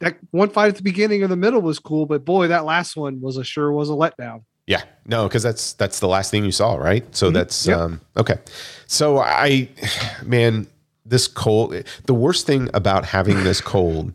[0.00, 2.96] that one fight at the beginning or the middle was cool but boy that last
[2.96, 6.44] one was a sure was a letdown Yeah, no, because that's that's the last thing
[6.44, 7.04] you saw, right?
[7.14, 7.78] So that's Yep.
[7.78, 8.38] um, okay.
[8.86, 9.68] So I,
[10.24, 10.66] man,
[11.04, 11.74] this cold.
[12.06, 14.14] The worst thing about having this cold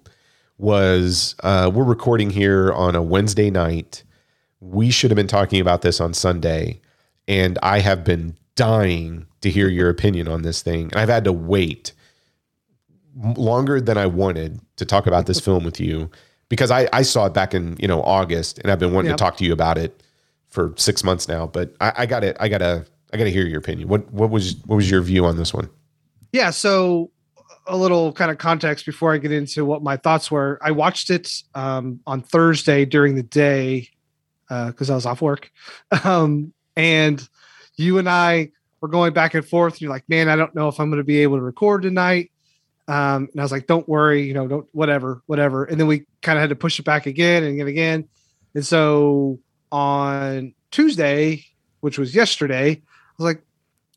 [0.57, 4.03] was uh, we're recording here on a Wednesday night.
[4.61, 6.79] We should have been talking about this on Sunday,
[7.27, 11.23] and I have been dying to hear your opinion on this thing, and I've had
[11.25, 11.93] to wait
[13.15, 16.09] longer than I wanted to talk about this film with you
[16.49, 19.17] because I, I saw it back in you know August, and I've been wanting Yep.
[19.17, 20.03] to talk to you about it
[20.49, 21.47] for six months now.
[21.47, 22.37] But I, I got it.
[22.39, 23.87] I gotta I gotta hear your opinion.
[23.87, 25.69] What what was what was your view on this one?
[26.33, 27.09] yeah so
[27.67, 31.09] a little kind of context before i get into what my thoughts were i watched
[31.09, 33.87] it um, on thursday during the day
[34.49, 35.49] because i was off work
[36.03, 37.27] um, and
[37.75, 38.49] you and i
[38.79, 41.03] were going back and forth you're like man i don't know if i'm going to
[41.03, 42.31] be able to record tonight
[42.89, 45.65] Um, and I was like, don't worry, you know, don't whatever, whatever.
[45.65, 48.09] And then we kind of had to push it back again and again, again.
[48.55, 49.39] And so
[49.73, 51.43] on Tuesday,
[51.81, 53.41] which was yesterday, I was like,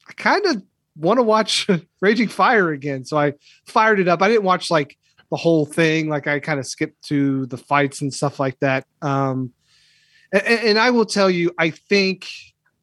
[0.08, 0.64] I kind of
[0.96, 1.68] want to watch
[2.00, 3.04] Raging Fire again.
[3.04, 4.22] So I fired it up.
[4.22, 4.98] I didn't watch like
[5.30, 6.08] the whole thing.
[6.08, 8.86] Like I kind of skipped to the fights and stuff like that.
[9.02, 9.52] Um,
[10.32, 12.26] and, and I will tell you, I think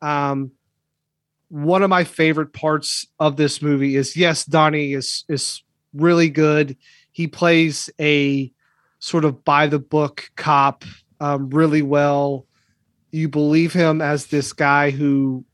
[0.01, 0.51] um,
[1.49, 6.77] one of my favorite parts of this movie is yes, Donnie is is really good.
[7.11, 8.51] He plays a
[8.99, 10.83] sort of by the book cop
[11.19, 12.45] um, really well.
[13.11, 15.45] You believe him as this guy who,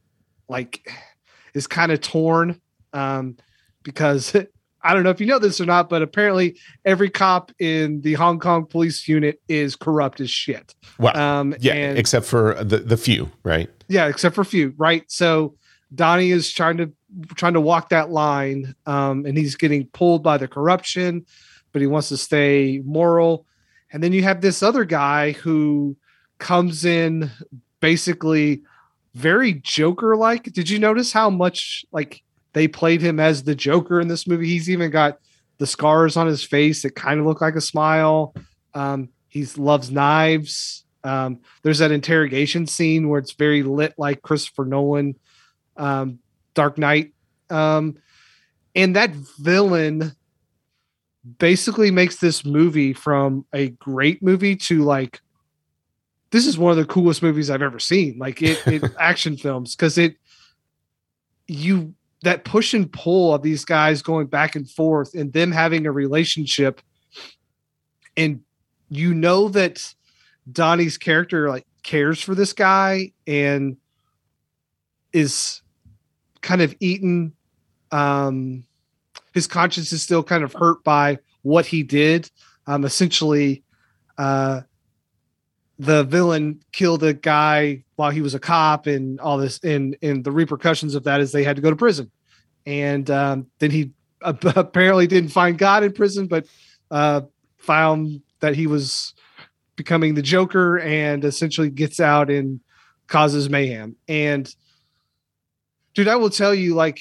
[0.50, 0.92] like,
[1.54, 2.60] is kind of torn
[2.94, 3.38] um,
[3.84, 4.36] because
[4.84, 8.14] I don't know if you know this or not, but apparently every cop in the
[8.14, 10.76] Hong Kong police unit is corrupt as shit.
[11.00, 13.70] Well, um, yeah, except for the the few, right?
[13.94, 15.04] Yeah, except for a few, right?
[15.08, 15.54] So
[15.94, 16.92] Donnie is trying to
[17.36, 21.28] trying to walk that line, um, and he's getting pulled by the corruption,
[21.72, 23.46] but he wants to stay moral.
[23.92, 25.96] And then you have this other guy who
[26.40, 27.30] comes in
[27.82, 28.64] basically
[29.14, 30.46] very Joker like.
[30.46, 32.24] Did you notice how much like
[32.54, 34.48] they played him as the Joker in this movie?
[34.48, 35.20] He's even got
[35.60, 38.34] the scars on his face that kind of look like a smile.
[38.74, 40.83] Um, he loves knives.
[41.04, 45.16] Um, there's that interrogation scene where it's very lit like Christopher Nolan
[45.78, 46.20] um,
[46.54, 47.14] Dark Knight.
[47.50, 47.98] Um,
[48.76, 50.14] and that villain
[51.38, 55.22] basically makes this movie from a great movie to like
[56.32, 58.18] this is one of the coolest movies I've ever seen.
[58.18, 60.18] Like it, it action films because it
[61.48, 61.94] you
[62.24, 65.92] that push and pull of these guys going back and forth and them having a
[65.92, 66.82] relationship,
[68.18, 68.42] and
[68.90, 69.94] you know that
[70.52, 73.78] Donnie's character like cares for this guy and
[75.12, 75.62] is
[76.42, 77.34] kind of eaten
[77.92, 78.64] um
[79.34, 82.30] his conscience is still kind of hurt by what he did.
[82.68, 83.64] Um essentially
[84.18, 84.62] uh
[85.80, 90.24] the villain killed a guy while he was a cop and all this and and
[90.24, 92.12] the repercussions of that is they had to go to prison.
[92.66, 93.92] And um then he
[94.22, 96.46] apparently didn't find god in prison but
[96.92, 97.22] uh
[97.58, 99.14] found that he was
[99.84, 102.62] becoming the joker and essentially gets out and
[103.08, 103.98] causes mayhem.
[104.08, 104.50] And
[105.94, 107.00] dude, I will tell you, like,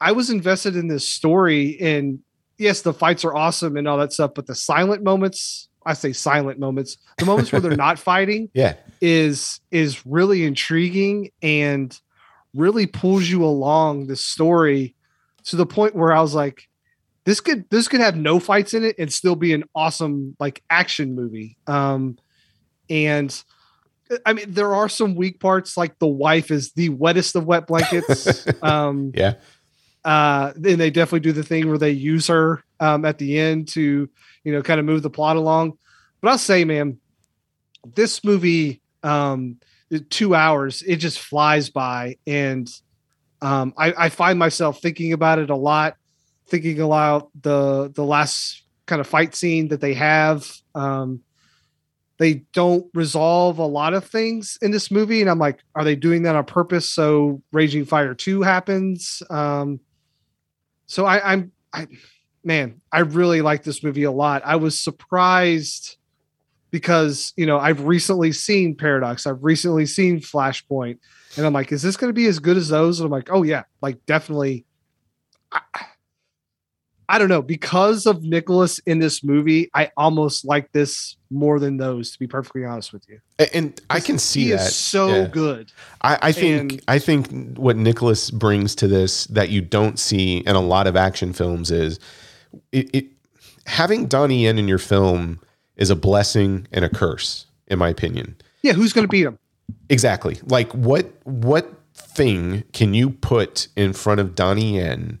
[0.00, 2.18] I was invested in this story, and
[2.58, 6.12] yes, the fights are awesome and all that stuff, but the silent moments, I say
[6.12, 11.96] silent moments, the moments where they're not fighting, yeah, is is really intriguing and
[12.54, 14.96] really pulls you along the story
[15.44, 16.68] to the point where I was like,
[17.24, 20.62] this could this could have no fights in it and still be an awesome like
[20.70, 21.56] action movie.
[21.66, 22.18] Um,
[22.88, 23.42] and
[24.26, 27.66] I mean, there are some weak parts, like the wife is the wettest of wet
[27.66, 28.46] blankets.
[28.62, 29.34] um, yeah.
[30.04, 33.68] Uh, and they definitely do the thing where they use her um, at the end
[33.68, 34.08] to,
[34.44, 35.78] you know, kind of move the plot along.
[36.20, 36.98] But I'll say, man,
[37.94, 39.58] this movie, um,
[40.08, 42.68] two hours, it just flies by, and
[43.42, 45.96] um, I, I find myself thinking about it a lot,
[46.50, 50.50] thinking about the the last kind of fight scene that they have.
[50.74, 51.22] Um,
[52.20, 55.22] they don't resolve a lot of things in this movie.
[55.22, 59.22] And i'm like are they doing that on purpose so raging fire 2 happens?
[59.30, 59.80] Um
[60.86, 61.88] so i i'm i
[62.44, 64.42] man i really like this movie a lot.
[64.44, 65.96] I was surprised
[66.70, 69.26] because you know i've recently seen paradox.
[69.26, 70.98] I've recently seen flashpoint.
[71.38, 73.00] And i'm like is this going to be as good as those?
[73.00, 74.66] And i'm like oh yeah like definitely.
[75.52, 75.60] I,
[77.10, 79.68] I don't know because of Nicholas in this movie.
[79.74, 83.20] I almost like this more than those, to be perfectly honest with you.
[83.52, 85.26] And I can see he that is so yeah.
[85.26, 85.72] good.
[86.02, 90.38] I, I think and, I think what Nicholas brings to this that you don't see
[90.38, 91.98] in a lot of action films is
[92.70, 93.06] it, it
[93.66, 95.40] having Donnie Yen in your film
[95.74, 98.36] is a blessing and a curse, in my opinion.
[98.62, 99.36] Yeah, who's going to beat him?
[99.88, 100.38] Exactly.
[100.46, 105.18] Like what what thing can you put in front of Donnie Yen?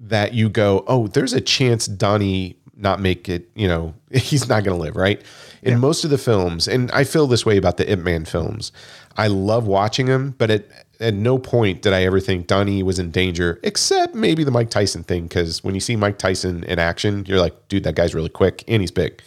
[0.00, 4.64] That you go, oh, there's a chance Donnie not make it, you know, he's not
[4.64, 5.20] going to live, right?
[5.62, 5.78] In yeah.
[5.78, 8.72] most of the films, and I feel this way about the Ip Man films,
[9.16, 10.66] I love watching them, but at,
[11.00, 14.70] at no point did I ever think Donnie was in danger, except maybe the Mike
[14.70, 15.24] Tyson thing.
[15.24, 18.62] Because when you see Mike Tyson in action, you're like, dude, that guy's really quick
[18.68, 19.20] and he's big.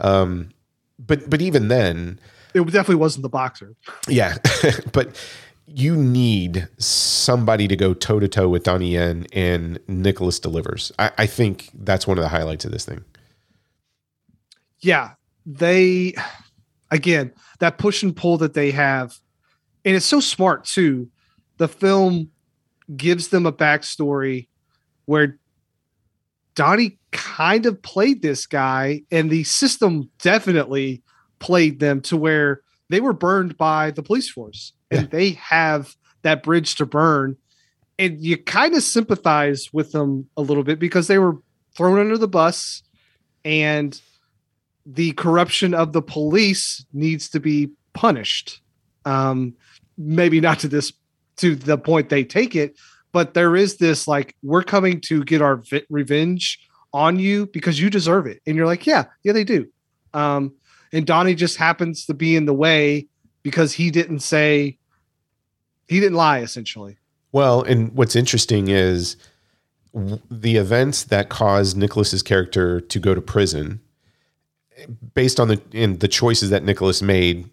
[0.00, 0.50] Um,
[0.98, 2.18] but but even then,
[2.54, 3.74] it definitely wasn't the boxer.
[4.08, 4.36] Yeah,
[4.92, 5.16] but
[5.66, 10.92] you need somebody to go toe to toe with Donnie Yen and Nicholas delivers.
[10.98, 13.04] I, I, think that's one of the highlights of this thing.
[14.80, 15.12] Yeah,
[15.46, 16.14] they
[16.90, 19.16] again that push and pull that they have,
[19.84, 21.08] and it's so smart too.
[21.58, 22.30] The film
[22.96, 24.48] gives them a backstory
[25.04, 25.38] where
[26.54, 31.02] Donnie kind of played this guy, and the system definitely
[31.38, 35.08] played them to where they were burned by the police force, and Yeah.
[35.10, 37.36] they have that bridge to burn.
[37.98, 41.36] And you kind of sympathize with them a little bit because they were
[41.76, 42.82] thrown under the bus,
[43.44, 44.00] and
[44.86, 48.60] the corruption of the police needs to be punished.
[49.04, 49.54] Um,
[49.98, 50.92] maybe not to this
[51.36, 52.76] to the point they take it,
[53.12, 56.58] but there is this like we're coming to get our vi- revenge
[56.92, 59.66] on you because you deserve it, and you're like, yeah, yeah, they do.
[60.14, 60.52] Um,
[60.92, 63.06] and Donnie just happens to be in the way
[63.42, 64.78] because he didn't say
[65.92, 66.96] he didn't lie essentially.
[67.32, 69.16] Well, and what's interesting is
[70.30, 73.80] the events that caused Nicholas's character to go to prison,
[75.14, 77.48] based on the in the choices that Nicholas made,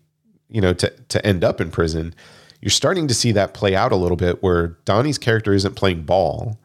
[0.49, 2.13] you know, to to end up in prison.
[2.61, 6.03] You're starting to see that play out a little bit, where Donnie's character isn't playing
[6.03, 6.59] ball,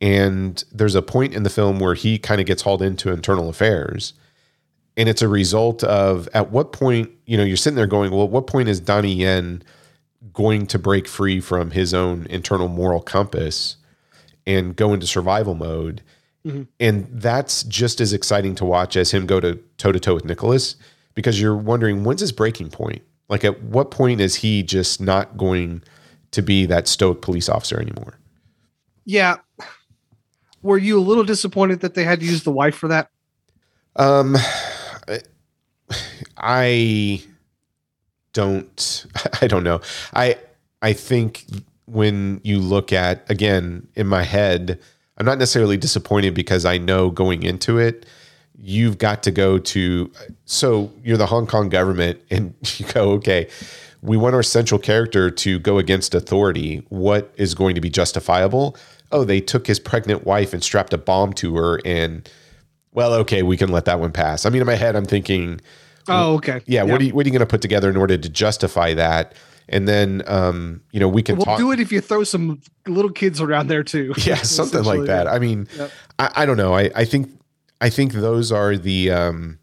[0.00, 3.48] and there's a point in the film where he kind of gets hauled into internal
[3.48, 4.12] affairs,
[4.96, 8.24] and it's a result of at what point you know you're sitting there going, well,
[8.24, 9.62] at what point is Donnie Yen
[10.32, 13.76] going to break free from his own internal moral compass
[14.46, 16.02] and go into survival mode.
[16.46, 16.66] Mhm.
[16.78, 20.24] And that's just as exciting to watch as him go to toe to toe with
[20.24, 20.76] Nicholas
[21.14, 23.02] because you're wondering when's his breaking point?
[23.28, 25.82] Like at what point is he just not going
[26.32, 28.18] to be that stoic police officer anymore?
[29.06, 29.36] Yeah.
[30.62, 33.08] Were you a little disappointed that they had to use the wife for that?
[33.96, 34.36] Um
[36.36, 37.22] I
[38.34, 39.06] don't
[39.40, 39.80] I don't know.
[40.12, 40.36] I
[40.82, 41.46] I think
[41.86, 44.78] when you look at again in my head,
[45.16, 48.04] I'm not necessarily disappointed because I know going into it,
[48.58, 50.12] you've got to go to
[50.44, 53.48] so you're the Hong Kong government and you go, okay,
[54.02, 56.84] we want our central character to go against authority.
[56.90, 58.76] What is going to be justifiable?
[59.10, 62.28] Oh, they took his pregnant wife and strapped a bomb to her and
[62.92, 64.46] well, okay, we can let that one pass.
[64.46, 65.60] I mean, in my head, I'm thinking,
[66.08, 66.60] Oh, okay.
[66.66, 68.94] yeah, what are you what are you going to put together in order to justify
[68.94, 69.34] that?
[69.68, 71.58] And then, um, you know, we can We'll talk.
[71.58, 74.12] do it if you throw some little kids around there too.
[74.18, 75.24] yeah, something like that.
[75.26, 75.32] yeah.
[75.32, 75.90] I mean, Yep.
[76.18, 76.74] I, I don't know.
[76.74, 77.30] I, I think
[77.80, 79.10] I think those are the.
[79.10, 79.58] Um,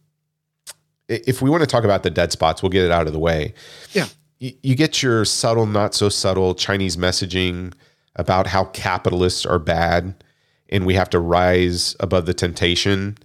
[1.07, 3.19] if we want to talk about the dead spots, we'll get it out of the
[3.19, 3.53] way.
[3.91, 4.07] Yeah.
[4.39, 7.73] You, you get your subtle, not so subtle Chinese messaging
[8.15, 10.23] about how capitalists are bad,
[10.69, 13.17] and we have to rise above the temptation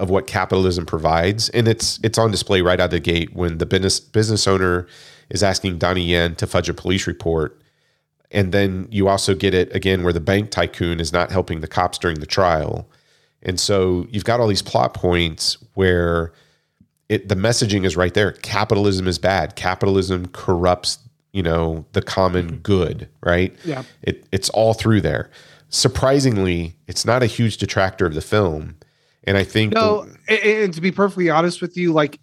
[0.00, 3.58] of what capitalism provides, and it's it's on display right out of the gate when
[3.58, 4.86] the business business owner
[5.28, 7.60] is asking Donnie Yen to fudge a police report,
[8.30, 11.68] and then you also get it again where the bank tycoon is not helping the
[11.68, 12.88] cops during the trial,
[13.42, 16.32] and so you've got all these plot points where
[17.10, 18.32] it the messaging is right there.
[18.32, 19.54] Capitalism is bad.
[19.54, 20.98] Capitalism corrupts
[21.32, 22.56] you know the common mm-hmm.
[22.62, 23.54] good, right?
[23.66, 23.82] Yeah.
[24.02, 25.30] It it's all through there.
[25.68, 28.76] Surprisingly, it's not a huge detractor of the film.
[29.24, 32.18] And I think No, and, and to be perfectly honest with you, like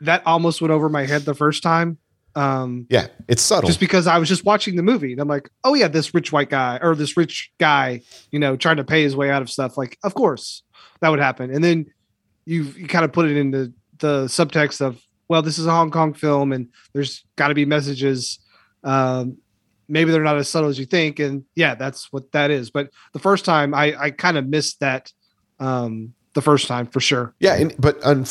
[0.00, 1.98] that almost went over my head the first time.
[2.34, 3.68] Um, yeah, it's subtle.
[3.68, 6.32] just because I was just watching the movie and I'm like, oh yeah, this rich
[6.32, 8.00] white guy or this rich guy,
[8.30, 9.76] you know, trying to pay his way out of stuff.
[9.76, 10.62] Like, of course
[11.00, 11.52] that would happen.
[11.52, 11.86] And then
[12.46, 15.90] you you kind of put it into the subtext of, well, this is a Hong
[15.90, 18.38] Kong film and there's got to be messages.
[18.82, 19.36] Um,
[19.88, 21.18] maybe they're not as subtle as you think.
[21.18, 22.70] And yeah, that's what that is.
[22.70, 25.12] But the first time I, I kind of missed that
[25.62, 27.34] um, the first time for sure.
[27.40, 28.26] Yeah, and, but un-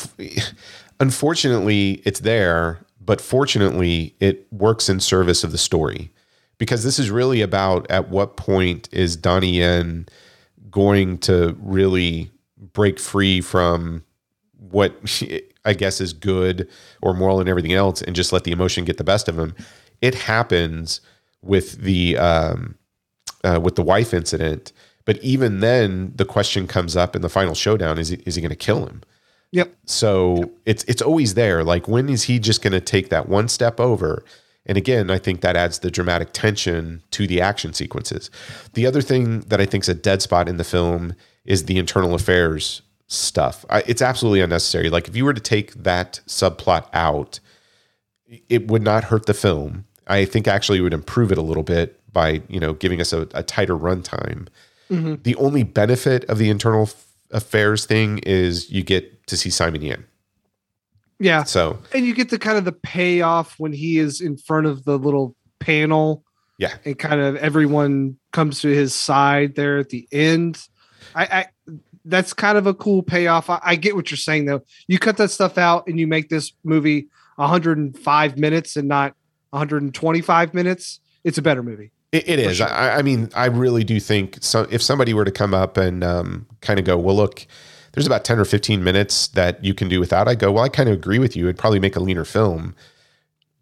[1.00, 2.84] unfortunately, it's there.
[3.04, 6.12] But fortunately, it works in service of the story
[6.58, 10.06] because this is really about at what point is Donnie Yen
[10.70, 12.30] going to really
[12.72, 14.04] break free from
[14.56, 14.94] what
[15.64, 16.68] I guess is good
[17.02, 19.54] or moral and everything else, and just let the emotion get the best of him.
[20.00, 21.00] It happens
[21.42, 22.76] with the um,
[23.42, 24.72] uh, with the wife incident,
[25.04, 28.42] but even then, the question comes up in the final showdown: is he, is he
[28.42, 29.02] going to kill him?
[29.52, 29.74] Yep.
[29.84, 31.62] So it's it's always there.
[31.62, 34.24] Like when is he just going to take that one step over?
[34.64, 38.30] And again, I think that adds the dramatic tension to the action sequences.
[38.74, 41.14] The other thing that I think is a dead spot in the film
[41.44, 43.64] is the internal affairs stuff.
[43.68, 44.88] I, it's absolutely unnecessary.
[44.88, 47.40] Like if you were to take that subplot out,
[48.48, 49.84] it would not hurt the film.
[50.06, 53.12] I think actually it would improve it a little bit by you know giving us
[53.12, 54.48] a, a tighter runtime.
[54.92, 55.22] Mm-hmm.
[55.22, 56.90] The only benefit of the internal
[57.30, 60.06] affairs thing is you get to see Simon Yam.
[61.18, 61.44] Yeah.
[61.44, 64.84] So And you get the kind of the payoff when he is in front of
[64.84, 66.24] the little panel
[66.58, 70.64] yeah, and kind of everyone comes to his side there at the end.
[71.14, 71.46] I, I
[72.04, 73.50] that's kind of a cool payoff.
[73.50, 74.62] I, I get what you're saying though.
[74.86, 79.14] You cut that stuff out and you make this movie 105 minutes and not
[79.50, 81.00] 125 minutes.
[81.24, 81.90] It's a better movie.
[82.12, 82.58] It, it is.
[82.58, 82.68] sure.
[82.68, 84.66] I, I mean, I really do think so.
[84.70, 87.46] If somebody were to come up and um, kind of go, well, look,
[87.92, 90.68] there's about 10 or 15 minutes that you can do without, I go, well, I
[90.68, 91.46] kind of agree with you.
[91.46, 92.74] It'd probably make a leaner film.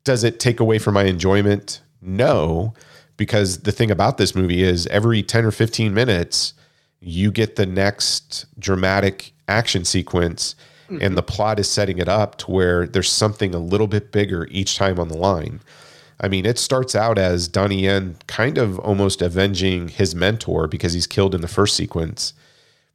[0.05, 1.81] Does it take away from my enjoyment?
[2.03, 2.75] No,
[3.17, 6.55] because the thing about this movie is every 10 or 15 minutes,
[7.01, 10.55] you get the next dramatic action sequence,
[11.01, 14.49] and the plot is setting it up to where there's something a little bit bigger
[14.51, 15.61] each time on the line.
[16.21, 20.93] I mean, it starts out as Donnie Yen kind of almost avenging his mentor because
[20.93, 22.35] he's killed in the first sequence.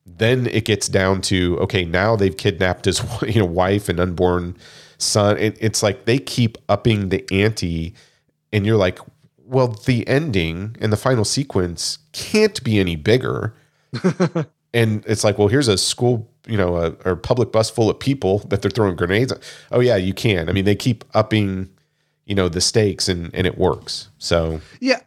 [0.06, 4.56] Then it gets down to okay, now they've kidnapped his you know wife and unborn
[4.98, 5.38] son.
[5.38, 7.96] It, it's like they keep upping the ante,
[8.54, 9.00] and you're like,
[9.46, 13.54] well, the ending and the final sequence can't be any bigger.
[14.74, 18.00] and it's like, well, here's a school, you know, a, or public bus full of
[18.00, 19.32] people that they're throwing grenades.
[19.32, 19.40] at.
[19.72, 20.50] Oh yeah, you can.
[20.50, 21.70] I mean, they keep upping,
[22.26, 24.10] you know, the stakes, and and it works.
[24.18, 25.02] So Yeah.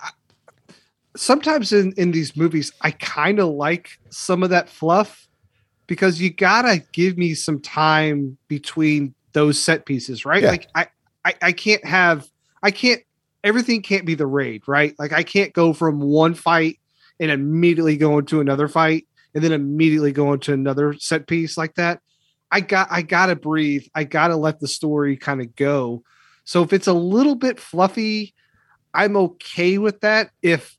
[1.17, 5.27] Sometimes in in these movies, I kind of like some of that fluff
[5.87, 10.43] because you gotta give me some time between those set pieces, right?
[10.43, 10.51] Yeah.
[10.51, 10.87] Like I,
[11.25, 12.29] I I can't have
[12.63, 13.03] I can't
[13.43, 14.95] everything can't be the raid, right?
[14.99, 16.79] Like I can't go from one fight
[17.19, 21.75] and immediately go into another fight and then immediately go into another set piece like
[21.75, 22.01] that.
[22.51, 23.87] I got I gotta breathe.
[23.95, 26.03] I gotta let the story kind of go.
[26.49, 28.33] So if it's a little bit fluffy,
[28.95, 30.31] I'm okay with that.
[30.41, 30.79] If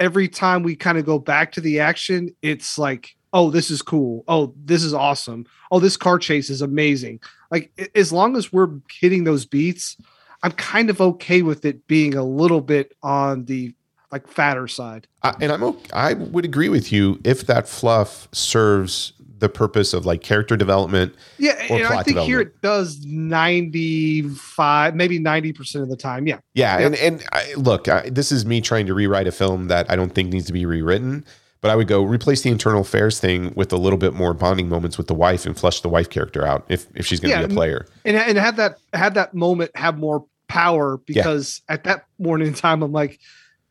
[0.00, 3.82] every time we kind of go back to the action, it's like, oh, this is
[3.82, 4.24] cool.
[4.26, 5.46] Oh, this is awesome.
[5.70, 7.20] Oh, this car chase is amazing.
[7.52, 9.96] Like as long as we're hitting those beats,
[10.42, 13.76] I'm kind of okay with it being a little bit on the
[14.10, 15.06] like fatter side.
[15.40, 20.06] And I'm okay, I would agree with you if that fluff serves the purpose of
[20.06, 21.14] like character development.
[21.38, 21.54] Yeah,
[21.90, 26.26] I think here it does 95, maybe 90% of the time.
[26.26, 26.38] Yeah.
[26.54, 26.86] Yeah, Yeah.
[26.86, 29.96] and and I, look, I, this is me trying to rewrite a film that I
[29.96, 31.24] don't think needs to be rewritten.
[31.62, 34.68] But I would go replace the internal affairs thing with a little bit more bonding
[34.68, 37.40] moments with the wife and flesh the wife character out if if she's going to
[37.40, 37.86] Yeah, be a player.
[38.04, 42.54] and and have that have that moment have more power because at that morning in
[42.54, 43.18] time I'm like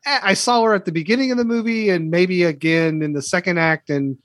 [0.04, 3.22] eh, I saw her at the beginning of the movie and maybe again in the
[3.22, 4.18] second act and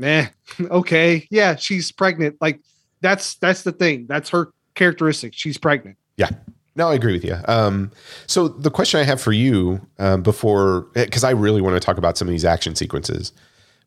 [0.00, 0.26] meh
[0.70, 2.60] okay yeah she's pregnant like
[3.00, 6.30] that's that's the thing that's her characteristic she's pregnant Yeah.
[6.76, 7.36] No, I agree with you.
[7.46, 7.90] Um,
[8.28, 11.98] so the question I have for you um, before, because I really want to talk
[11.98, 13.32] about some of these action sequences,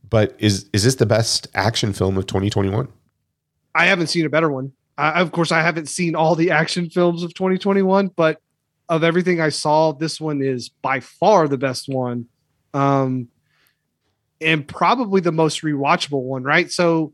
[0.09, 2.89] but is is this the best action film of 2021?
[3.75, 6.89] I haven't seen a better one I, of course I haven't seen all the action
[6.89, 8.39] films of 2021 but
[8.89, 12.27] of everything I saw this one is by far the best one
[12.73, 13.27] um
[14.43, 17.13] and probably the most rewatchable one right so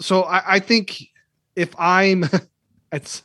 [0.00, 1.02] so I, I think
[1.56, 2.24] if I'm
[2.92, 3.22] it's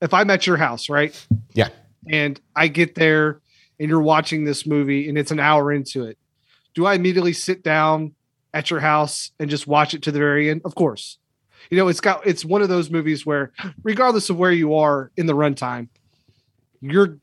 [0.00, 1.14] if I'm at your house right
[1.54, 1.68] Yeah.
[2.10, 3.40] and I get there
[3.80, 6.18] and you're watching this movie and it's an hour into it
[6.74, 8.14] do I immediately sit down
[8.52, 10.60] at your house and just watch it to the very end?
[10.64, 11.16] Of course.
[11.70, 13.52] You know, it's got it's one of those movies where
[13.82, 15.88] regardless of where you are in the runtime,
[16.82, 17.16] you're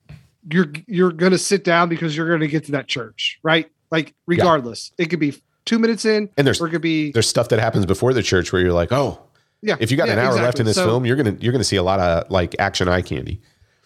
[0.51, 3.69] you're you're gonna sit down because you're gonna get to that church, right?
[3.93, 4.91] Like regardless.
[4.97, 7.59] It could be two minutes in And there's or it could be there's stuff that
[7.59, 9.21] happens before the church where you're like, oh,
[9.61, 9.75] yeah.
[9.79, 11.63] if you got yeah, an hour left in this So- film, you're gonna you're gonna
[11.63, 13.39] see a lot of like action eye candy.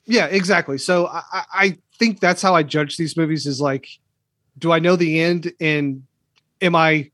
[0.06, 0.78] Yeah, exactly.
[0.78, 3.88] So I, I- I think that's how I judge these movies is like,
[4.58, 6.04] do I know the end and
[6.62, 7.12] am I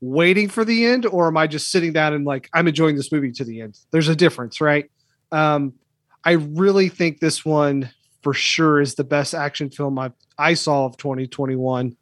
[0.00, 3.12] waiting for the end or am I just sitting down and like I'm enjoying this
[3.12, 3.78] movie to the end?
[3.90, 4.90] There's a difference, right?
[5.30, 5.74] Um,
[6.24, 7.90] I really think this one
[8.22, 11.96] for sure is the best action film I I saw of 2021.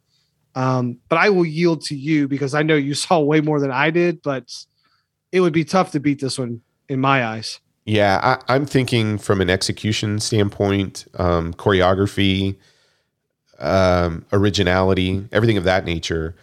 [0.55, 3.71] Um, but I will yield to you because I know you saw way more than
[3.71, 4.51] I did, but
[5.31, 7.59] it would be tough to beat this one in my eyes.
[7.85, 12.55] Yeah, I, I'm thinking from an execution standpoint, um, choreography,
[13.59, 16.35] um, originality, everything of that nature.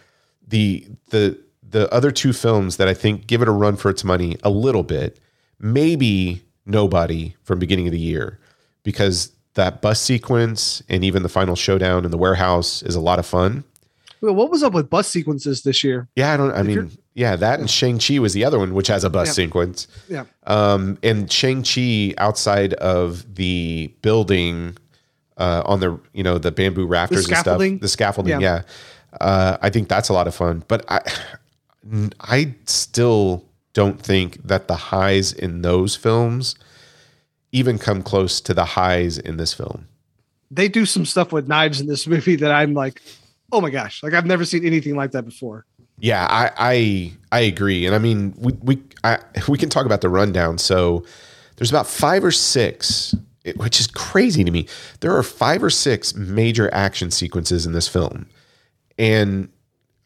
[0.47, 1.37] The the
[1.69, 4.49] the other two films that I think give it a run for its money a
[4.49, 5.19] little bit,
[5.59, 8.39] maybe nobody from beginning of the year,
[8.83, 13.19] because that bus sequence and even the final showdown in the warehouse is a lot
[13.19, 13.63] of fun.
[14.21, 16.07] Well, what was up with bus sequences this year?
[16.15, 16.51] Yeah, I don't.
[16.51, 19.09] I If mean, yeah, that and Shang Chi was the other one, which has a
[19.09, 19.33] bus Yeah.
[19.33, 19.87] sequence.
[20.09, 20.25] Yeah.
[20.45, 24.77] Um, and Shang Chi outside of the building,
[25.37, 28.41] uh, on the you know the bamboo rafters and stuff, the scaffolding.
[28.41, 28.63] Yeah.
[28.63, 30.63] Yeah, uh, I think that's a lot of fun.
[30.67, 31.01] But I,
[32.21, 36.55] I still don't think that the highs in those films
[37.51, 39.87] even come close to the highs in this film.
[40.51, 43.01] they do some stuff with knives in this movie that I'm like,
[43.51, 45.65] oh my gosh, like I've never seen anything like that before.
[45.99, 50.01] Yeah, I I, I agree, and I mean we we I, we can talk about
[50.01, 50.57] the rundown.
[50.57, 51.05] So
[51.55, 53.15] there's about five or six
[53.55, 54.67] which is crazy to me.
[54.99, 58.27] There are five or six major action sequences in this film.
[58.99, 59.47] And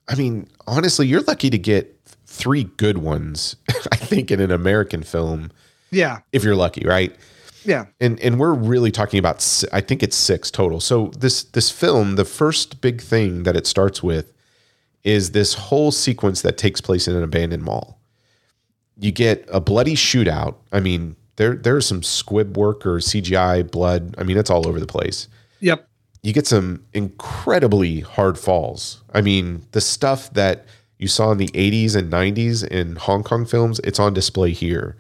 [0.08, 3.56] I mean, honestly, you're lucky to get three good ones,
[3.92, 5.50] I think, in an American film,
[5.90, 6.20] Yeah.
[6.32, 7.16] if you're lucky, right?
[7.64, 7.86] Yeah.
[8.00, 10.80] and and we're really talking about I think it's six total.
[10.80, 14.34] So this this film, the first big thing that it starts with
[15.04, 18.00] is this whole sequence that takes place in an abandoned mall.
[18.98, 20.56] You get a bloody shootout.
[20.72, 24.16] I mean, there there's some squib work or CGI blood.
[24.18, 25.28] I mean, it's all over the place.
[25.60, 25.88] Yep.
[26.24, 29.02] You get some incredibly hard falls.
[29.14, 30.66] I mean, the stuff that
[31.00, 34.96] you saw in the 80s and 90s in Hong Kong films, it's on display here.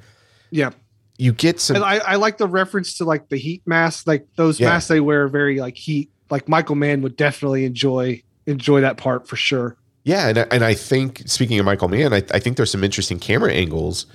[0.49, 0.73] Yep.
[1.21, 4.25] You get some And I, I like the reference to like the heat mask, like
[4.37, 4.69] those Yeah.
[4.69, 6.09] masks they wear are very like heat.
[6.31, 9.77] Like Michael Mann would definitely enjoy enjoy that part for sure.
[10.03, 12.83] Yeah, and I- and I think speaking of Michael Mann, I, I think there's some
[12.83, 14.07] interesting camera angles.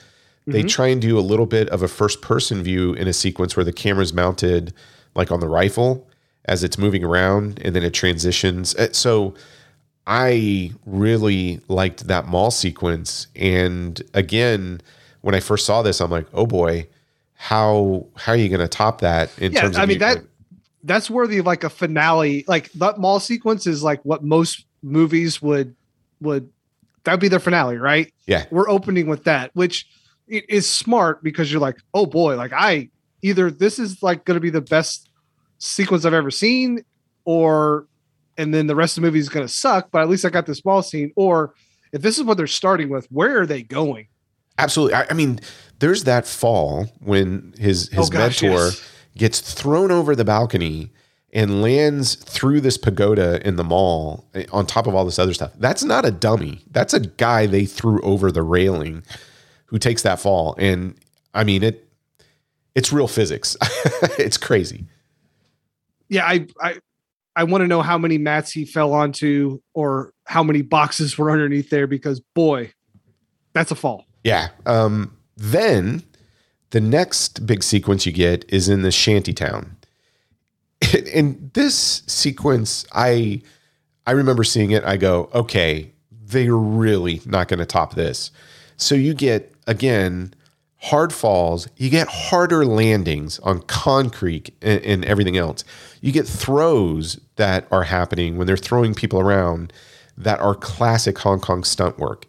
[0.48, 0.68] They Mhm.
[0.68, 3.64] try and do a little bit of a first person view in a sequence where
[3.64, 4.72] the camera's mounted
[5.14, 6.08] like on the rifle
[6.46, 8.74] as it's moving around, and then it transitions.
[8.74, 9.34] Uh, So
[10.08, 14.80] I really liked that mall sequence, and again,
[15.20, 16.86] when I first saw this, I'm like, oh boy,
[17.36, 20.24] how how are you going to top that in Yeah, terms of I mean that
[20.84, 22.44] that's worthy of like a finale.
[22.48, 25.74] Like that mall sequence is like what most movies would
[26.20, 26.50] would
[27.04, 28.12] that'd be their finale, right?
[28.26, 28.46] Yeah.
[28.50, 29.86] We're opening with that, which
[30.32, 32.88] i- is smart because you're like, oh boy, like I
[33.22, 35.10] either this is like going to be the best
[35.58, 36.84] sequence I've ever seen,
[37.24, 37.86] or
[38.38, 39.88] and then the rest of the movie is going to suck.
[39.90, 41.12] But at least I got this mall scene.
[41.16, 41.54] Or
[41.92, 44.08] if this is what they're starting with, where are they going?
[44.58, 44.94] Absolutely.
[44.94, 45.40] I, I mean,
[45.78, 48.88] there's that fall when his his Oh, gosh, mentor yes.
[49.16, 50.90] gets thrown over the balcony
[51.32, 55.34] and lands through this pagoda in the mall eh, on top of all this other
[55.34, 55.52] stuff.
[55.58, 56.62] That's not a dummy.
[56.70, 59.02] That's a guy they threw over the railing
[59.66, 60.54] who takes that fall.
[60.58, 60.94] And
[61.34, 61.86] I mean it
[62.74, 63.56] it's real physics.
[64.18, 64.86] it's crazy.
[66.08, 66.78] yeah, I I
[67.34, 71.30] I want to know how many mats he fell onto or how many boxes were
[71.30, 72.72] underneath there because boy,
[73.52, 74.05] that's a fall.
[74.26, 74.48] Yeah.
[74.66, 76.02] Um, then
[76.70, 79.76] the next big sequence you get is in the shanty town.
[81.12, 83.40] In this sequence, I
[84.04, 84.84] I remember seeing it.
[84.84, 88.32] I go, okay, they're really not going to top this.
[88.76, 90.34] So you get again
[90.78, 91.68] hard falls.
[91.76, 95.62] You get harder landings on concrete and, and everything else.
[96.00, 99.72] You get throws that are happening when they're throwing people around
[100.18, 102.26] that are classic Hong Kong stunt work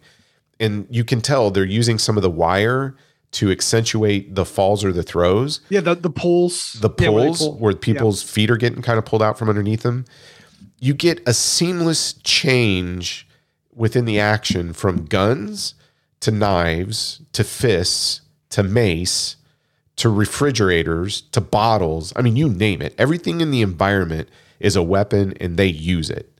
[0.60, 2.96] and you can tell they're using some of the wire
[3.30, 5.60] to accentuate the falls or the throws.
[5.68, 9.04] Yeah, the the poles, The yeah, pulls pull- where people's feet are getting kind of
[9.04, 10.04] pulled out from underneath them.
[10.80, 13.26] You get a seamless change
[13.74, 15.74] within the action from guns
[16.20, 19.36] to knives to fists to mace
[19.96, 22.12] to refrigerators to bottles.
[22.16, 22.94] I mean, you name it.
[22.98, 24.28] Everything in the environment
[24.60, 26.37] is a weapon and they use it.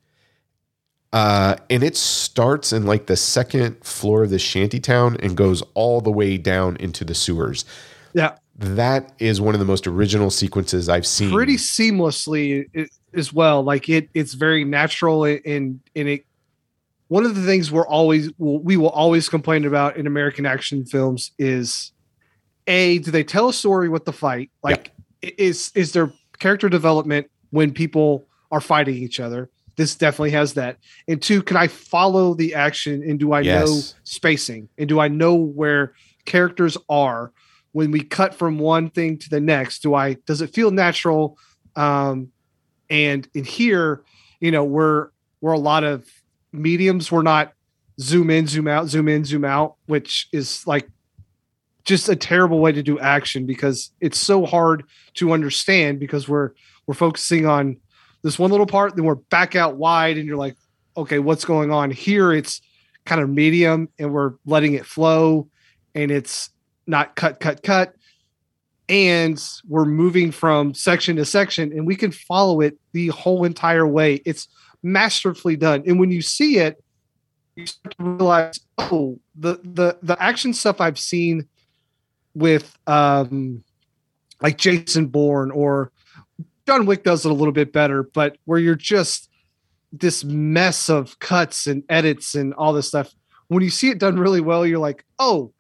[1.12, 5.62] Uh, and it starts in like the second floor of the shanty town and goes
[5.74, 7.64] all the way down into the sewers.
[8.12, 11.30] yeah, That is one of the most original sequences I've seen.
[11.32, 13.62] pretty seamlessly as well.
[13.62, 16.24] Like it, it's very natural and and it.
[17.08, 21.30] One of the things we're always we will always complain about in American action films
[21.38, 21.92] is,
[22.66, 24.50] a do they tell a story with the fight?
[24.62, 24.90] Like
[25.24, 29.48] i- is is there character development when people are fighting each other?
[29.78, 30.78] This definitely has that.
[31.06, 35.06] And two, can I follow the action and do I know spacing and do I
[35.06, 35.94] know where
[36.24, 37.32] characters are
[37.70, 39.78] when we cut from one thing to the next?
[39.84, 41.38] Do I does it feel natural?
[41.76, 42.32] Um,
[42.90, 44.02] and in here,
[44.40, 45.10] you know, we're
[45.40, 46.10] we're a lot of
[46.50, 47.12] mediums.
[47.12, 47.52] We're not
[48.00, 50.88] zoom in, zoom out, zoom in, zoom out, which is like
[51.84, 54.82] just a terrible way to do action because it's so hard
[55.14, 56.50] to understand because we're
[56.88, 57.76] we're focusing on
[58.22, 60.56] this one little part, then we're back out wide, and you're like,
[60.96, 62.32] okay, what's going on here?
[62.32, 62.60] It's
[63.04, 65.48] kind of medium, and we're letting it flow,
[65.94, 66.50] and it's
[66.86, 67.94] not cut, cut, cut,
[68.88, 73.86] and we're moving from section to section, and we can follow it the whole entire
[73.86, 74.20] way.
[74.24, 74.48] It's
[74.82, 76.82] masterfully done, and when you see it,
[77.56, 81.48] you start to realize, oh, the the the action stuff I've seen
[82.34, 83.64] with um
[84.40, 85.90] like Jason Bourne or
[86.68, 89.30] John Wick does it a little bit better, but where you're just
[89.90, 93.10] this mess of cuts and edits and all this stuff.
[93.46, 95.54] When you see it done really well, you're like, oh,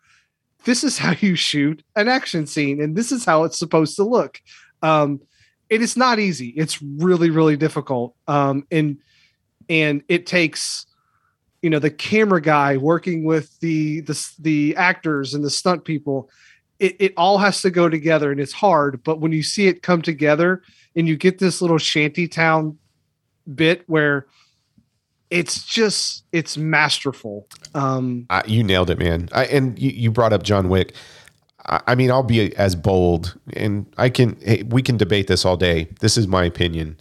[0.64, 4.04] this is how you shoot an action scene, and this is how it's supposed to
[4.04, 4.38] look.
[4.82, 5.22] Um,
[5.70, 6.48] it is not easy.
[6.48, 8.14] It's really, really difficult.
[8.26, 8.98] Um, and
[9.70, 10.84] and it takes
[11.62, 16.28] you know the camera guy working with the the the actors and the stunt people
[16.78, 19.02] it, it all has to go together and it's hard.
[19.02, 20.62] But when you see it come together
[20.94, 22.78] and you get this little shanty town
[23.54, 24.26] bit where
[25.30, 27.46] it's just it's masterful.
[27.74, 29.28] Um, I, you nailed it, man.
[29.32, 30.94] I, and you, you brought up John Wick.
[31.66, 34.38] I, I mean, I'll be as bold, and I can.
[34.40, 35.88] Hey, we can debate this all day.
[36.00, 36.98] This is my opinion.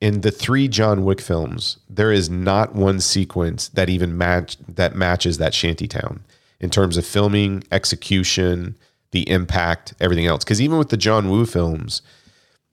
[0.00, 4.96] In the three John Wick films, there is not one sequence that even match that
[4.96, 6.24] matches that shantytown
[6.58, 8.76] in terms of filming, execution,
[9.12, 10.44] the impact, everything else.
[10.44, 12.02] Because even with the John Woo films,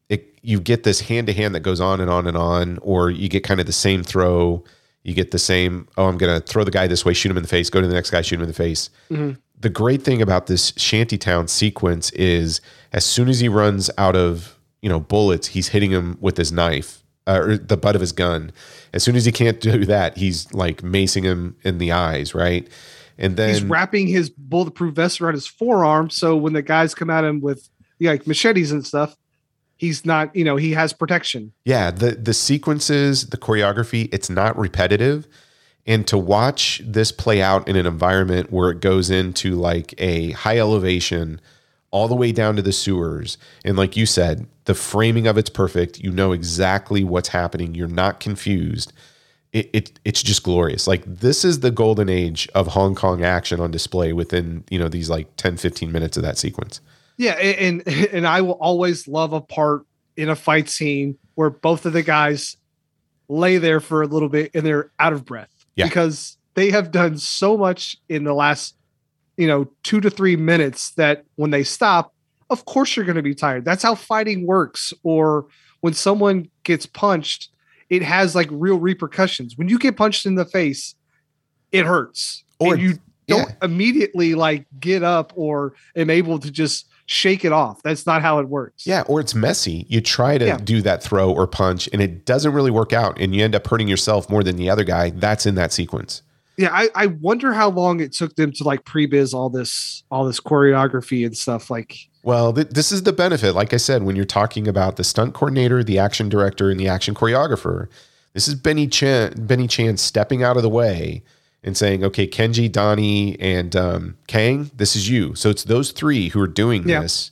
[0.09, 3.11] it you get this hand to hand that goes on and on and on, or
[3.11, 4.63] you get kind of the same throw.
[5.03, 5.87] You get the same.
[5.97, 7.69] Oh, I'm gonna throw the guy this way, shoot him in the face.
[7.69, 8.89] Go to the next guy, shoot him in the face.
[9.61, 12.61] The great thing about this shantytown sequence is,
[12.93, 16.51] as soon as he runs out of you know bullets, he's hitting him with his
[16.51, 18.51] knife uh, or the butt of his gun.
[18.93, 22.67] As soon as he can't do that, he's like macing him in the eyes, right?
[23.19, 27.09] And then he's wrapping his bulletproof vest around his forearm, so when the guys come
[27.09, 27.69] at him with
[27.99, 29.17] like machetes and stuff,
[29.75, 30.33] he's not.
[30.33, 31.51] You know, he has protection.
[31.65, 35.27] Yeah, the the sequences, the choreography, it's not repetitive.
[35.85, 40.31] And to watch this play out in an environment where it goes into like a
[40.31, 41.41] high elevation
[41.91, 45.49] all the way down to the sewers and like you said, the framing of it's
[45.49, 45.99] perfect.
[45.99, 47.73] You know exactly what's happening.
[47.73, 48.93] You're not confused.
[49.51, 50.87] It, it it's just glorious.
[50.87, 54.89] Like this is the golden age of Hong Kong action on display within, you know,
[54.89, 56.81] these like 10 15 minutes of that sequence.
[57.17, 59.85] Yeah, and and I will always love a part
[60.15, 62.57] in a fight scene where both of the guys
[63.27, 65.85] lay there for a little bit and they're out of breath Yeah.
[65.85, 68.75] because they have done so much in the last
[69.37, 72.13] you know 2 to 3 minutes that when they stop
[72.49, 75.45] of course you're going to be tired that's how fighting works or
[75.81, 77.49] when someone gets punched
[77.89, 80.95] it has like real repercussions when you get punched in the face
[81.71, 82.93] it hurts Or- and you
[83.27, 83.55] don't yeah.
[83.65, 88.39] immediately like get up or am able to just shake it off that's not how
[88.39, 89.85] it works Yeah, or it's messy.
[89.89, 90.57] You try to Yeah.
[90.57, 93.65] do that throw or punch and it doesn't really work out and you end up
[93.67, 95.09] hurting yourself more than the other guy.
[95.11, 96.21] That's in that sequence.
[96.57, 100.25] yeah I, I wonder how long it took them to like pre-viz all this all
[100.25, 103.53] this choreography and stuff like Well, th- this is the benefit.
[103.53, 106.87] Like I said, when you're talking about the stunt coordinator, the action director, and the
[106.87, 107.87] action choreographer,
[108.33, 111.23] this is Benny Chan, Benny Chan stepping out of the way
[111.63, 116.29] and saying, "Okay, Kenji, Donnie, and um, Kang, this is you." So it's those three
[116.29, 117.01] who are doing Yeah.
[117.01, 117.31] this.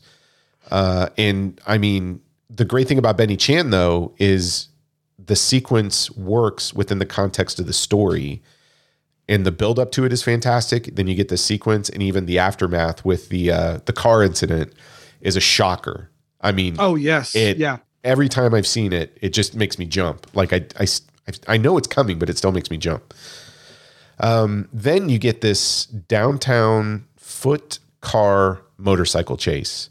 [0.71, 4.67] Uh, and I mean, the great thing about Benny Chan though is
[5.23, 8.41] the sequence works within the context of the story
[9.29, 10.95] and the build up to it is fantastic.
[10.95, 14.73] Then you get the sequence and even the aftermath with the uh, the car incident
[15.21, 16.09] is a shocker.
[16.41, 19.85] I mean, oh yes it yeah every time I've seen it, it just makes me
[19.85, 20.27] jump.
[20.33, 20.87] Like I, I,
[21.47, 23.13] I know it's coming, but it still makes me jump.
[24.19, 29.89] Um, then you get this downtown foot car motorcycle chase,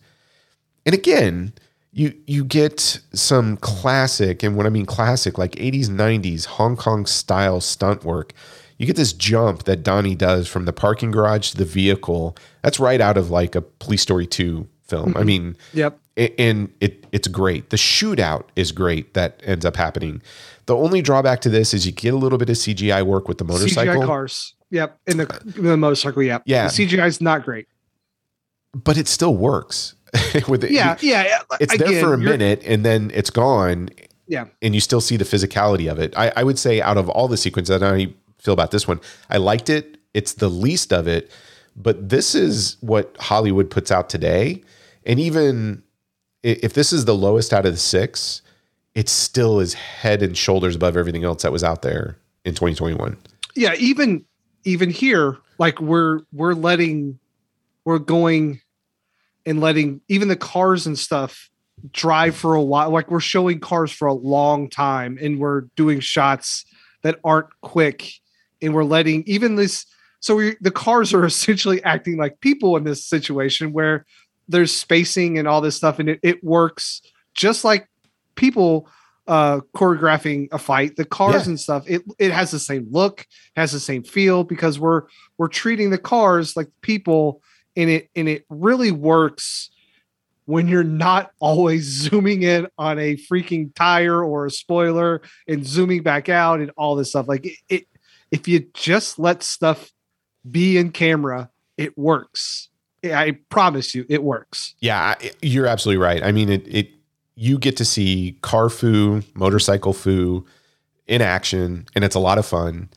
[0.85, 1.53] and again,
[1.93, 7.07] you you get some classic, and when I mean classic, like 80s, 90s Hong Kong
[7.07, 8.33] style stunt work.
[8.79, 12.37] You get this jump that Donnie does from the parking garage to the vehicle.
[12.63, 15.11] That's right out of like a Police Story 2 film.
[15.11, 15.27] I mm-hmm.
[15.27, 17.71] mean, yep and it it's great.
[17.71, 20.23] The shootout is great that ends up happening.
[20.67, 23.39] The only drawback to this is you get a little bit of CGI work with
[23.39, 24.55] the motorcycle, CGI cars.
[24.71, 24.99] Yep.
[25.07, 26.23] In the, uh, the motorcycle.
[26.23, 26.43] Yep.
[26.47, 26.69] Yeah.
[26.69, 27.69] The CGI is not great.
[28.75, 29.95] but it still works.
[30.49, 30.97] with it, Yeah.
[31.01, 31.25] Yeah.
[31.25, 31.57] yeah.
[31.61, 33.91] it's there for a minute and then it's gone,
[34.27, 34.47] Yeah.
[34.63, 36.17] and you still see the physicality of it.
[36.17, 38.15] I, I would say out of all the sequences, that I
[38.47, 39.01] feel about this one.
[39.29, 39.99] I liked it.
[40.15, 41.31] It's the least of it,
[41.77, 44.63] but this is what Hollywood puts out today.
[45.05, 45.83] And even
[46.43, 48.41] if this is the lowest out of the six,
[48.95, 52.17] it still is head and shoulders above everything else that was out there
[52.47, 53.19] in 2021.
[53.55, 53.75] Yeah.
[53.75, 54.25] Even,
[54.65, 57.19] even here, like we're, we're letting,
[57.85, 58.61] we're going
[59.45, 61.51] and letting even the cars and stuff
[61.93, 62.91] drive for a while.
[62.91, 66.65] Like we're showing cars for a long time and we're doing shots
[67.03, 68.15] that aren't quick
[68.67, 69.87] and we're letting even this.
[70.21, 74.05] So we, the cars are essentially acting like people in this situation where
[74.49, 77.03] there's spacing and all this stuff and it, it works
[77.35, 77.89] just like
[78.37, 78.89] people
[79.27, 81.49] uh choreographing a fight the cars Yeah.
[81.51, 83.27] and stuff it it has the same look
[83.57, 85.03] has the same feel because we're
[85.37, 87.43] we're treating the cars like people
[87.77, 89.71] and it and it really works
[90.45, 96.05] when you're not always zooming in on a freaking tire or a spoiler and zooming
[96.05, 97.87] back out and all this stuff like it, it
[98.31, 99.93] if you just let stuff
[100.51, 102.69] be in camera it works
[103.05, 106.23] i promise you it works Yeah, you're absolutely right.
[106.25, 106.91] I mean, it, it
[107.37, 110.45] you get to see car fu, motorcycle fu
[111.07, 112.89] in action, and it's a lot of fun.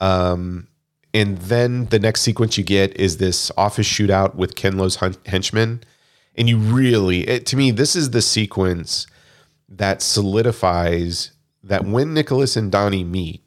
[0.00, 0.66] Um,
[1.14, 5.16] and then the next sequence you get is this office shootout with Ken Lo's hun-
[5.24, 5.82] henchmen.
[6.34, 9.06] And you really, it, to me, this is the sequence
[9.68, 11.30] that solidifies
[11.62, 13.42] that when Nicholas and Donnie meet,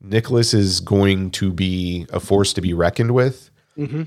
[0.00, 3.50] Nicholas is going to be a force to be reckoned with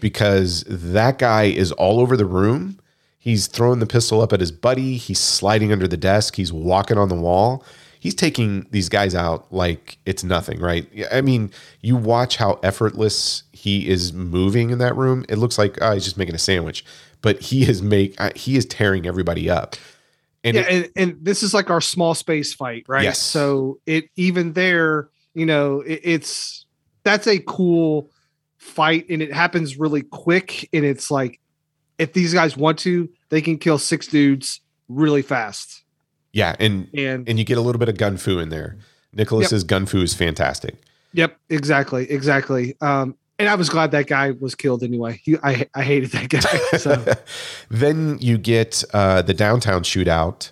[0.01, 2.79] because that guy is all over the room.
[3.17, 4.97] He's throwing the pistol up at his buddy.
[4.97, 6.35] He's sliding under the desk.
[6.35, 7.63] He's walking on the wall.
[7.99, 10.87] He's taking these guys out like it's nothing, right?
[11.11, 11.51] I mean,
[11.81, 15.25] you watch how effortless he is moving in that room.
[15.29, 16.83] It looks like oh, he's just making a sandwich,
[17.21, 19.75] but he is make uh, he is tearing everybody up.
[20.43, 23.03] And yeah, it- and, and this is like our small space fight, right?
[23.03, 23.19] Yes.
[23.19, 26.65] So it even there, you know, it, it's
[27.03, 28.09] that's a cool
[28.57, 30.69] fight, and it happens really quick.
[30.73, 31.39] And it's like,
[31.97, 35.83] if these guys want to, they can kill six dudes really fast.
[36.31, 38.77] yeah, and And and you get a little bit of gun fu in there.
[39.13, 40.75] Nicholas's gun fu is fantastic.
[41.13, 42.75] yep, exactly, exactly.
[42.81, 45.19] Um, and I was glad that guy was killed anyway.
[45.23, 46.59] He, I I hated that guy.
[46.79, 47.13] So
[47.69, 50.51] then you get uh, the downtown shootout,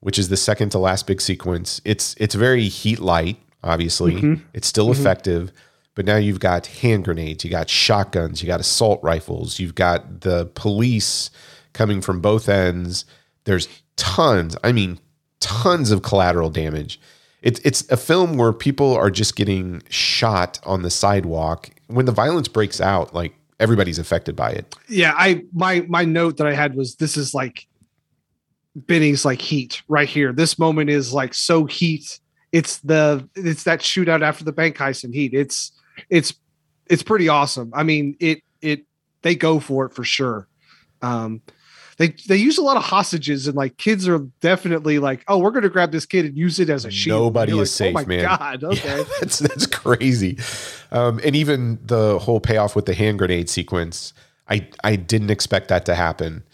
[0.00, 1.80] which is the second to last big sequence.
[1.84, 4.14] It's it's very heat light, obviously.
[4.14, 4.42] Mhm.
[4.52, 5.50] It's still effective,
[5.94, 10.20] but now you've got hand grenades, you got shotguns, you got assault rifles, you've got
[10.20, 11.30] the police
[11.72, 13.04] coming from both ends.
[13.44, 13.66] There's
[13.96, 14.98] tons, I mean,
[15.40, 17.00] tons of collateral damage.
[17.42, 21.68] It's it's a film where people are just getting shot on the sidewalk.
[21.88, 24.74] When the violence breaks out, like everybody's affected by it.
[24.88, 27.66] yeah, I my my note that I had was this is like
[28.74, 30.32] Benny's like heat right here.
[30.32, 32.18] This moment is like so heat.
[32.54, 35.34] It's the it's that shootout after the bank heist in heat.
[35.34, 35.72] It's
[36.08, 36.32] it's
[36.86, 37.72] it's pretty awesome.
[37.74, 38.84] I mean, it it
[39.22, 40.46] they go for it for sure.
[41.02, 41.42] Um
[41.96, 45.50] they they use a lot of hostages and like kids are definitely like, oh, we're
[45.50, 47.22] gonna grab this kid and use it as a shield.
[47.24, 48.24] Nobody is like, safe, oh my man.
[48.24, 48.98] God, okay.
[48.98, 50.38] Yeah, that's that's crazy.
[50.92, 54.12] Um, and even the whole payoff with the hand grenade sequence,
[54.48, 56.44] I I didn't expect that to happen.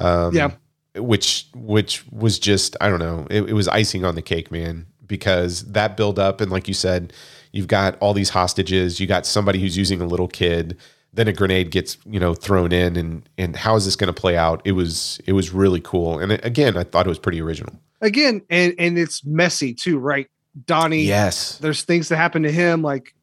[0.00, 0.52] Um, Yeah.
[0.96, 3.26] which which was just I don't know.
[3.30, 4.86] It, it was icing on the cake, man.
[5.10, 7.12] Because that build up and like you said,
[7.52, 8.98] you've got all these hostages.
[8.98, 10.78] You got somebody who's using a little kid.
[11.12, 14.18] Then a grenade gets you know thrown in, and and how is this going to
[14.18, 14.62] play out?
[14.64, 16.18] It was it was really cool.
[16.18, 17.74] And again, I thought it was pretty original.
[18.00, 20.28] Again, and and it's messy too, right?
[20.66, 21.58] Donnie Yes.
[21.58, 23.14] there's things that happen to him like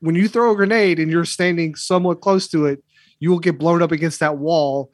[0.00, 2.82] when you throw a grenade and you're standing somewhat close to it
[3.20, 4.90] you will get blown up against that wall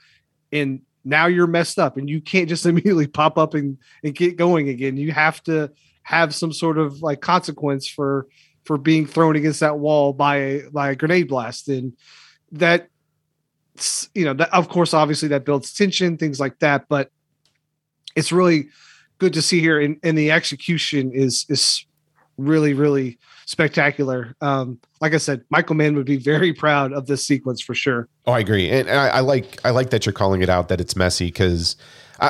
[0.52, 4.36] and now you're messed up and you can't just immediately pop up and, and get
[4.36, 5.70] going again you have to
[6.08, 8.26] have some sort of like consequence for
[8.64, 11.68] for being thrown against that wall by a by a grenade blast.
[11.68, 11.92] And
[12.52, 12.88] that
[14.14, 17.12] you know that of course obviously that builds tension things like that but
[18.16, 18.68] it's really
[19.18, 19.78] good to see here.
[19.78, 21.84] And, and the execution is is
[22.38, 24.34] really really spectacular.
[24.40, 28.08] Um like i said michael mann would be very proud of this sequence for sure.
[28.26, 30.80] Oh, I agree, and, I, I like I like that you're calling it out that
[30.80, 31.76] it's messy because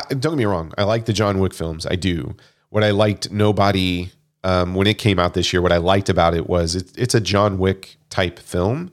[0.09, 2.37] don't get me wrong, I like the John Wick films, I do.
[2.71, 4.11] What I liked, nobody
[4.45, 7.15] um, when it came out this year, what I liked about it was it, it's
[7.15, 8.91] a John Wick type film,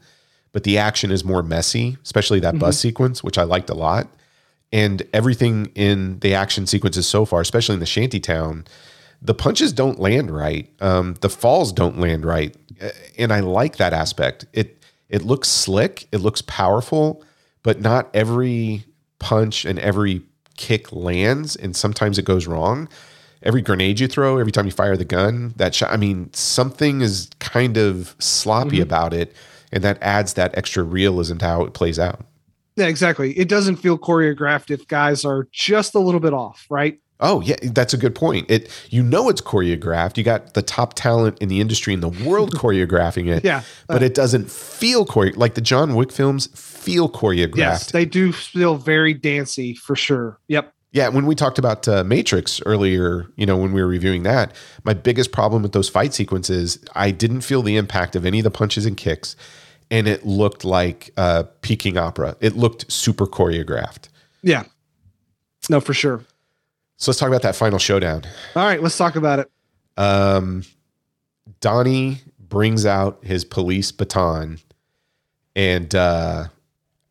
[0.52, 4.07] but the action is more messy, especially that bus sequence, which I liked a lot,
[4.72, 8.65] and everything in the action sequences so far, especially in the shanty town,
[9.22, 12.56] the punches don't land right, um, the falls don't land right,
[13.18, 14.45] and I like that aspect.
[14.53, 17.23] It it looks slick, it looks powerful,
[17.61, 18.84] but not every
[19.19, 20.23] punch and every
[20.57, 22.89] kick lands, and sometimes it goes wrong.
[23.45, 27.01] Every grenade you throw, every time you fire the gun, that shot, I mean, something
[27.01, 28.84] is kind of sloppy mm-hmm.
[28.84, 29.35] about it,
[29.72, 32.26] and that adds that extra realism to how it plays out.
[32.76, 36.99] yeah exactly it doesn't feel choreographed if guys are just a little bit off right
[37.19, 38.51] Oh yeah, that's a good point.
[38.51, 40.17] It you know it's choreographed.
[40.17, 43.45] You got the top talent in the industry in the world choreographing it.
[43.45, 43.63] Yeah.
[43.88, 47.55] but it doesn't feel chore like the John Wick films feel choreographed.
[47.57, 52.05] yes they do feel very dancey for sure yep Yeah, when we talked about uh,
[52.05, 54.55] Matrix earlier, you know, when we were reviewing that,
[54.85, 58.45] my biggest problem with those fight sequences, I didn't feel the impact of any of
[58.45, 59.35] the punches and kicks,
[59.91, 62.38] and it looked like uh, Peking opera.
[62.39, 64.07] It looked super choreographed.
[64.41, 64.63] yeah
[65.69, 66.23] no for sure
[66.95, 68.23] So let's talk about that final showdown.
[68.55, 69.51] all right let's talk about it
[69.97, 70.63] Um,
[71.59, 74.59] Donnie brings out his police baton,
[75.57, 76.45] and uh,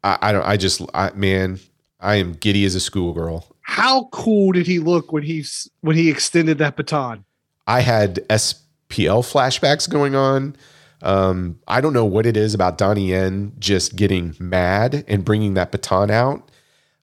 [0.02, 0.44] I, I don't.
[0.46, 1.60] I just, I, man,
[2.00, 3.50] I am giddy as a schoolgirl.
[3.66, 7.24] How cool did he look when he's when he extended that baton
[7.66, 10.54] I had SPL flashbacks going on.
[11.02, 15.54] Um, I don't know what it is about Donnie Yen just getting mad and bringing
[15.54, 16.50] that baton out.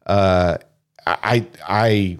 [0.05, 0.57] Uh,
[1.07, 2.19] I, I,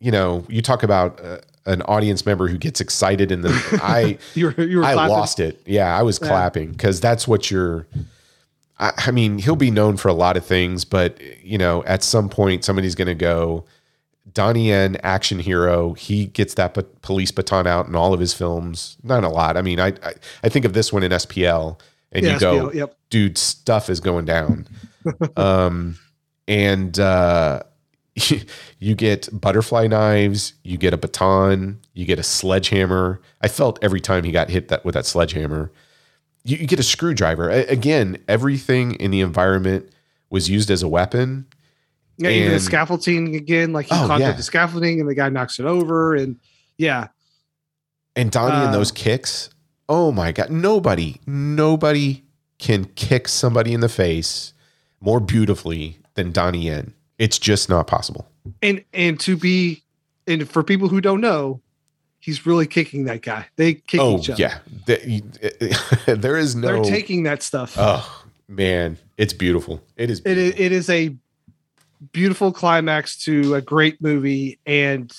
[0.00, 4.16] you know, you talk about uh, an audience member who gets excited in the I
[4.34, 5.12] You were you were I clapping.
[5.14, 5.60] lost it.
[5.66, 6.28] Yeah, I was Yeah.
[6.28, 7.86] clapping because that's what you're.
[8.78, 12.02] I, I mean, he'll be known for a lot of things, but you know, at
[12.02, 13.64] some point, somebody's going to go.
[14.32, 15.92] Donnie Yen, action hero.
[15.94, 16.72] He gets that
[17.02, 18.96] police baton out in all of his films.
[19.02, 19.56] Not a lot.
[19.56, 21.78] I mean, I I, I think of this one in SPL,
[22.12, 22.96] and Yeah, you go, SPL, yep.
[23.10, 24.66] dude, stuff is going down.
[25.36, 25.98] um,
[26.48, 27.62] and uh,
[28.78, 33.20] you get butterfly knives, you get a baton, you get a sledgehammer.
[33.42, 35.70] I felt every time he got hit that with that sledgehammer.
[36.44, 37.50] You, you get a screwdriver.
[37.50, 39.90] A- again, everything in the environment
[40.30, 41.46] was used as a weapon.
[42.16, 44.32] Yeah, even the scaffolding again, like he Oh, conquered yeah.
[44.32, 46.14] the scaffolding and the guy knocks it over.
[46.14, 46.36] And
[46.78, 47.08] yeah,
[48.16, 49.50] And Donnie Uh, and those kicks.
[49.88, 50.50] Oh my god!
[50.50, 52.22] Nobody, nobody
[52.58, 54.52] can kick somebody in the face
[55.00, 56.94] more beautifully than Donnie Yen.
[57.18, 58.28] It's just not possible.
[58.62, 59.82] and and to be
[60.26, 61.60] and for people who don't know,
[62.18, 63.46] he's really kicking that guy.
[63.56, 64.40] They kick oh each other.
[64.40, 66.68] yeah, The- there is no.
[66.82, 67.74] They're taking that stuff.
[67.78, 69.82] oh man, it's beautiful.
[69.96, 70.20] It is.
[70.24, 70.64] it is beautiful.
[70.64, 71.16] it is a
[72.12, 75.12] beautiful climax to a great movie and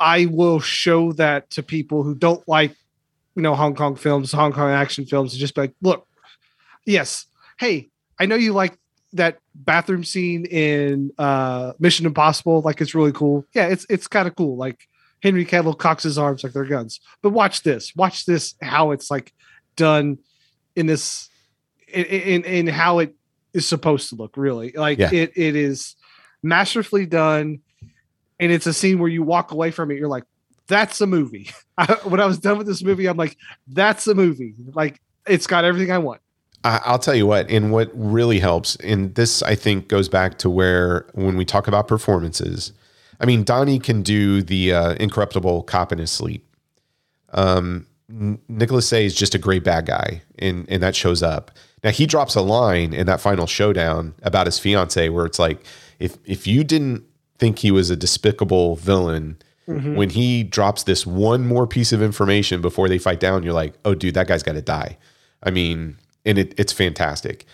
[0.00, 2.74] i will show that to people who don't like
[3.34, 6.06] you know hong kong films hong kong action films and just be like look
[6.84, 7.26] yes
[7.58, 7.88] hey
[8.18, 8.78] i know you like
[9.12, 13.44] that bathroom scene in uh mission impossible like it's really cool.
[13.54, 14.86] Yeah it's it's kind of cool like
[15.22, 17.00] henry cavill cocks his arms like they're guns.
[17.22, 19.32] But watch this watch this how it's like
[19.76, 20.18] done
[20.76, 21.28] in this
[21.88, 23.14] in in, in how it
[23.54, 25.10] is supposed to look really like Yeah.
[25.12, 25.96] it it is
[26.42, 27.60] masterfully done
[28.40, 30.24] and it's a scene where you walk away from it you're like
[30.66, 33.36] that's a movie I, when i was done with this movie i'm like
[33.68, 36.20] that's a movie like it's got everything i want
[36.64, 40.50] I'll tell you what, and what really helps, and this I think goes back to
[40.50, 42.72] where when we talk about performances,
[43.20, 46.44] I mean, Donnie can do the uh, incorruptible cop in his sleep.
[47.32, 51.52] Um, Nicholas Tse is just a great bad guy, and and that shows up.
[51.84, 55.64] Now he drops a line in that final showdown about his fiance, where it's like,
[55.98, 57.04] if if you didn't
[57.38, 59.36] think he was a despicable villain,
[59.66, 63.74] when he drops this one more piece of information before they fight down, you're like,
[63.84, 64.96] oh, dude, that guy's got to die.
[65.42, 67.44] I mean, and it, it's fantastic.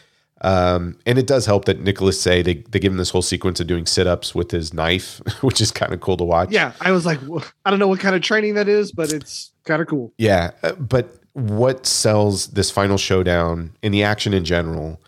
[0.41, 3.61] Um, and it does help that Nicholas Tse they, they give him this whole sequence
[3.61, 6.51] of doing sit ups with his knife, which is kind of cool to watch.
[6.51, 9.13] yeah i was like "Wha- i don't know what kind of training that is but
[9.13, 10.51] it's kind of cool Yeah.
[10.63, 15.01] uh, But what sells this final showdown in the action in general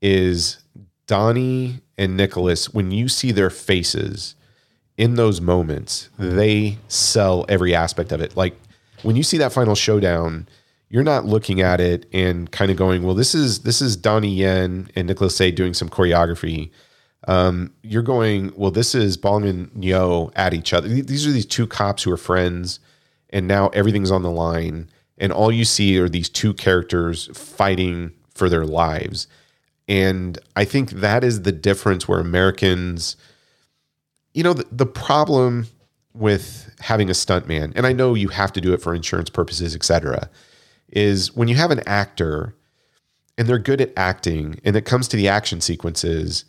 [0.00, 0.58] is
[1.06, 4.36] Donnie and Nicholas, when you see their faces
[4.96, 8.36] in those moments, they sell every aspect of it.
[8.36, 8.54] Like
[9.02, 10.46] when you see that final showdown,
[10.90, 14.34] you're not looking at it and kind of going, well, this is this is Donnie
[14.34, 16.70] Yen and Nicholas Tse doing some choreography.
[17.28, 20.88] Um, you're going, well, this is Bong and Yo at each other.
[20.88, 22.80] These are these two cops who are friends,
[23.30, 24.90] and now everything's on the line,
[25.20, 29.28] and all you see are these two characters fighting for their lives.
[29.86, 33.16] And I think that is the difference where Americans,
[34.34, 35.66] you know, the, the problem
[36.14, 39.76] with having a stuntman, and I know you have to do it for insurance purposes,
[39.76, 40.30] et cetera,
[40.88, 42.56] is when you have an actor
[43.38, 46.44] and they're good at acting and it comes to the action sequences,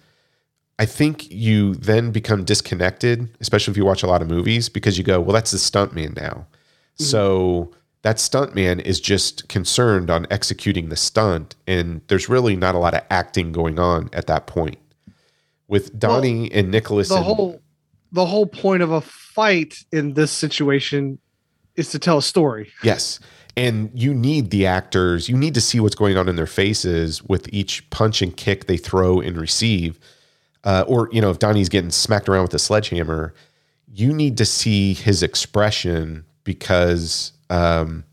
[0.80, 4.98] I think you then become disconnected, especially if you watch a lot of movies, because
[4.98, 6.48] you go, well, that's the stuntman now.
[6.95, 7.03] Mm-hmm.
[7.03, 7.72] So
[8.03, 12.94] that stuntman is just concerned on executing the stunt, and there's really not a lot
[12.94, 14.80] of acting going on at that point.
[15.68, 17.61] With Donnie and Nicholas, the and- whole
[18.11, 21.18] the whole point of a fight in this situation
[21.76, 23.19] is to tell a story Yes.
[23.57, 27.22] And you need the actors, you need to see what's going on in their faces
[27.23, 29.99] with each punch and kick they throw and receive.
[30.64, 33.34] Uh, or, you know, if Donnie's getting smacked around with a sledgehammer,
[33.94, 38.03] you need to see his expression because um,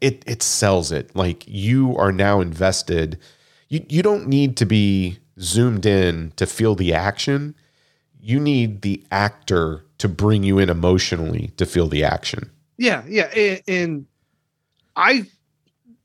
[0.00, 1.14] it, it sells it.
[1.16, 3.18] Like you are now invested.
[3.68, 7.54] You, you don't need to be zoomed in to feel the action.
[8.20, 12.50] You need the actor to bring you in emotionally to feel the action.
[12.78, 14.06] Yeah, yeah, and, and
[14.94, 15.26] I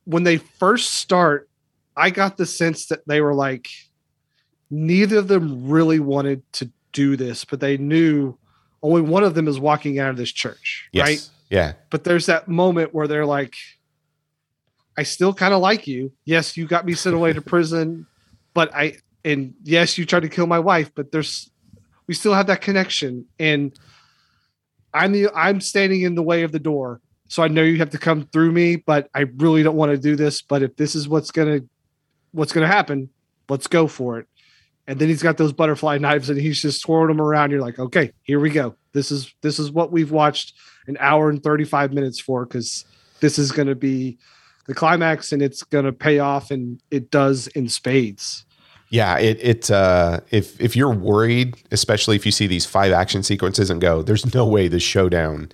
[0.06, 1.50] when they first start,
[1.96, 3.68] I got the sense that they were like
[4.70, 8.38] neither of them really wanted to do this, but they knew
[8.82, 11.08] only one of them is walking out of this church, Yes.
[11.08, 11.30] right?
[11.52, 11.74] Yeah.
[11.90, 13.54] But there's that moment where they're like,
[14.98, 16.12] I still kind of like you.
[16.24, 18.08] Yes, you got me sent away to prison,
[18.54, 21.52] but I and yes, you tried to kill my wife, but there's
[22.08, 23.26] we still have that connection.
[23.38, 23.78] And
[24.94, 27.02] I'm the I'm standing in the way of the door.
[27.28, 29.98] So I know you have to come through me, but I really don't want to
[29.98, 30.42] do this.
[30.42, 31.62] But if this is what's gonna
[32.32, 33.10] what's gonna happen,
[33.50, 34.28] let's go for it.
[34.88, 37.52] And then he's got those butterfly knives and he's just twirling them around.
[37.52, 38.76] You're like, okay, here we go.
[38.94, 40.54] This is this is what we've watched
[40.88, 42.86] an hour and 35 minutes for because
[43.20, 44.18] this is going to be
[44.68, 48.46] the climax and it's going to pay off and it does in spades.
[48.90, 53.24] Yeah, it it uh, if if you're worried, especially if you see these five action
[53.24, 55.50] sequences and go, there's no way the showdown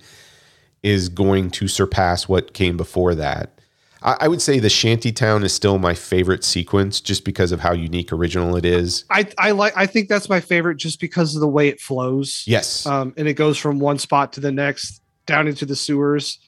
[0.82, 3.57] is going to surpass what came before that.
[4.02, 7.72] I, I would say the Shantytown is still my favorite sequence, just because of how
[7.72, 9.04] unique, original it is.
[9.10, 12.44] I I like I think that's my favorite just because of the way it flows.
[12.46, 16.38] Yes, Um, and it goes from one spot to the next down into the sewers,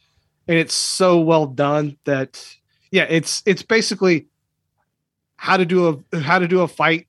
[0.48, 2.44] and it's so well done that
[2.90, 4.26] yeah, it's it's basically
[5.36, 7.06] how to do a how to do a fight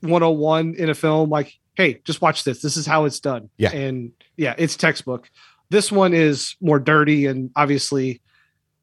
[0.00, 3.70] 101 in a film like hey just watch this this is how it's done Yeah.
[3.70, 5.30] and yeah it's textbook
[5.70, 8.20] this one is more dirty and obviously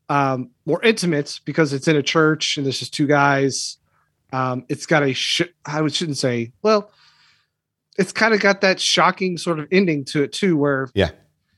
[0.10, 3.77] um more intimate because it's in a church and there's just two guys
[4.34, 6.91] um it's got a sh- i would- shouldn't say well
[7.98, 11.11] it's kind of got that shocking sort of ending to it too where Yeah.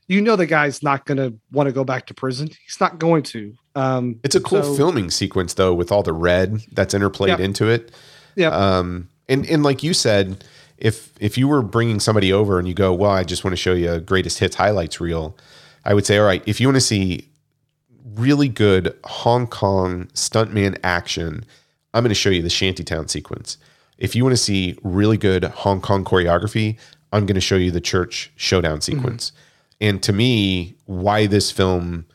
[0.08, 2.98] you know the guy's not going to want to go back to prison he's not
[2.98, 6.92] going to um it's a cool so- filming sequence though, with all the red that's
[6.94, 7.90] interplayed into it.
[8.36, 8.48] Yeah.
[8.48, 10.44] Um, and and like you said,
[10.78, 13.56] if if you were bringing somebody over and you go, well, I just want to
[13.56, 15.36] show you a greatest hits highlights reel,
[15.86, 17.28] I would say, all right, if you want to see
[18.14, 21.44] really good Hong Kong stuntman action,
[21.94, 23.58] I'm going to show you the Shantytown sequence.
[23.98, 26.78] If you want to see really good Hong Kong choreography,
[27.12, 29.32] I'm going to show you the church showdown sequence.
[29.80, 32.06] And to me, why this film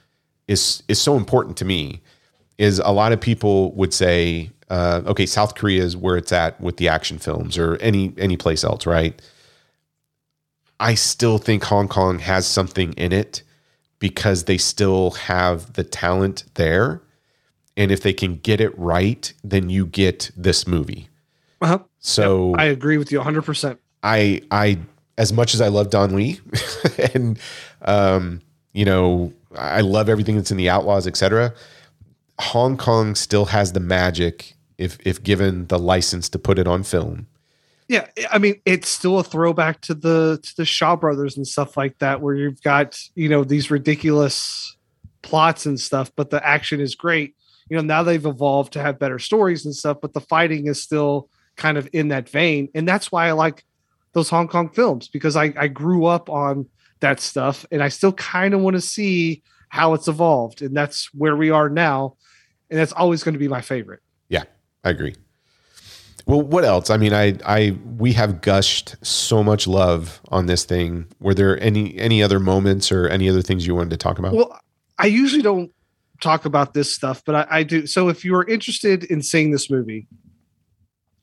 [0.48, 2.02] is is so important to me
[2.58, 6.60] is a lot of people would say, uh, okay, South Korea is where it's at
[6.60, 9.22] with the action films or any any place else, right?
[10.80, 13.44] I still think Hong Kong has something in it
[14.00, 17.02] because they still have the talent there.
[17.76, 21.10] And if they can get it right, then you get this movie.
[21.62, 21.80] uh-huh.
[22.00, 24.80] So i agree with you 100% I I
[25.18, 26.40] as much as I love Don Lee
[27.14, 27.40] and
[27.82, 28.42] um
[28.74, 31.54] you know I love everything that's in the Outlaws etc.
[32.40, 36.84] Hong Kong still has the magic if if given the license to put it on
[36.84, 37.28] film.
[37.88, 41.78] Yeah, I mean, it's still a throwback to the to the Shaw Brothers and stuff
[41.78, 44.76] like that, where you've got you know these ridiculous
[45.22, 47.36] plots and stuff, but the action is great.
[47.70, 50.82] You know, now they've evolved to have better stories and stuff, but the fighting is
[50.82, 53.64] still kind of in that vein, and that's why I like
[54.14, 56.68] those Hong Kong films because I I grew up on
[57.00, 61.14] that stuff, and I still kind of want to see how it's evolved, and that's
[61.14, 62.18] where we are now,
[62.70, 64.02] and that's always going to be my favorite.
[64.28, 64.44] Yeah,
[64.84, 65.16] I agree.
[66.28, 66.90] Well, what else?
[66.90, 71.08] I mean, I I we have gushed so much love on this thing.
[71.20, 74.34] Were there any any other moments or any other things you wanted to talk about?
[74.34, 74.60] Well,
[75.00, 75.72] I usually don't
[76.22, 77.88] talk about this stuff, but I, I do.
[77.88, 80.08] So if you are interested in seeing this movie,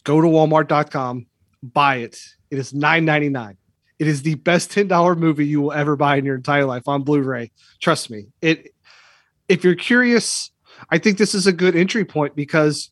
[0.05, 1.27] go to walmart.com,
[1.63, 2.19] buy it.
[2.51, 3.57] It is $9.99.
[3.99, 7.03] It is the best $10 movie you will ever buy in your entire life on
[7.03, 7.51] Blu-ray.
[7.81, 8.27] Trust me.
[8.41, 8.75] It
[9.49, 10.51] if you're curious,
[10.89, 12.91] I think this is a good entry point because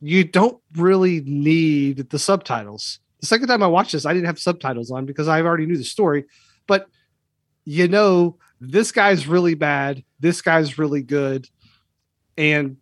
[0.00, 3.00] you don't really need the subtitles.
[3.20, 5.76] The second time I watched this, I didn't have subtitles on because I already knew
[5.76, 6.24] the story,
[6.66, 6.88] but
[7.64, 11.46] you know this guy's really bad this guy's really good
[12.36, 12.76] and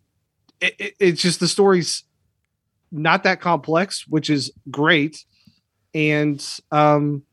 [0.61, 2.03] it, it- it's just the story's
[2.91, 5.23] not that complex which is great
[5.93, 7.23] and um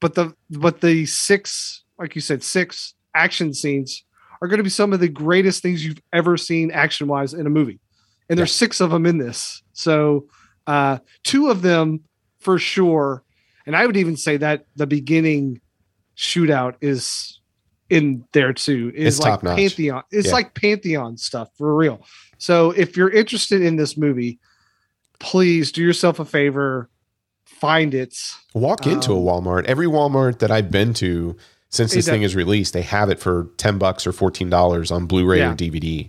[0.00, 4.04] but the but the six like you said six action scenes
[4.42, 7.46] are going to be some of the greatest things you've ever seen action wise in
[7.46, 7.80] a movie
[8.28, 10.26] and there's six of them in this so
[10.66, 12.00] uh two of them
[12.38, 13.22] for sure
[13.66, 15.60] and i would even say that the beginning
[16.16, 17.40] shootout is
[17.90, 18.90] in there too.
[18.94, 20.02] Is It's like pantheon.
[20.10, 20.32] It's Yeah.
[20.32, 22.00] like pantheon stuff for real.
[22.38, 24.38] So if you're interested in this movie,
[25.18, 26.88] please do yourself a favor,
[27.44, 28.16] find it.
[28.54, 29.64] Walk into a Um, Walmart.
[29.64, 31.36] Every Walmart that I've been to
[31.68, 35.38] since this thing is released, they have it for 10 bucks or $14 on Blu-ray
[35.38, 35.52] Yeah.
[35.52, 36.08] or DVD.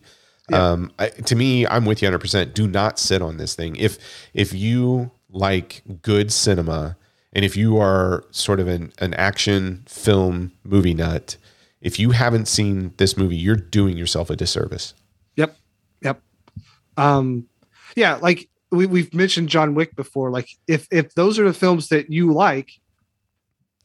[0.50, 0.72] Yeah.
[0.72, 2.54] Um, I, to me, I'm with you 100%.
[2.54, 3.76] Do not sit on this thing.
[3.76, 3.98] If
[4.34, 6.98] if you like good cinema
[7.34, 11.38] and if you are sort of an, an action film movie nut,
[11.82, 14.94] if you haven't seen this movie, you're doing yourself a disservice.
[15.36, 15.58] Yep.
[16.02, 16.22] Yep.
[16.98, 17.48] Um
[17.96, 20.30] yeah, like we, we've mentioned John Wick before.
[20.30, 22.72] Like if if those are the films that you like,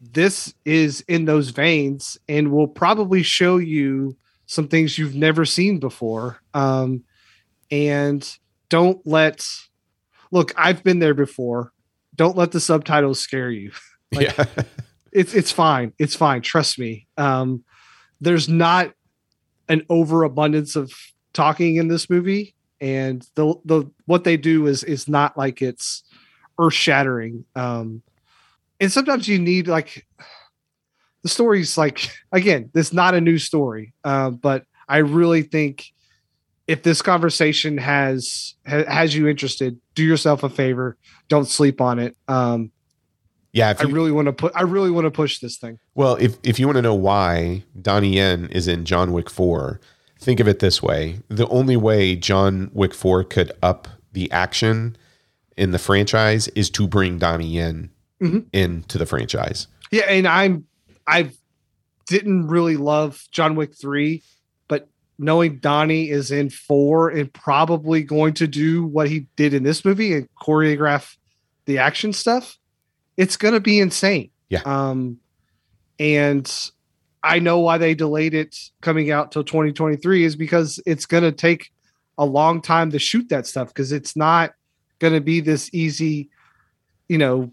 [0.01, 4.17] this is in those veins and will probably show you
[4.51, 6.41] some things you've never seen before.
[6.55, 7.05] Um
[7.71, 8.29] and
[8.69, 9.47] don't let
[10.33, 11.73] look, I've been there before.
[12.17, 13.71] Don't let the subtitles scare you.
[14.13, 14.45] Like- yeah.
[15.13, 15.93] it's it's fine.
[15.99, 16.43] It's fine.
[16.43, 17.07] Trust me.
[17.17, 17.63] Um,
[18.21, 18.93] there's not
[19.69, 20.93] an overabundance of
[21.33, 22.57] talking in this movie.
[22.81, 26.03] and the the what they do is is not like it's
[26.59, 27.45] earth shattering.
[27.55, 28.03] Um,
[28.81, 30.07] and sometimes you need like
[31.23, 35.93] the story's like again, this is not a new story, uh, but I really think
[36.67, 40.97] if this conversation has ha- has you interested, do yourself a favor.
[41.29, 42.17] Don't sleep on it.
[42.29, 42.71] Um,
[43.53, 44.53] Yeah, if I really want to put.
[44.55, 45.79] I really want to push this thing.
[45.95, 49.81] well, if if you want to know why Donnie Yen is in John Wick Four,
[50.21, 54.97] think of it this way: the only way John Wick Four could up the action
[55.57, 57.91] in the franchise is to bring Donnie Yen
[58.23, 58.45] Mhm.
[58.53, 59.67] into the franchise.
[59.91, 60.65] Yeah, and I'm
[61.11, 61.33] I
[62.07, 64.23] didn't really love John Wick three,
[64.69, 64.89] but
[65.19, 69.85] knowing Donnie is in four and probably going to do what he did in this
[69.85, 71.17] movie and choreograph
[71.67, 72.59] the action stuff,
[73.17, 74.31] it's gonna be insane.
[74.49, 74.63] Yeah.
[74.65, 75.19] Um,
[75.99, 76.51] and
[77.23, 81.71] I know why they delayed it coming out till 2023 is because it's gonna take
[82.19, 84.53] a long time to shoot that stuff because it's not
[85.01, 86.31] gonna be this easy,
[87.09, 87.53] you know,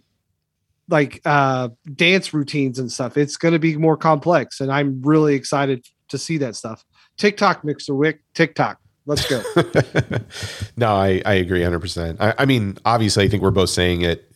[0.89, 3.17] like uh dance routines and stuff.
[3.17, 6.85] It's going to be more complex, and I'm really excited to see that stuff.
[7.17, 7.95] TikTok, Mr.
[7.95, 8.79] Wick, TikTok.
[9.05, 9.41] Let's go.
[10.77, 12.17] no, I, I agree 100%.
[12.19, 14.29] I, I mean, obviously, I think we're both saying it.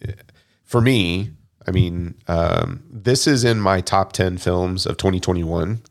[0.64, 1.32] For me,
[1.68, 5.82] I mean, um, this is in my top 10 films of 2021.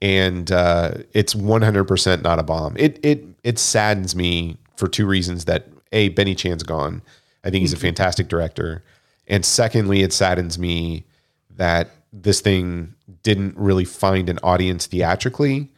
[0.00, 2.76] And uh, it's 100% not a bomb.
[2.76, 7.02] It, it, it saddens me for two reasons that A, Benny Chan's gone.
[7.42, 8.84] I think he's a fantastic director.
[9.26, 11.04] And secondly, it saddens me
[11.50, 15.70] that this thing didn't really find an audience theatrically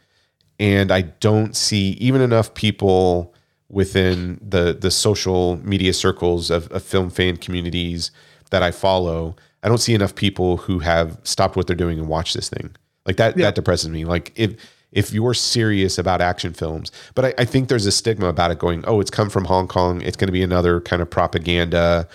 [0.60, 3.34] and I don't see even enough people
[3.68, 8.10] within the the social media circles of, of film fan communities
[8.50, 9.36] that I follow.
[9.62, 12.74] I don't see enough people who have stopped what they're doing and watched this thing.
[13.06, 13.46] Like that Yeah.
[13.46, 14.04] that depresses me.
[14.04, 14.56] Like if
[14.90, 18.58] if you're serious about action films, but I, I think there's a stigma about it
[18.58, 20.00] going, oh, it's come from Hong Kong.
[20.00, 22.08] It's going to be another kind of propaganda.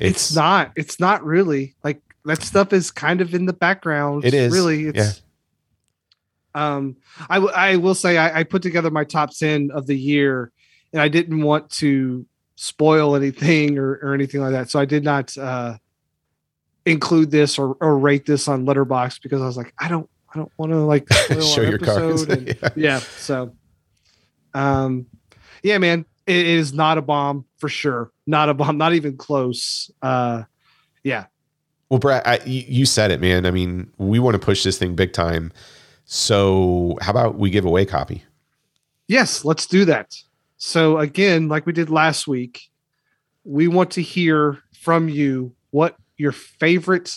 [0.00, 0.72] It's, not.
[0.76, 4.24] It's not really like that stuff is kind of in the background.
[4.24, 4.86] It is, really.
[4.86, 5.12] It's, yeah.
[6.54, 6.96] Um,
[7.28, 10.50] I w- I will say I, I put together my top ten of the year,
[10.92, 15.04] and I didn't want to spoil anything or, or anything like that, so I did
[15.04, 15.78] not uh,
[16.84, 20.38] include this or, or rate this on Letterboxd because I was like, I don't I
[20.38, 22.22] don't want to like spoil show your cards.
[22.22, 22.68] and- Yeah.
[22.76, 23.54] yeah so
[24.54, 25.06] um
[25.62, 29.90] yeah man it is not a bomb for sure not a bomb not even close
[30.02, 30.42] uh
[31.04, 31.26] yeah
[31.90, 33.46] Well, Brad, I, you said it, man.
[33.46, 35.52] I mean, we want to push this thing big time.
[36.04, 38.22] So, how about we give away a copy?
[39.10, 40.14] yes let's do that
[40.56, 42.60] so again like we did last week
[43.42, 47.16] we want to hear from you what your favorite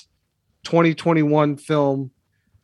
[0.63, 2.09] 2021 film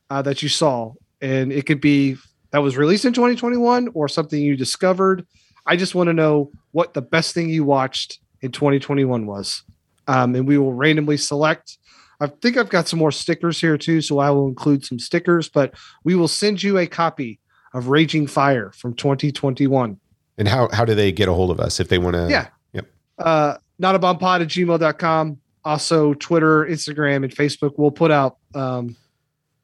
[0.10, 2.18] uh, that you saw and it could be
[2.50, 5.28] that was released in 2021 or something you discovered
[5.68, 9.64] i just want to know what the best thing you watched in 2021 was
[10.07, 11.78] um, and we will randomly select
[12.20, 15.49] i think i've got some more stickers here too so i will include some stickers
[15.49, 17.40] but we will send you a copy
[17.74, 19.99] of raging fire from 2021
[20.38, 22.28] And how how do they get a hold of us if they want to?
[22.30, 22.48] Yeah.
[22.74, 22.86] Yep.
[23.20, 25.38] uh, not a bomb pod at gmail.com.
[25.66, 27.74] Also, Twitter, Instagram, and Facebook.
[27.78, 28.95] We'll put out um,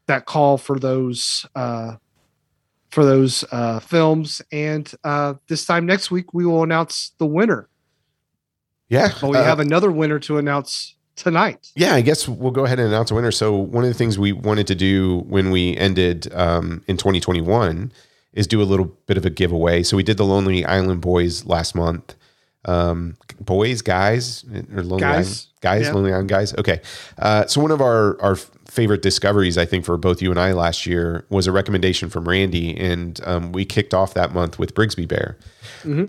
[0.07, 1.95] that call for those uh,
[2.91, 4.41] for those uh, films.
[4.51, 7.69] And uh, this time next week, we will announce the winner.
[8.89, 9.11] Yeah.
[9.19, 11.71] But we uh, have another winner to announce tonight.
[11.75, 13.31] Yeah, I guess we'll go ahead and announce a winner.
[13.31, 17.91] So one of the things we wanted to do when we ended um, in 2021
[18.33, 19.81] is do a little bit of a giveaway.
[19.83, 22.15] So we did the Lonely Island Boys last month.
[22.65, 24.43] Um, boys, guys,
[24.75, 25.15] or Lonely Guys.
[25.15, 25.93] Island, guys, Yeah.
[25.93, 26.53] Lonely Island guys.
[26.55, 26.81] Okay.
[27.17, 28.37] Uh, so one of our our
[28.75, 32.27] favorite discoveries, I think, for both you and I last year was a recommendation from
[32.27, 35.37] Randy, and um, we kicked off that month with Brigsby Bear.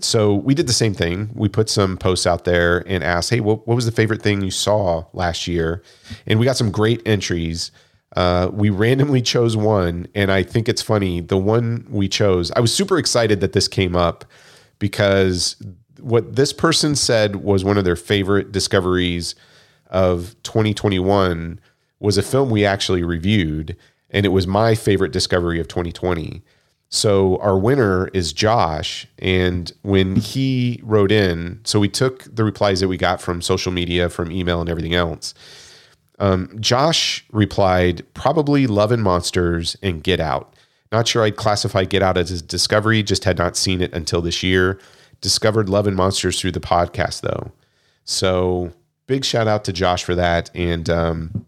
[0.01, 1.29] So we did the same thing.
[1.33, 4.41] We put some posts out there and asked, "Hey, what, what was the favorite thing
[4.41, 5.81] you saw last year?"
[6.25, 7.71] And we got some great entries.
[8.15, 11.21] Uh, we randomly chose one, and I think it's funny.
[11.21, 14.25] The one we chose, I was super excited that this came up
[14.79, 15.55] because
[15.99, 19.35] what this person said was one of their favorite discoveries
[19.89, 21.59] of 2021
[21.99, 23.75] was a film we actually reviewed,
[24.09, 26.43] and it was my favorite discovery of 2020.
[26.89, 32.79] So our winner is Josh, and when he wrote in, so we took the replies
[32.79, 35.33] that we got from social media, from email, and everything else.
[36.19, 40.53] Um, Josh replied, probably Love and Monsters and Get Out.
[40.91, 44.21] Not sure I'd classify Get Out as a discovery, just had not seen it until
[44.21, 44.79] this year.
[45.19, 47.51] Discovered Love and Monsters through the podcast, though.
[48.05, 48.71] So
[49.07, 50.49] big shout out to Josh for that.
[50.55, 51.45] And um,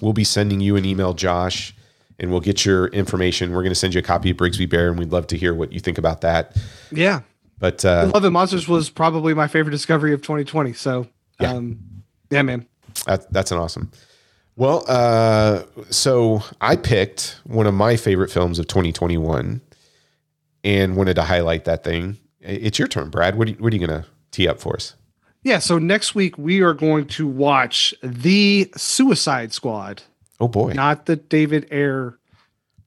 [0.00, 1.74] we'll be sending you an email, Josh,
[2.18, 3.50] and we'll get your information.
[3.52, 5.54] We're going to send you a copy of Brigsby Bear, and we'd love to hear
[5.54, 6.56] what you think about that.
[6.90, 7.20] Yeah.
[7.58, 10.72] But uh, Love and Monsters was probably my favorite discovery of 2020.
[10.74, 11.08] So,
[11.40, 11.52] Yeah.
[11.54, 11.78] um,
[12.30, 12.66] yeah, man.
[13.06, 13.90] That, that's an awesome.
[14.56, 19.60] Well, uh, so I picked one of my favorite films of 2021
[20.64, 22.16] and wanted to highlight that thing.
[22.40, 23.36] It's your turn, Brad.
[23.38, 24.94] What are you, what are you going to tee up for us?
[25.42, 25.58] Yeah.
[25.58, 30.02] So next week we are going to watch the Suicide Squad,
[30.40, 30.72] Oh boy.
[30.72, 32.18] not the David Ayer,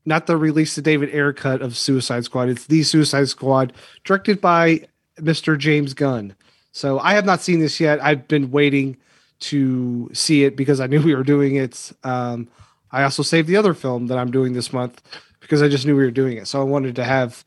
[0.05, 2.49] not the release the David Ayer cut of Suicide Squad.
[2.49, 3.73] It's the Suicide Squad,
[4.03, 4.85] directed by
[5.19, 5.57] Mr.
[5.57, 6.35] James Gunn.
[6.71, 8.01] So I have not seen this yet.
[8.03, 8.97] I've been waiting
[9.41, 11.91] to see it because I knew we were doing it.
[12.03, 12.47] Um,
[12.91, 15.01] I also saved the other film that I'm doing this month
[15.39, 16.47] because I just knew we were doing it.
[16.47, 17.43] So I wanted to have,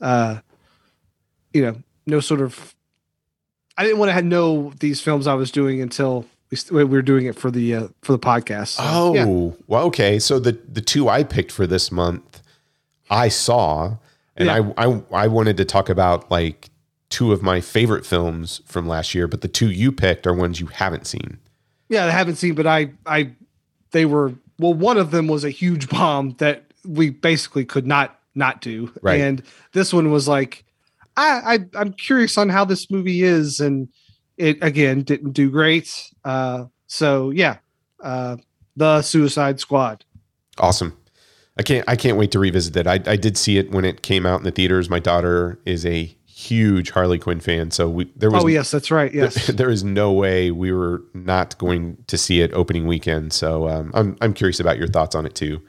[0.00, 0.40] uh,
[1.52, 1.76] you know,
[2.06, 2.74] no sort of.
[3.78, 7.26] I didn't want to know these films I was doing until we, we were doing
[7.26, 8.68] it for the uh, for the podcast.
[8.76, 9.52] So, Oh, yeah.
[9.66, 10.18] well, okay.
[10.18, 12.42] So the the two I picked for this month,
[13.08, 13.96] I saw,
[14.36, 14.72] and Yeah.
[14.76, 16.70] I, I I wanted to talk about like
[17.08, 20.60] two of my favorite films from last year, but the two you picked are ones
[20.60, 21.38] you haven't seen.
[21.88, 23.30] Yeah, I haven't seen, but I, I,
[23.92, 24.74] they were well.
[24.74, 29.20] One of them was a huge bomb that we basically could not not do, Right.
[29.20, 29.42] and
[29.72, 30.64] this one was like,
[31.18, 33.88] I, I I'm curious on how this movie is, and
[34.36, 36.10] it again didn't do great.
[36.24, 37.58] Uh, so yeah,
[38.02, 38.36] uh,
[38.76, 40.04] the Suicide Squad.
[40.58, 40.96] Awesome.
[41.58, 42.86] I can't I can't wait to revisit that.
[42.86, 44.88] I, I did see it when it came out in the theaters.
[44.88, 48.92] My daughter is a huge Harley Quinn fan, so we there was Oh yes, that's
[48.92, 49.12] right.
[49.12, 53.32] Yes, there is no way we were not going to see it opening weekend.
[53.32, 55.60] So um, I'm I'm curious about your thoughts on it too.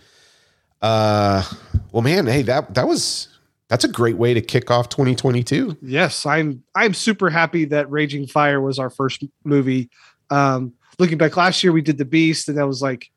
[0.80, 1.44] Uh,
[1.92, 3.29] well, man, hey that that was
[3.70, 5.78] that's a great way to kick off 2022.
[5.82, 6.26] yes.
[6.26, 9.90] I'm I'm super happy that Raging Fire was our first movie.
[10.30, 13.10] Um, looking back last year, we did The Beast, and that was like,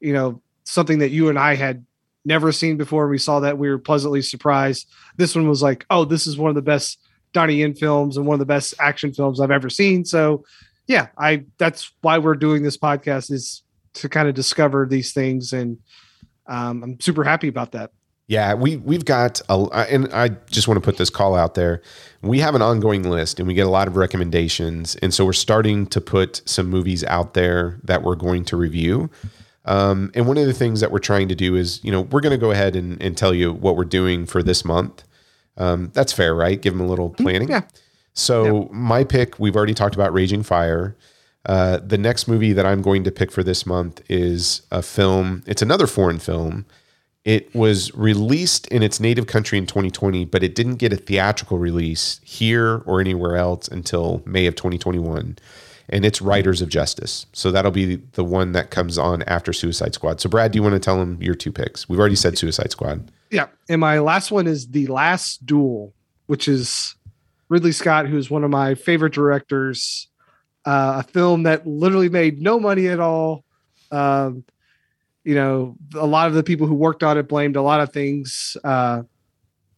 [0.00, 1.86] you know, something that you and I had
[2.24, 3.08] never seen before.
[3.08, 4.88] We saw that we were pleasantly surprised.
[5.16, 6.98] This one was like, oh, this is one of the best
[7.32, 10.04] Donnie Yen films and one of the best action films I've ever seen.
[10.04, 10.44] So,
[10.86, 13.62] yeah, I that's why we're doing this podcast is
[13.94, 15.78] to kind of discover these things, and
[16.46, 17.92] um, I'm super happy about that.
[18.32, 21.82] Yeah, we we've got a, and I just want to put this call out there.
[22.22, 25.34] We have an ongoing list, and we get a lot of recommendations, and so we're
[25.34, 29.10] starting to put some movies out there that we're going to review.
[29.66, 32.22] Um, and one of the things that we're trying to do is, you know, we're
[32.22, 35.04] going to go ahead and, and tell you what we're doing for this month.
[35.58, 36.58] Um, that's fair, right?
[36.58, 37.50] Give them a little planning.
[37.50, 37.64] yeah.
[38.14, 40.96] So my pick, we've already talked about Raging Fire.
[41.44, 45.42] Uh, the next movie that I'm going to pick for this month is a film.
[45.46, 46.64] It's another foreign film.
[47.24, 51.58] It was released in its native country in 2020, but it didn't get a theatrical
[51.58, 55.38] release here or anywhere else until May of 2021.
[55.88, 57.26] And it's Riders of Justice.
[57.32, 60.20] So that'll be the one that comes on after Suicide Squad.
[60.20, 61.88] So, Brad, do you want to tell them your two picks?
[61.88, 63.10] We've already said Suicide Squad.
[63.30, 63.48] Yeah.
[63.68, 65.92] And my last one is The Last Duel,
[66.26, 66.96] which is
[67.48, 70.08] Ridley Scott, who's one of my favorite directors.
[70.64, 73.44] Uh, a film that literally made no money at all.
[73.90, 74.44] Um,
[75.24, 77.92] you know, a lot of the people who worked on it blamed a lot of
[77.92, 78.56] things.
[78.64, 79.02] Uh,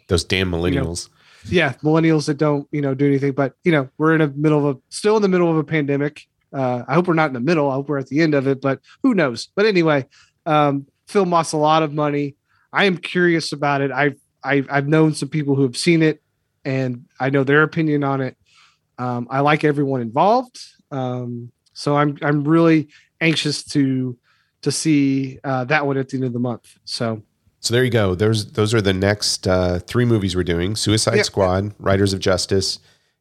[0.08, 1.08] Those damn millennials.
[1.48, 3.32] yeah, millennials that don't, you know, do anything.
[3.32, 5.64] But you know, we're in the middle of a still in the middle of a
[5.64, 6.26] pandemic.
[6.52, 7.70] Uh, I hope we're not in the middle.
[7.70, 9.48] I hope we're at the end of it, but who knows?
[9.56, 10.06] But anyway,
[10.46, 12.36] um, film lost a lot of money.
[12.72, 13.90] I am curious about it.
[13.90, 16.22] I've I've, I've known some people who have seen it,
[16.64, 18.36] and I know their opinion on it.
[18.98, 20.60] Um, I like everyone involved,
[20.90, 22.88] um, so I'm I'm really
[23.20, 24.16] anxious to
[24.65, 26.77] to see uh, that one at the end of the month.
[26.85, 27.23] So
[27.61, 28.15] So there you go.
[28.15, 31.27] There's those are the next uh, three movies we're doing: Suicide Yep.
[31.27, 32.78] Squad, Riders of Justice,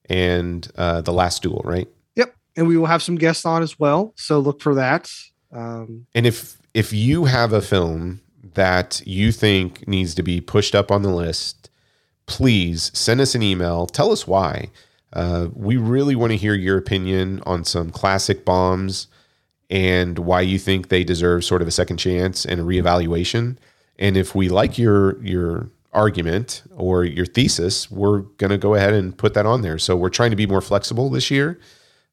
[0.10, 1.61] and uh, The Last Duel.
[1.64, 1.88] Right.
[2.15, 4.14] yep, and we will have some guests on as well.
[4.15, 5.10] So look for that.
[5.52, 8.20] Um, And if if you have a film
[8.56, 11.70] that you think needs to be pushed up on the list,
[12.26, 13.86] please send us an email.
[13.88, 14.70] Tell us why.
[15.14, 19.07] Uh, we really want to hear your opinion on some classic bombs
[19.73, 23.57] and why you think they deserve sort of a second chance and a reevaluation.
[23.97, 28.93] And if we like your your argument or your thesis, we're going to go ahead
[28.93, 29.79] and put that on there.
[29.79, 31.59] So we're trying to be more flexible this year.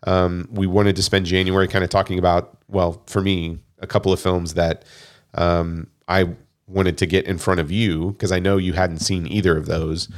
[0.06, 4.10] Um, we wanted to spend January kind of talking about, well, for me, a couple
[4.12, 4.86] of films that
[5.34, 6.30] um, I
[6.66, 9.66] wanted to get in front of you because I know you hadn't seen either of
[9.66, 10.08] those.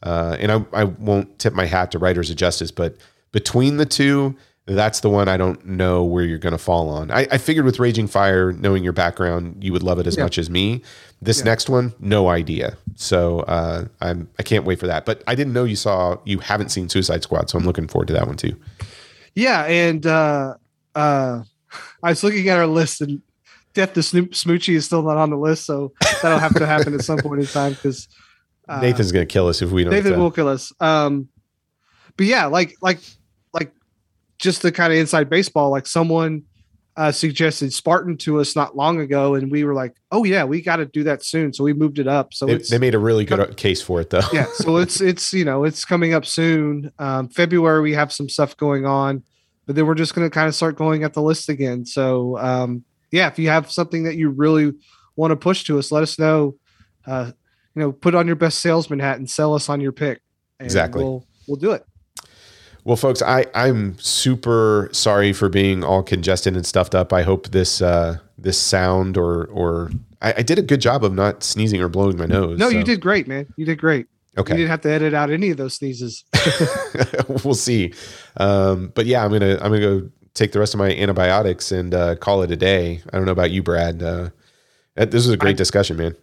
[0.00, 2.96] Uh, and I, I won't tip my hat to Riders of Justice, but
[3.32, 4.36] between the two,
[4.66, 7.10] that's the one I don't know where you're going to fall on.
[7.10, 10.22] I, I figured with Raging Fire, knowing your background, you would love it as Yeah.
[10.24, 10.80] much as me.
[11.20, 12.76] This next one, no idea.
[12.96, 15.04] So uh, I'm I can't wait for that.
[15.06, 18.08] But I didn't know you saw you haven't seen Suicide Squad, so I'm looking forward
[18.08, 18.56] to that one too.
[19.34, 20.54] Yeah, and uh
[20.94, 21.42] uh
[22.02, 23.20] I was looking at our list and
[23.72, 25.92] Death to Snoop Smoochy is still not on the list, so
[26.22, 28.06] that'll have to happen at some point in time because
[28.68, 29.92] uh, Nathan's going to kill us if we don't.
[29.92, 30.72] Nathan uh, will kill us.
[30.80, 31.28] Um
[32.16, 33.00] but yeah, like like
[34.44, 36.42] just the kind of inside baseball, like someone
[36.96, 40.60] uh, suggested Spartan to us not long ago, and we were like, "Oh yeah, we
[40.60, 42.32] got to do that soon." So we moved it up.
[42.32, 44.20] So They, they made a really good case for it, though.
[44.32, 46.92] yeah, so it's it's you know it's coming up soon.
[47.00, 49.24] Um, February we have some stuff going on,
[49.66, 51.84] but then we're just going to kind of start going at the list again.
[51.84, 54.72] So um, yeah, if you have something that you really
[55.16, 56.56] want to push to us, let us know.
[57.06, 57.32] Uh,
[57.74, 60.20] you know, put on your best salesman hat and sell us on your pick.
[60.60, 61.02] And Exactly.
[61.02, 61.84] We'll we'll do it.
[62.84, 67.12] Well, folks, I I'm super sorry for being all congested and stuffed up.
[67.12, 69.90] I hope this uh, this sound or or
[70.20, 72.58] I, I did a good job of not sneezing or blowing my nose.
[72.58, 73.46] No, so- you did great, man.
[73.56, 74.06] You did great.
[74.36, 74.52] Okay.
[74.52, 76.24] You didn't have to edit out any of those sneezes.
[77.44, 77.94] we'll see.
[78.36, 81.94] Um, but yeah, I'm gonna I'm gonna go take the rest of my antibiotics and
[81.94, 83.00] uh, call it a day.
[83.12, 84.02] I don't know about you, Brad.
[84.02, 84.30] Uh,
[84.96, 86.16] this was a great I- discussion, man.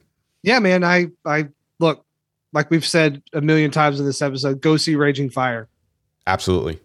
[0.43, 0.83] yeah, man.
[0.83, 1.47] I I
[1.79, 2.05] look
[2.53, 4.61] like we've said a million times in this episode.
[4.61, 5.69] Go see Raging Fire.
[6.27, 6.79] Absolutely.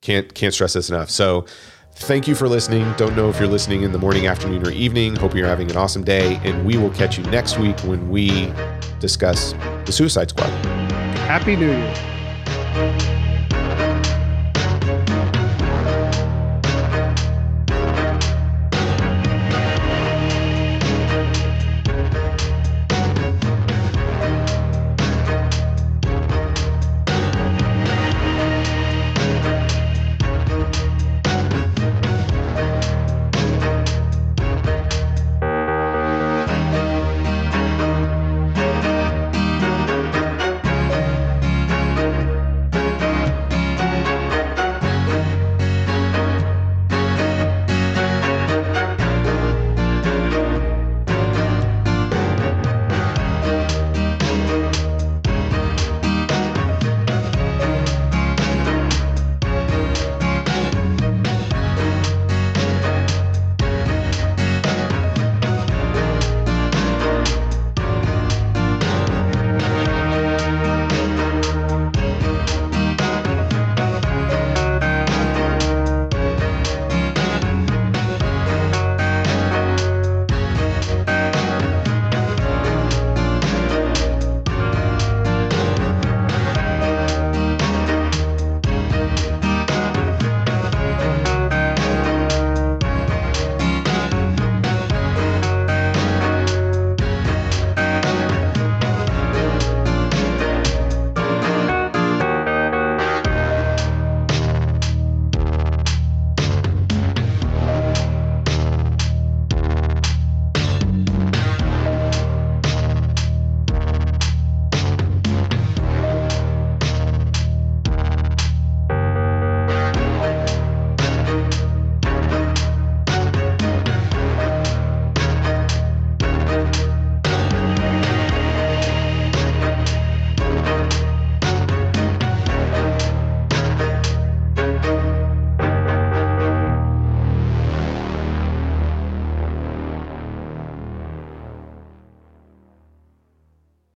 [0.00, 1.10] Can't can't stress this enough.
[1.10, 1.46] So
[1.94, 2.92] thank you for listening.
[2.96, 5.16] Don't know if you're listening in the morning, afternoon, or evening.
[5.16, 6.40] Hope you're having an awesome day.
[6.44, 8.52] And we will catch you next week when we
[9.00, 9.52] discuss
[9.84, 10.50] the Suicide Squad.
[11.26, 13.14] Happy New Year.